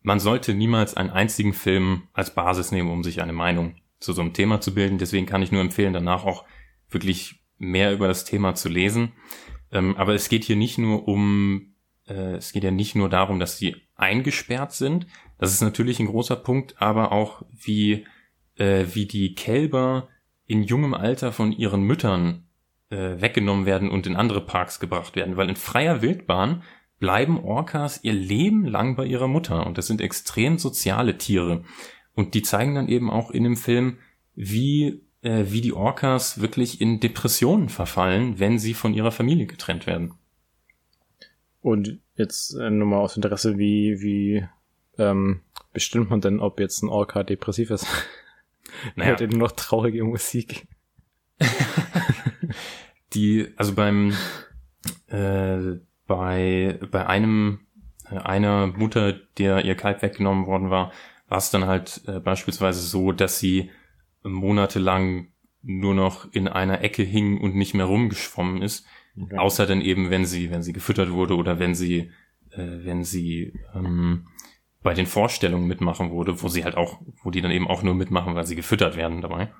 man 0.03 0.21
sollte 0.21 0.55
niemals 0.55 0.95
einen 0.95 1.11
einzigen 1.11 1.53
Film 1.53 2.09
als 2.13 2.35
Basis 2.35 2.73
nehmen, 2.73 2.91
um 2.91 3.05
sich 3.05 3.23
eine 3.23 3.33
Meinung 3.33 3.77
zu 4.01 4.13
so 4.13 4.21
einem 4.21 4.33
Thema 4.33 4.61
zu 4.61 4.75
bilden. 4.75 4.99
Deswegen 4.99 5.27
kann 5.27 5.43
ich 5.43 5.53
nur 5.53 5.61
empfehlen, 5.61 5.93
danach 5.93 6.25
auch 6.25 6.45
wirklich 6.91 7.43
mehr 7.59 7.93
über 7.93 8.09
das 8.09 8.25
Thema 8.25 8.55
zu 8.55 8.69
lesen. 8.69 9.13
Ähm, 9.71 9.97
aber 9.97 10.15
es 10.15 10.29
geht 10.29 10.45
hier 10.45 10.57
nicht 10.57 10.79
nur 10.79 11.09
um, 11.09 11.75
äh, 12.07 12.35
es 12.35 12.53
geht 12.53 12.65
ja 12.65 12.71
nicht 12.71 12.95
nur 12.95 13.09
darum, 13.09 13.39
dass 13.39 13.57
sie 13.57 13.77
eingesperrt 13.95 14.73
sind. 14.73 15.07
Das 15.39 15.53
ist 15.53 15.63
natürlich 15.63 16.01
ein 16.01 16.07
großer 16.07 16.37
Punkt, 16.37 16.81
aber 16.83 17.13
auch 17.13 17.43
wie, 17.51 18.05
äh, 18.57 18.87
wie 18.93 19.07
die 19.07 19.35
Kälber 19.35 20.09
in 20.47 20.65
jungem 20.65 20.95
Alter 20.95 21.33
von 21.33 21.53
ihren 21.53 21.83
Müttern 21.83 22.49
äh, 22.91 23.21
weggenommen 23.21 23.65
werden 23.65 23.91
und 23.91 24.07
in 24.07 24.17
andere 24.17 24.45
Parks 24.45 24.81
gebracht 24.81 25.15
werden. 25.17 25.37
Weil 25.37 25.49
in 25.49 25.57
freier 25.57 26.03
Wildbahn 26.03 26.63
bleiben 27.03 27.43
Orcas 27.43 27.99
ihr 28.05 28.13
Leben 28.13 28.65
lang 28.65 28.95
bei 28.95 29.05
ihrer 29.05 29.27
Mutter 29.27 29.67
und 29.67 29.77
das 29.77 29.89
sind 29.89 30.01
extrem 30.01 30.59
soziale 30.59 31.19
Tiere. 31.19 31.65
Und 32.15 32.35
die 32.35 32.43
zeigen 32.43 32.77
dann 32.77 32.87
eben 32.87 33.11
auch 33.11 33.33
in 33.33 33.43
dem 33.43 33.57
Film, 33.57 33.99
wie, 34.37 35.03
äh, 35.23 35.47
wie 35.49 35.61
die 35.61 35.73
Orcas 35.73 36.41
wirklich 36.41 36.81
in 36.81 37.01
Depressionen 37.01 37.71
verfallen, 37.71 38.39
wenn 38.39 38.61
sie 38.61 38.73
von 38.73 38.95
ihrer 38.95 39.11
Familie 39.11 39.47
getrennt 39.47 39.89
werden. 39.89 40.15
Und 41.61 41.99
jetzt 42.15 42.55
äh, 42.55 42.71
nur 42.71 42.87
mal 42.87 43.01
aus 43.01 43.17
Interesse, 43.17 43.59
wie, 43.59 44.01
wie 44.01 44.47
ähm, 44.97 45.41
bestimmt 45.73 46.09
man 46.09 46.21
denn, 46.21 46.39
ob 46.39 46.61
jetzt 46.61 46.85
ein 46.85 46.89
Orca 46.89 47.25
depressiv 47.25 47.71
ist? 47.71 47.87
Naja. 48.97 49.19
Hört 49.19 49.31
nur 49.33 49.41
noch 49.41 49.53
traurige 49.53 50.03
Musik. 50.03 50.67
die, 53.13 53.53
also 53.57 53.75
beim 53.75 54.15
äh, 55.09 55.77
bei, 56.07 56.79
bei 56.91 57.07
einem, 57.07 57.61
äh, 58.11 58.19
einer 58.19 58.67
Mutter, 58.67 59.13
der 59.39 59.65
ihr 59.65 59.75
Kalb 59.75 60.03
weggenommen 60.03 60.47
worden 60.47 60.71
war, 60.71 60.93
war 61.29 61.39
es 61.39 61.51
dann 61.51 61.67
halt 61.67 62.03
äh, 62.07 62.21
beispielsweise 62.21 62.81
so, 62.81 63.13
dass 63.13 63.39
sie 63.39 63.71
monatelang 64.23 65.29
nur 65.63 65.95
noch 65.95 66.33
in 66.33 66.49
einer 66.49 66.83
Ecke 66.83 67.03
hing 67.03 67.41
und 67.41 67.55
nicht 67.55 67.75
mehr 67.75 67.87
rumgeschwommen 67.87 68.63
ist. 68.63 68.87
Okay. 69.21 69.39
Außer 69.39 69.67
dann 69.67 69.81
eben, 69.81 70.11
wenn 70.11 70.25
sie, 70.25 70.51
wenn 70.51 70.63
sie 70.63 70.73
gefüttert 70.73 71.11
wurde 71.11 71.37
oder 71.37 71.59
wenn 71.59 71.75
sie, 71.75 72.11
äh, 72.51 72.85
wenn 72.85 73.05
sie 73.05 73.53
ähm, 73.75 74.27
bei 74.83 74.95
den 74.95 75.07
Vorstellungen 75.07 75.69
mitmachen 75.69 76.11
wurde, 76.11 76.43
wo 76.43 76.49
sie 76.49 76.65
halt 76.65 76.77
auch, 76.77 77.01
wo 77.23 77.31
die 77.31 77.41
dann 77.41 77.53
eben 77.53 77.69
auch 77.69 77.83
nur 77.83 77.95
mitmachen, 77.95 78.35
weil 78.35 78.47
sie 78.47 78.57
gefüttert 78.57 78.97
werden 78.97 79.21
dabei. 79.21 79.53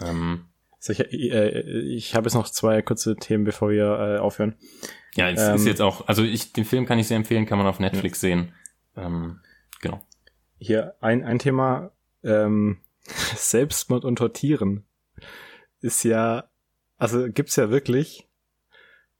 Ähm, 0.00 0.46
so, 0.78 0.92
ich, 0.92 1.00
äh, 1.00 1.60
ich 1.82 2.14
habe 2.14 2.26
jetzt 2.26 2.34
noch 2.34 2.48
zwei 2.48 2.82
kurze 2.82 3.16
Themen, 3.16 3.44
bevor 3.44 3.70
wir 3.70 4.16
äh, 4.16 4.18
aufhören. 4.18 4.54
Ja, 5.14 5.30
es 5.30 5.40
ähm, 5.40 5.54
ist 5.54 5.66
jetzt 5.66 5.80
auch, 5.80 6.08
also 6.08 6.22
ich, 6.22 6.52
den 6.52 6.64
Film 6.64 6.86
kann 6.86 6.98
ich 6.98 7.08
sehr 7.08 7.16
empfehlen, 7.16 7.46
kann 7.46 7.58
man 7.58 7.66
auf 7.66 7.78
Netflix 7.78 8.20
ja. 8.22 8.28
sehen. 8.28 8.52
Ähm, 8.96 9.40
genau. 9.80 10.00
Hier 10.58 10.94
ein, 11.00 11.24
ein 11.24 11.38
Thema, 11.38 11.92
ähm, 12.22 12.78
Selbstmord 13.36 14.04
unter 14.04 14.32
Tieren 14.32 14.84
ist 15.80 16.02
ja, 16.04 16.48
also 16.96 17.28
gibt's 17.30 17.56
ja 17.56 17.70
wirklich, 17.70 18.28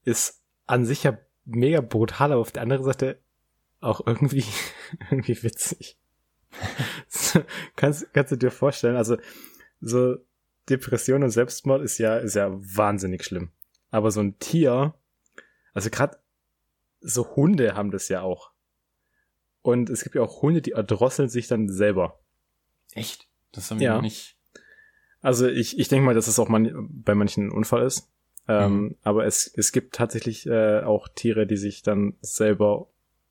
ist 0.04 0.42
an 0.66 0.84
sich 0.84 1.04
ja 1.04 1.18
mega 1.44 1.80
brutal, 1.80 2.32
aber 2.32 2.40
auf 2.40 2.52
der 2.52 2.62
anderen 2.62 2.84
Seite 2.84 3.18
auch 3.80 4.06
irgendwie, 4.06 4.44
irgendwie 5.10 5.42
witzig. 5.42 5.98
kannst, 7.76 8.12
kannst 8.14 8.32
du 8.32 8.36
dir 8.36 8.50
vorstellen, 8.50 8.96
also 8.96 9.16
so 9.80 10.16
Depression 10.68 11.22
und 11.22 11.30
Selbstmord 11.30 11.82
ist 11.82 11.98
ja, 11.98 12.16
ist 12.16 12.34
ja 12.34 12.50
wahnsinnig 12.52 13.24
schlimm. 13.24 13.50
Aber 13.90 14.10
so 14.10 14.20
ein 14.20 14.38
Tier, 14.38 14.94
also 15.74 15.90
gerade 15.90 16.18
so 17.00 17.36
Hunde 17.36 17.74
haben 17.74 17.90
das 17.90 18.08
ja 18.08 18.22
auch. 18.22 18.52
Und 19.62 19.90
es 19.90 20.02
gibt 20.02 20.14
ja 20.14 20.22
auch 20.22 20.42
Hunde, 20.42 20.62
die 20.62 20.72
erdrosseln 20.72 21.28
sich 21.28 21.48
dann 21.48 21.68
selber. 21.68 22.18
Echt? 22.92 23.28
Das 23.52 23.70
haben 23.70 23.80
wir 23.80 23.86
ja. 23.86 24.00
nicht. 24.00 24.36
Also 25.20 25.48
ich, 25.48 25.78
ich 25.78 25.88
denke 25.88 26.04
mal, 26.04 26.14
dass 26.14 26.28
es 26.28 26.38
auch 26.38 26.48
man, 26.48 26.88
bei 26.90 27.14
manchen 27.14 27.48
ein 27.48 27.52
Unfall 27.52 27.82
ist. 27.82 28.10
Ähm, 28.46 28.72
mhm. 28.72 28.96
Aber 29.02 29.24
es, 29.24 29.50
es 29.56 29.72
gibt 29.72 29.94
tatsächlich 29.94 30.46
äh, 30.46 30.80
auch 30.80 31.08
Tiere, 31.08 31.46
die 31.46 31.56
sich 31.56 31.82
dann 31.82 32.14
selber 32.20 32.88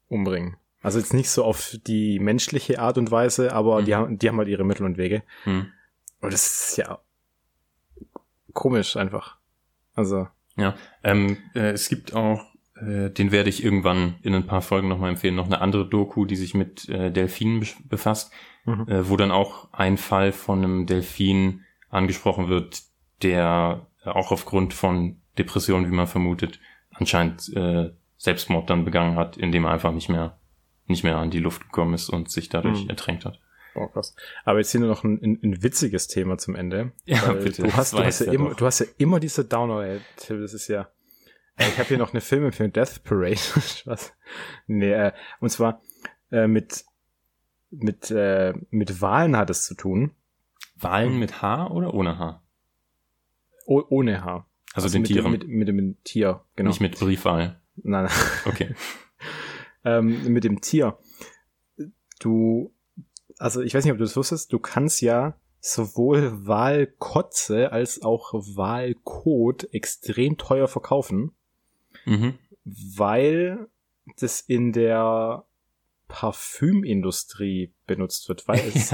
umbringen. 0.08 0.58
Also 0.82 1.00
jetzt 1.00 1.14
nicht 1.14 1.30
so 1.30 1.44
auf 1.44 1.78
die 1.86 2.20
menschliche 2.20 2.80
Art 2.80 2.98
und 2.98 3.12
Weise, 3.12 3.54
aber 3.54 3.82
mhm. 3.82 3.86
die, 3.86 3.96
haben, 3.96 4.18
die 4.18 4.28
haben 4.28 4.38
halt 4.38 4.50
ihre 4.50 4.64
Mittel 4.64 4.86
und 4.86 4.98
Wege. 4.98 5.24
Mhm. 5.46 5.72
Und 6.20 6.34
das 6.34 6.70
ist 6.70 6.78
ja 6.78 7.00
komisch 8.54 8.98
einfach. 8.98 9.38
Also. 9.94 10.28
Ja, 10.56 10.76
ähm, 11.04 11.38
äh, 11.56 11.72
es 11.72 11.90
gibt 11.90 12.14
auch, 12.14 12.42
äh, 12.76 13.10
den 13.10 13.32
werde 13.32 13.50
ich 13.50 13.64
irgendwann 13.64 14.16
in 14.22 14.36
ein 14.36 14.46
paar 14.46 14.62
Folgen 14.62 14.88
nochmal 14.88 15.10
empfehlen, 15.10 15.36
noch 15.36 15.48
eine 15.48 15.62
andere 15.62 15.88
Doku, 15.88 16.26
die 16.26 16.36
sich 16.36 16.54
mit 16.54 16.88
äh, 16.90 17.12
Delfinen 17.12 17.66
befasst, 17.86 18.32
mhm. 18.66 18.88
äh, 18.88 19.10
wo 19.10 19.18
dann 19.18 19.32
auch 19.32 19.74
ein 19.74 19.98
Fall 19.98 20.32
von 20.32 20.60
einem 20.60 20.86
Delfin 20.86 21.62
angesprochen 21.90 22.50
wird, 22.50 22.82
der 23.22 23.88
auch 24.06 24.32
aufgrund 24.32 24.74
von 24.74 25.22
Depressionen, 25.38 25.90
wie 25.90 25.96
man 25.96 26.08
vermutet, 26.08 26.60
anscheinend 26.92 27.52
äh, 27.56 27.92
Selbstmord 28.18 28.70
dann 28.70 28.86
begangen 28.86 29.16
hat, 29.16 29.38
indem 29.38 29.66
er 29.66 29.72
einfach 29.72 29.92
nicht 29.92 30.10
mehr 30.10 30.38
nicht 30.86 31.04
mehr 31.04 31.18
an 31.18 31.32
die 31.32 31.40
Luft 31.40 31.62
gekommen 31.64 31.94
ist 31.94 32.10
und 32.10 32.30
sich 32.30 32.50
dadurch 32.50 32.84
mhm. 32.84 32.90
ertränkt 32.90 33.26
hat. 33.26 33.40
Boah, 33.74 33.92
krass. 33.92 34.16
Aber 34.46 34.60
jetzt 34.60 34.72
hier 34.72 34.82
nur 34.82 34.90
noch 34.90 35.04
ein, 35.04 35.20
ein, 35.22 35.40
ein 35.44 35.64
witziges 35.64 36.08
Thema 36.08 36.38
zum 36.38 36.56
Ende. 36.56 36.92
Ja, 37.06 37.32
bitte, 37.34 37.64
Du 37.64 37.74
hast, 37.74 37.94
du, 37.94 38.00
hast 38.00 38.20
ja 38.20 38.28
er 38.28 38.34
immer, 38.34 38.54
du 38.54 38.66
hast 38.66 38.80
ja 38.80 38.86
immer 38.98 39.20
diese 39.20 39.46
Downer, 39.46 39.82
ey, 39.82 40.00
Till, 40.18 40.42
das 40.42 40.54
ist 40.54 40.68
ja. 40.68 40.90
Äh, 41.56 41.68
Ich 41.70 41.78
habe 41.80 41.88
hier 41.88 41.98
noch 41.98 42.14
eine 42.14 42.22
Filmempfehlung, 42.22 42.72
Death 42.72 43.04
Parade. 43.04 43.36
Spaß. 43.38 44.14
Nee, 44.68 44.92
äh, 44.92 45.12
und 45.40 45.50
zwar 45.50 45.82
äh, 46.32 46.48
mit 46.48 46.86
mit 47.72 48.12
äh, 48.12 48.54
mit 48.70 49.02
Wahlen 49.02 49.36
hat 49.36 49.50
es 49.50 49.64
zu 49.66 49.76
tun. 49.76 50.12
Wahlen 50.76 51.18
mit 51.18 51.42
H 51.42 51.68
oder 51.72 51.94
ohne 51.94 52.20
H? 52.20 52.44
Oh, 53.66 53.82
ohne 53.90 54.24
Haar. 54.24 54.50
Also, 54.74 54.90
den 54.90 55.04
mit 55.04 55.12
Tieren, 55.12 55.32
Dem, 55.32 55.32
mit, 55.32 55.48
mit 55.48 55.68
dem 55.68 56.04
Tier, 56.04 56.44
genau. 56.56 56.70
nicht 56.70 56.82
mit 56.82 57.00
Briefwahl. 57.00 57.62
nein, 57.76 58.06
nein. 58.06 58.14
Okay. 58.46 58.76
ähm, 59.86 60.32
mit 60.34 60.44
dem 60.44 60.62
Tier. 60.62 60.98
Du, 62.20 62.74
also 63.40 63.62
ich 63.62 63.74
weiß 63.74 63.84
nicht, 63.84 63.92
ob 63.92 63.98
du 63.98 64.04
das 64.04 64.16
wusstest, 64.18 64.52
du 64.54 64.60
kannst 64.60 65.02
ja 65.02 65.36
sowohl 65.60 66.46
Wahlkotze 66.46 67.72
als 67.72 68.02
auch 68.02 68.34
Wahlkot 68.34 69.74
extrem 69.74 70.38
teuer 70.38 70.68
verkaufen, 70.68 71.32
Mhm. 72.06 72.34
weil 72.66 73.68
das 74.18 74.42
in 74.42 74.74
der 74.74 75.46
Parfümindustrie 76.10 77.72
benutzt 77.88 78.28
wird, 78.30 78.48
weil 78.48 78.60
es, 78.74 78.92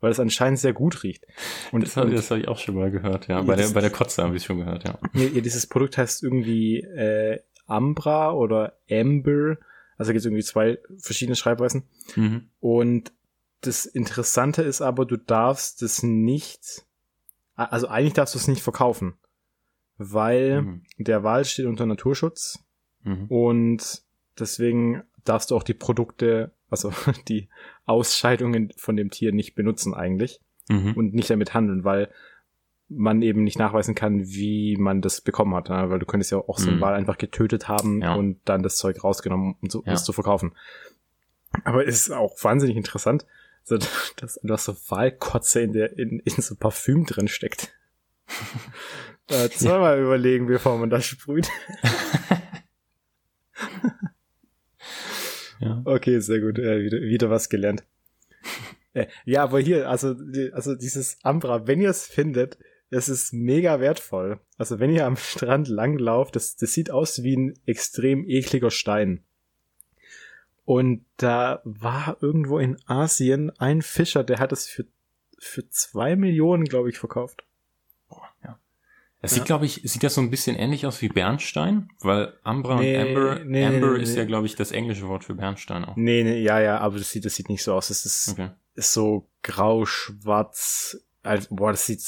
weil 0.00 0.10
es 0.10 0.20
anscheinend 0.20 0.58
sehr 0.58 0.72
gut 0.72 1.02
riecht. 1.02 1.24
Und, 1.70 1.82
Das 1.84 1.96
habe 1.96 2.14
hab 2.16 2.36
ich 2.38 2.48
auch 2.48 2.58
schon 2.58 2.74
mal 2.74 2.90
gehört, 2.90 3.28
ja. 3.28 3.36
Ja, 3.38 3.42
Bei 3.42 3.56
der, 3.56 3.68
bei 3.68 3.80
der 3.80 3.90
Kotze 3.90 4.22
habe 4.22 4.36
ich 4.36 4.44
schon 4.44 4.58
gehört, 4.58 4.84
ja. 4.84 4.98
Ja, 5.14 5.22
ja, 5.24 5.40
dieses 5.40 5.66
Produkt 5.66 5.96
heißt 5.98 6.22
irgendwie 6.22 6.80
äh, 6.80 7.40
Ambra 7.66 8.32
oder 8.32 8.74
Amber. 8.90 9.56
Also 9.96 10.12
gibt 10.12 10.20
es 10.20 10.26
irgendwie 10.26 10.42
zwei 10.42 10.78
verschiedene 10.98 11.36
Schreibweisen. 11.36 11.84
Mhm. 12.16 12.48
Und 12.60 13.12
das 13.62 13.86
Interessante 13.86 14.62
ist 14.62 14.80
aber, 14.82 15.06
du 15.06 15.16
darfst 15.16 15.82
es 15.82 16.02
nicht, 16.02 16.84
also 17.56 17.88
eigentlich 17.88 18.12
darfst 18.14 18.34
du 18.34 18.38
es 18.38 18.48
nicht 18.48 18.62
verkaufen, 18.62 19.14
weil 19.98 20.62
Mhm. 20.62 20.82
der 20.98 21.22
Wald 21.24 21.46
steht 21.46 21.66
unter 21.66 21.86
Naturschutz 21.86 22.62
Mhm. 23.04 23.26
und 23.28 24.02
deswegen 24.38 25.02
darfst 25.24 25.50
du 25.50 25.56
auch 25.56 25.62
die 25.62 25.74
Produkte, 25.74 26.52
also 26.70 26.90
die 27.28 27.48
Ausscheidungen 27.86 28.72
von 28.76 28.96
dem 28.96 29.10
Tier 29.10 29.32
nicht 29.32 29.54
benutzen 29.54 29.94
eigentlich 29.94 30.40
Mhm. 30.68 30.92
und 30.94 31.14
nicht 31.14 31.30
damit 31.30 31.54
handeln, 31.54 31.84
weil 31.84 32.10
man 32.88 33.22
eben 33.22 33.42
nicht 33.42 33.58
nachweisen 33.58 33.94
kann, 33.94 34.26
wie 34.26 34.76
man 34.76 35.00
das 35.00 35.20
bekommen 35.22 35.54
hat, 35.54 35.68
ne? 35.70 35.88
weil 35.88 35.98
du 35.98 36.04
könntest 36.06 36.30
ja 36.30 36.38
auch 36.38 36.58
so 36.58 36.68
einen 36.68 36.76
Mhm. 36.78 36.82
Wal 36.82 36.94
einfach 36.94 37.16
getötet 37.16 37.66
haben 37.68 38.02
Ja. 38.02 38.14
und 38.14 38.40
dann 38.44 38.62
das 38.62 38.76
Zeug 38.76 39.02
rausgenommen, 39.02 39.54
um 39.62 39.70
so, 39.70 39.82
Ja. 39.86 39.92
es 39.92 40.04
zu 40.04 40.12
verkaufen. 40.12 40.52
Aber 41.64 41.86
es 41.86 41.94
ist 42.06 42.10
auch 42.10 42.34
wahnsinnig 42.42 42.76
interessant, 42.76 43.24
so, 43.64 43.78
dass 44.16 44.40
hast 44.48 44.64
so 44.64 44.76
Walkotze 44.88 45.60
in 45.60 45.72
der 45.72 45.98
in, 45.98 46.20
in 46.20 46.42
so 46.42 46.54
Parfüm 46.54 47.06
drin 47.06 47.28
steckt. 47.28 47.72
äh, 49.28 49.48
zweimal 49.50 50.00
überlegen, 50.00 50.46
bevor 50.46 50.78
man 50.78 50.90
das 50.90 51.04
sprüht. 51.04 51.48
Ja. 55.62 55.80
Okay, 55.84 56.18
sehr 56.18 56.40
gut. 56.40 56.58
Äh, 56.58 56.82
wieder, 56.82 57.00
wieder 57.00 57.30
was 57.30 57.48
gelernt. 57.48 57.84
Äh, 58.94 59.06
ja, 59.24 59.44
aber 59.44 59.60
hier, 59.60 59.88
also, 59.88 60.16
also 60.52 60.74
dieses 60.74 61.18
Ambra, 61.22 61.66
wenn 61.66 61.80
ihr 61.80 61.90
es 61.90 62.04
findet, 62.04 62.58
es 62.90 63.08
ist 63.08 63.32
mega 63.32 63.80
wertvoll. 63.80 64.40
Also 64.58 64.80
wenn 64.80 64.90
ihr 64.90 65.06
am 65.06 65.16
Strand 65.16 65.68
langlauft, 65.68 66.36
das, 66.36 66.56
das 66.56 66.72
sieht 66.72 66.90
aus 66.90 67.22
wie 67.22 67.36
ein 67.36 67.54
extrem 67.64 68.28
ekliger 68.28 68.70
Stein. 68.70 69.24
Und 70.72 71.04
da 71.18 71.60
war 71.64 72.16
irgendwo 72.20 72.58
in 72.58 72.76
Asien 72.86 73.50
ein 73.58 73.82
Fischer, 73.82 74.24
der 74.24 74.38
hat 74.38 74.52
es 74.52 74.66
für, 74.66 74.86
für 75.38 75.68
zwei 75.68 76.16
Millionen, 76.16 76.64
glaube 76.64 76.88
ich, 76.88 76.98
verkauft. 76.98 77.44
Boah, 78.08 78.28
ja. 78.42 78.58
Das 79.20 79.32
Ja. 79.32 79.34
sieht, 79.36 79.44
glaube 79.46 79.66
ich, 79.66 79.82
sieht 79.84 80.02
das 80.02 80.14
so 80.14 80.20
ein 80.22 80.30
bisschen 80.30 80.56
ähnlich 80.56 80.86
aus 80.86 81.02
wie 81.02 81.08
Bernstein, 81.08 81.90
weil 82.00 82.32
Ambra 82.42 82.80
Nee, 82.80 82.96
und 82.96 83.08
Amber, 83.08 83.44
nee, 83.44 83.66
Amber 83.66 83.96
nee, 83.98 84.02
ist 84.02 84.16
ja, 84.16 84.24
glaube 84.24 84.46
ich, 84.46 84.54
das 84.56 84.72
englische 84.72 85.06
Wort 85.08 85.24
für 85.24 85.34
Bernstein 85.34 85.84
auch. 85.84 85.94
Nee, 85.96 86.24
nee, 86.24 86.40
ja, 86.40 86.58
ja, 86.58 86.78
aber 86.78 86.96
das 86.98 87.10
sieht, 87.10 87.24
das 87.26 87.34
sieht 87.34 87.48
nicht 87.50 87.62
so 87.62 87.74
aus. 87.74 87.90
Es 87.90 88.06
ist, 88.06 88.30
Okay. 88.32 88.50
ist 88.74 88.92
so 88.94 89.28
grau, 89.42 89.84
schwarz. 89.84 90.96
Also, 91.22 91.54
boah, 91.54 91.70
das 91.72 91.84
sieht, 91.86 92.00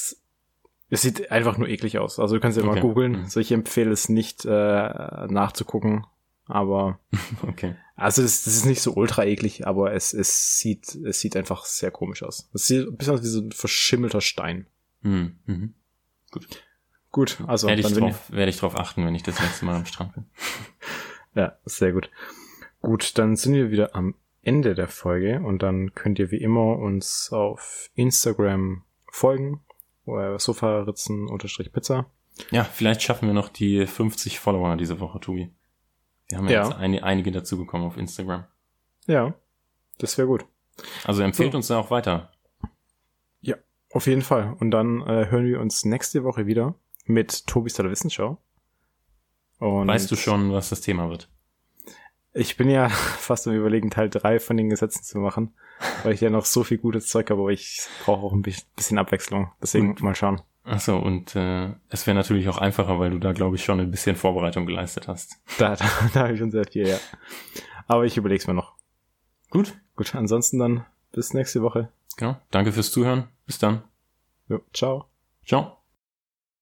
es 0.91 1.03
sieht 1.03 1.31
einfach 1.31 1.59
nur 1.59 1.69
eklig 1.69 1.99
aus. 1.99 2.19
Also 2.19 2.37
du 2.37 2.41
kannst 2.41 2.57
ja 2.57 2.65
mal 2.65 2.73
Okay. 2.73 2.81
googeln. 2.81 3.13
Mhm. 3.13 3.27
So, 3.27 3.41
ich 3.41 3.53
empfehle 3.53 3.91
es 3.91 4.09
nicht 4.09 4.45
äh, 4.47 4.49
nachzugucken. 4.49 6.07
Aber 6.47 6.99
Okay. 7.43 7.75
Also 7.97 8.23
das, 8.23 8.43
das 8.45 8.57
ist 8.57 8.67
nicht 8.67 8.83
so 8.83 8.95
ultra 8.95 9.25
eklig, 9.25 9.67
aber 9.67 9.93
es, 9.93 10.13
es 10.13 10.59
sieht 10.59 10.95
es 10.95 11.21
sieht 11.21 11.37
einfach 11.37 11.65
sehr 11.65 11.91
komisch 11.91 12.23
aus. 12.23 12.49
Es 12.53 12.67
sieht 12.67 12.89
ein 12.89 12.97
bisschen 12.97 13.15
aus 13.15 13.23
wie 13.23 13.29
so 13.29 13.41
ein 13.41 13.53
verschimmelter 13.53 14.21
Stein. 14.21 14.67
Mhm. 15.03 15.39
Mhm. 15.47 15.75
Gut, 17.13 17.39
also 17.47 17.69
werde, 17.69 17.83
ich 17.83 17.93
drauf, 17.93 18.31
werde 18.33 18.51
ich 18.51 18.57
drauf 18.57 18.77
achten, 18.77 19.07
wenn 19.07 19.15
ich 19.15 19.23
das 19.23 19.41
nächste 19.41 19.65
Mal 19.65 19.77
am 19.77 19.87
Strand 19.87 20.15
bin. 20.15 20.25
ja 21.35 21.57
sehr 21.65 21.93
gut. 21.93 22.11
Gut, 22.81 23.17
dann 23.19 23.37
sind 23.37 23.55
wir 23.55 23.71
wieder 23.71 23.95
am 23.95 24.17
Ende 24.43 24.75
der 24.75 24.89
Folge 24.89 25.41
und 25.41 25.63
dann 25.63 25.95
könnt 25.95 26.19
ihr 26.19 26.33
wie 26.33 26.39
immer 26.39 26.77
uns 26.79 27.31
auf 27.33 27.91
Instagram 27.95 28.83
folgen 29.11 29.63
oder 30.05 30.39
Sofaritzen-Pizza. 30.39 32.11
Ja, 32.51 32.65
vielleicht 32.65 33.03
schaffen 33.03 33.29
wir 33.29 33.33
noch 33.33 33.49
die 33.49 33.87
50 33.87 34.41
Follower 34.41 34.77
diese 34.77 34.99
Woche, 34.99 35.21
Tobi. 35.21 35.51
Wir 36.35 36.39
haben 36.39 36.49
ja, 36.49 36.53
Ja. 36.63 36.69
jetzt 36.69 36.77
ein, 36.79 37.01
einige 37.01 37.31
dazugekommen 37.31 37.87
auf 37.87 37.97
Instagram. 37.97 38.43
Ja, 39.07 39.35
das 39.99 40.19
wäre 40.19 40.27
gut. 40.27 40.45
Also 41.05 41.23
empfehlt 41.23 41.53
So. 41.53 41.59
uns 41.59 41.69
da 41.69 41.79
auch 41.79 41.91
weiter. 41.93 42.31
Auf 43.93 44.09
jeden 44.09 44.23
Fall. 44.23 44.57
Und 44.59 44.73
dann 44.73 45.03
äh, 45.03 45.31
hören 45.31 45.47
wir 45.47 45.61
uns 45.61 45.85
nächste 45.85 46.25
Woche 46.25 46.47
wieder 46.47 46.75
mit 47.05 47.47
Tobis. 47.47 47.79
Und 47.79 48.41
Weißt 49.61 50.11
du 50.11 50.17
schon, 50.17 50.51
was 50.53 50.71
das 50.71 50.81
Thema 50.81 51.09
wird? 51.11 51.29
Ich 52.33 52.57
bin 52.57 52.69
ja 52.69 52.89
fast 53.19 53.47
am 53.47 53.55
überlegen, 53.55 53.91
Teil 53.91 54.11
drei 54.11 54.41
von 54.41 54.57
den 54.57 54.69
Gesetzen 54.69 55.05
zu 55.05 55.19
machen, 55.21 55.55
weil 56.03 56.13
ich 56.13 56.21
ja 56.21 56.29
noch 56.29 56.45
so 56.45 56.65
viel 56.65 56.79
gutes 56.79 57.07
Zeug 57.07 57.31
habe, 57.31 57.41
aber 57.43 57.51
ich 57.53 57.83
brauche 58.05 58.27
auch 58.27 58.33
ein 58.33 58.43
bi- 58.43 58.57
bisschen 58.75 58.99
Abwechslung. 58.99 59.53
Deswegen 59.63 59.91
Und- 59.91 60.03
mal 60.03 60.17
schauen. 60.17 60.43
Achso, 60.65 60.99
und 60.99 61.37
äh, 61.37 61.75
es 61.91 62.07
wäre 62.07 62.17
natürlich 62.17 62.49
auch 62.49 62.57
einfacher, 62.59 62.99
weil 62.99 63.11
du 63.11 63.19
da, 63.19 63.33
glaube 63.33 63.57
ich, 63.57 63.65
schon 63.65 63.81
ein 63.81 63.91
bisschen 63.91 64.17
Vorbereitung 64.17 64.65
geleistet 64.67 65.09
hast. 65.09 65.37
Da, 65.59 65.77
da, 65.77 65.85
da 66.15 66.21
habe 66.21 66.33
ich 66.33 66.39
schon 66.39 66.51
sehr 66.51 66.65
viel, 66.67 66.89
ja. 66.89 66.97
Aber 67.87 68.05
ich 68.07 68.17
überlege 68.17 68.41
es 68.41 68.47
mir 68.47 68.55
noch. 68.55 68.75
Gut, 69.51 69.75
Gut, 69.95 70.15
ansonsten 70.15 70.59
dann 70.59 70.87
bis 71.13 71.35
nächste 71.35 71.63
Woche. 71.63 71.91
genau. 72.17 72.37
Danke 72.51 72.73
fürs 72.73 72.91
Zuhören. 72.91 73.29
Bis 73.47 73.59
dann. 73.59 73.83
Jo, 74.49 74.61
ciao. 74.73 75.07
Ciao. 75.47 75.84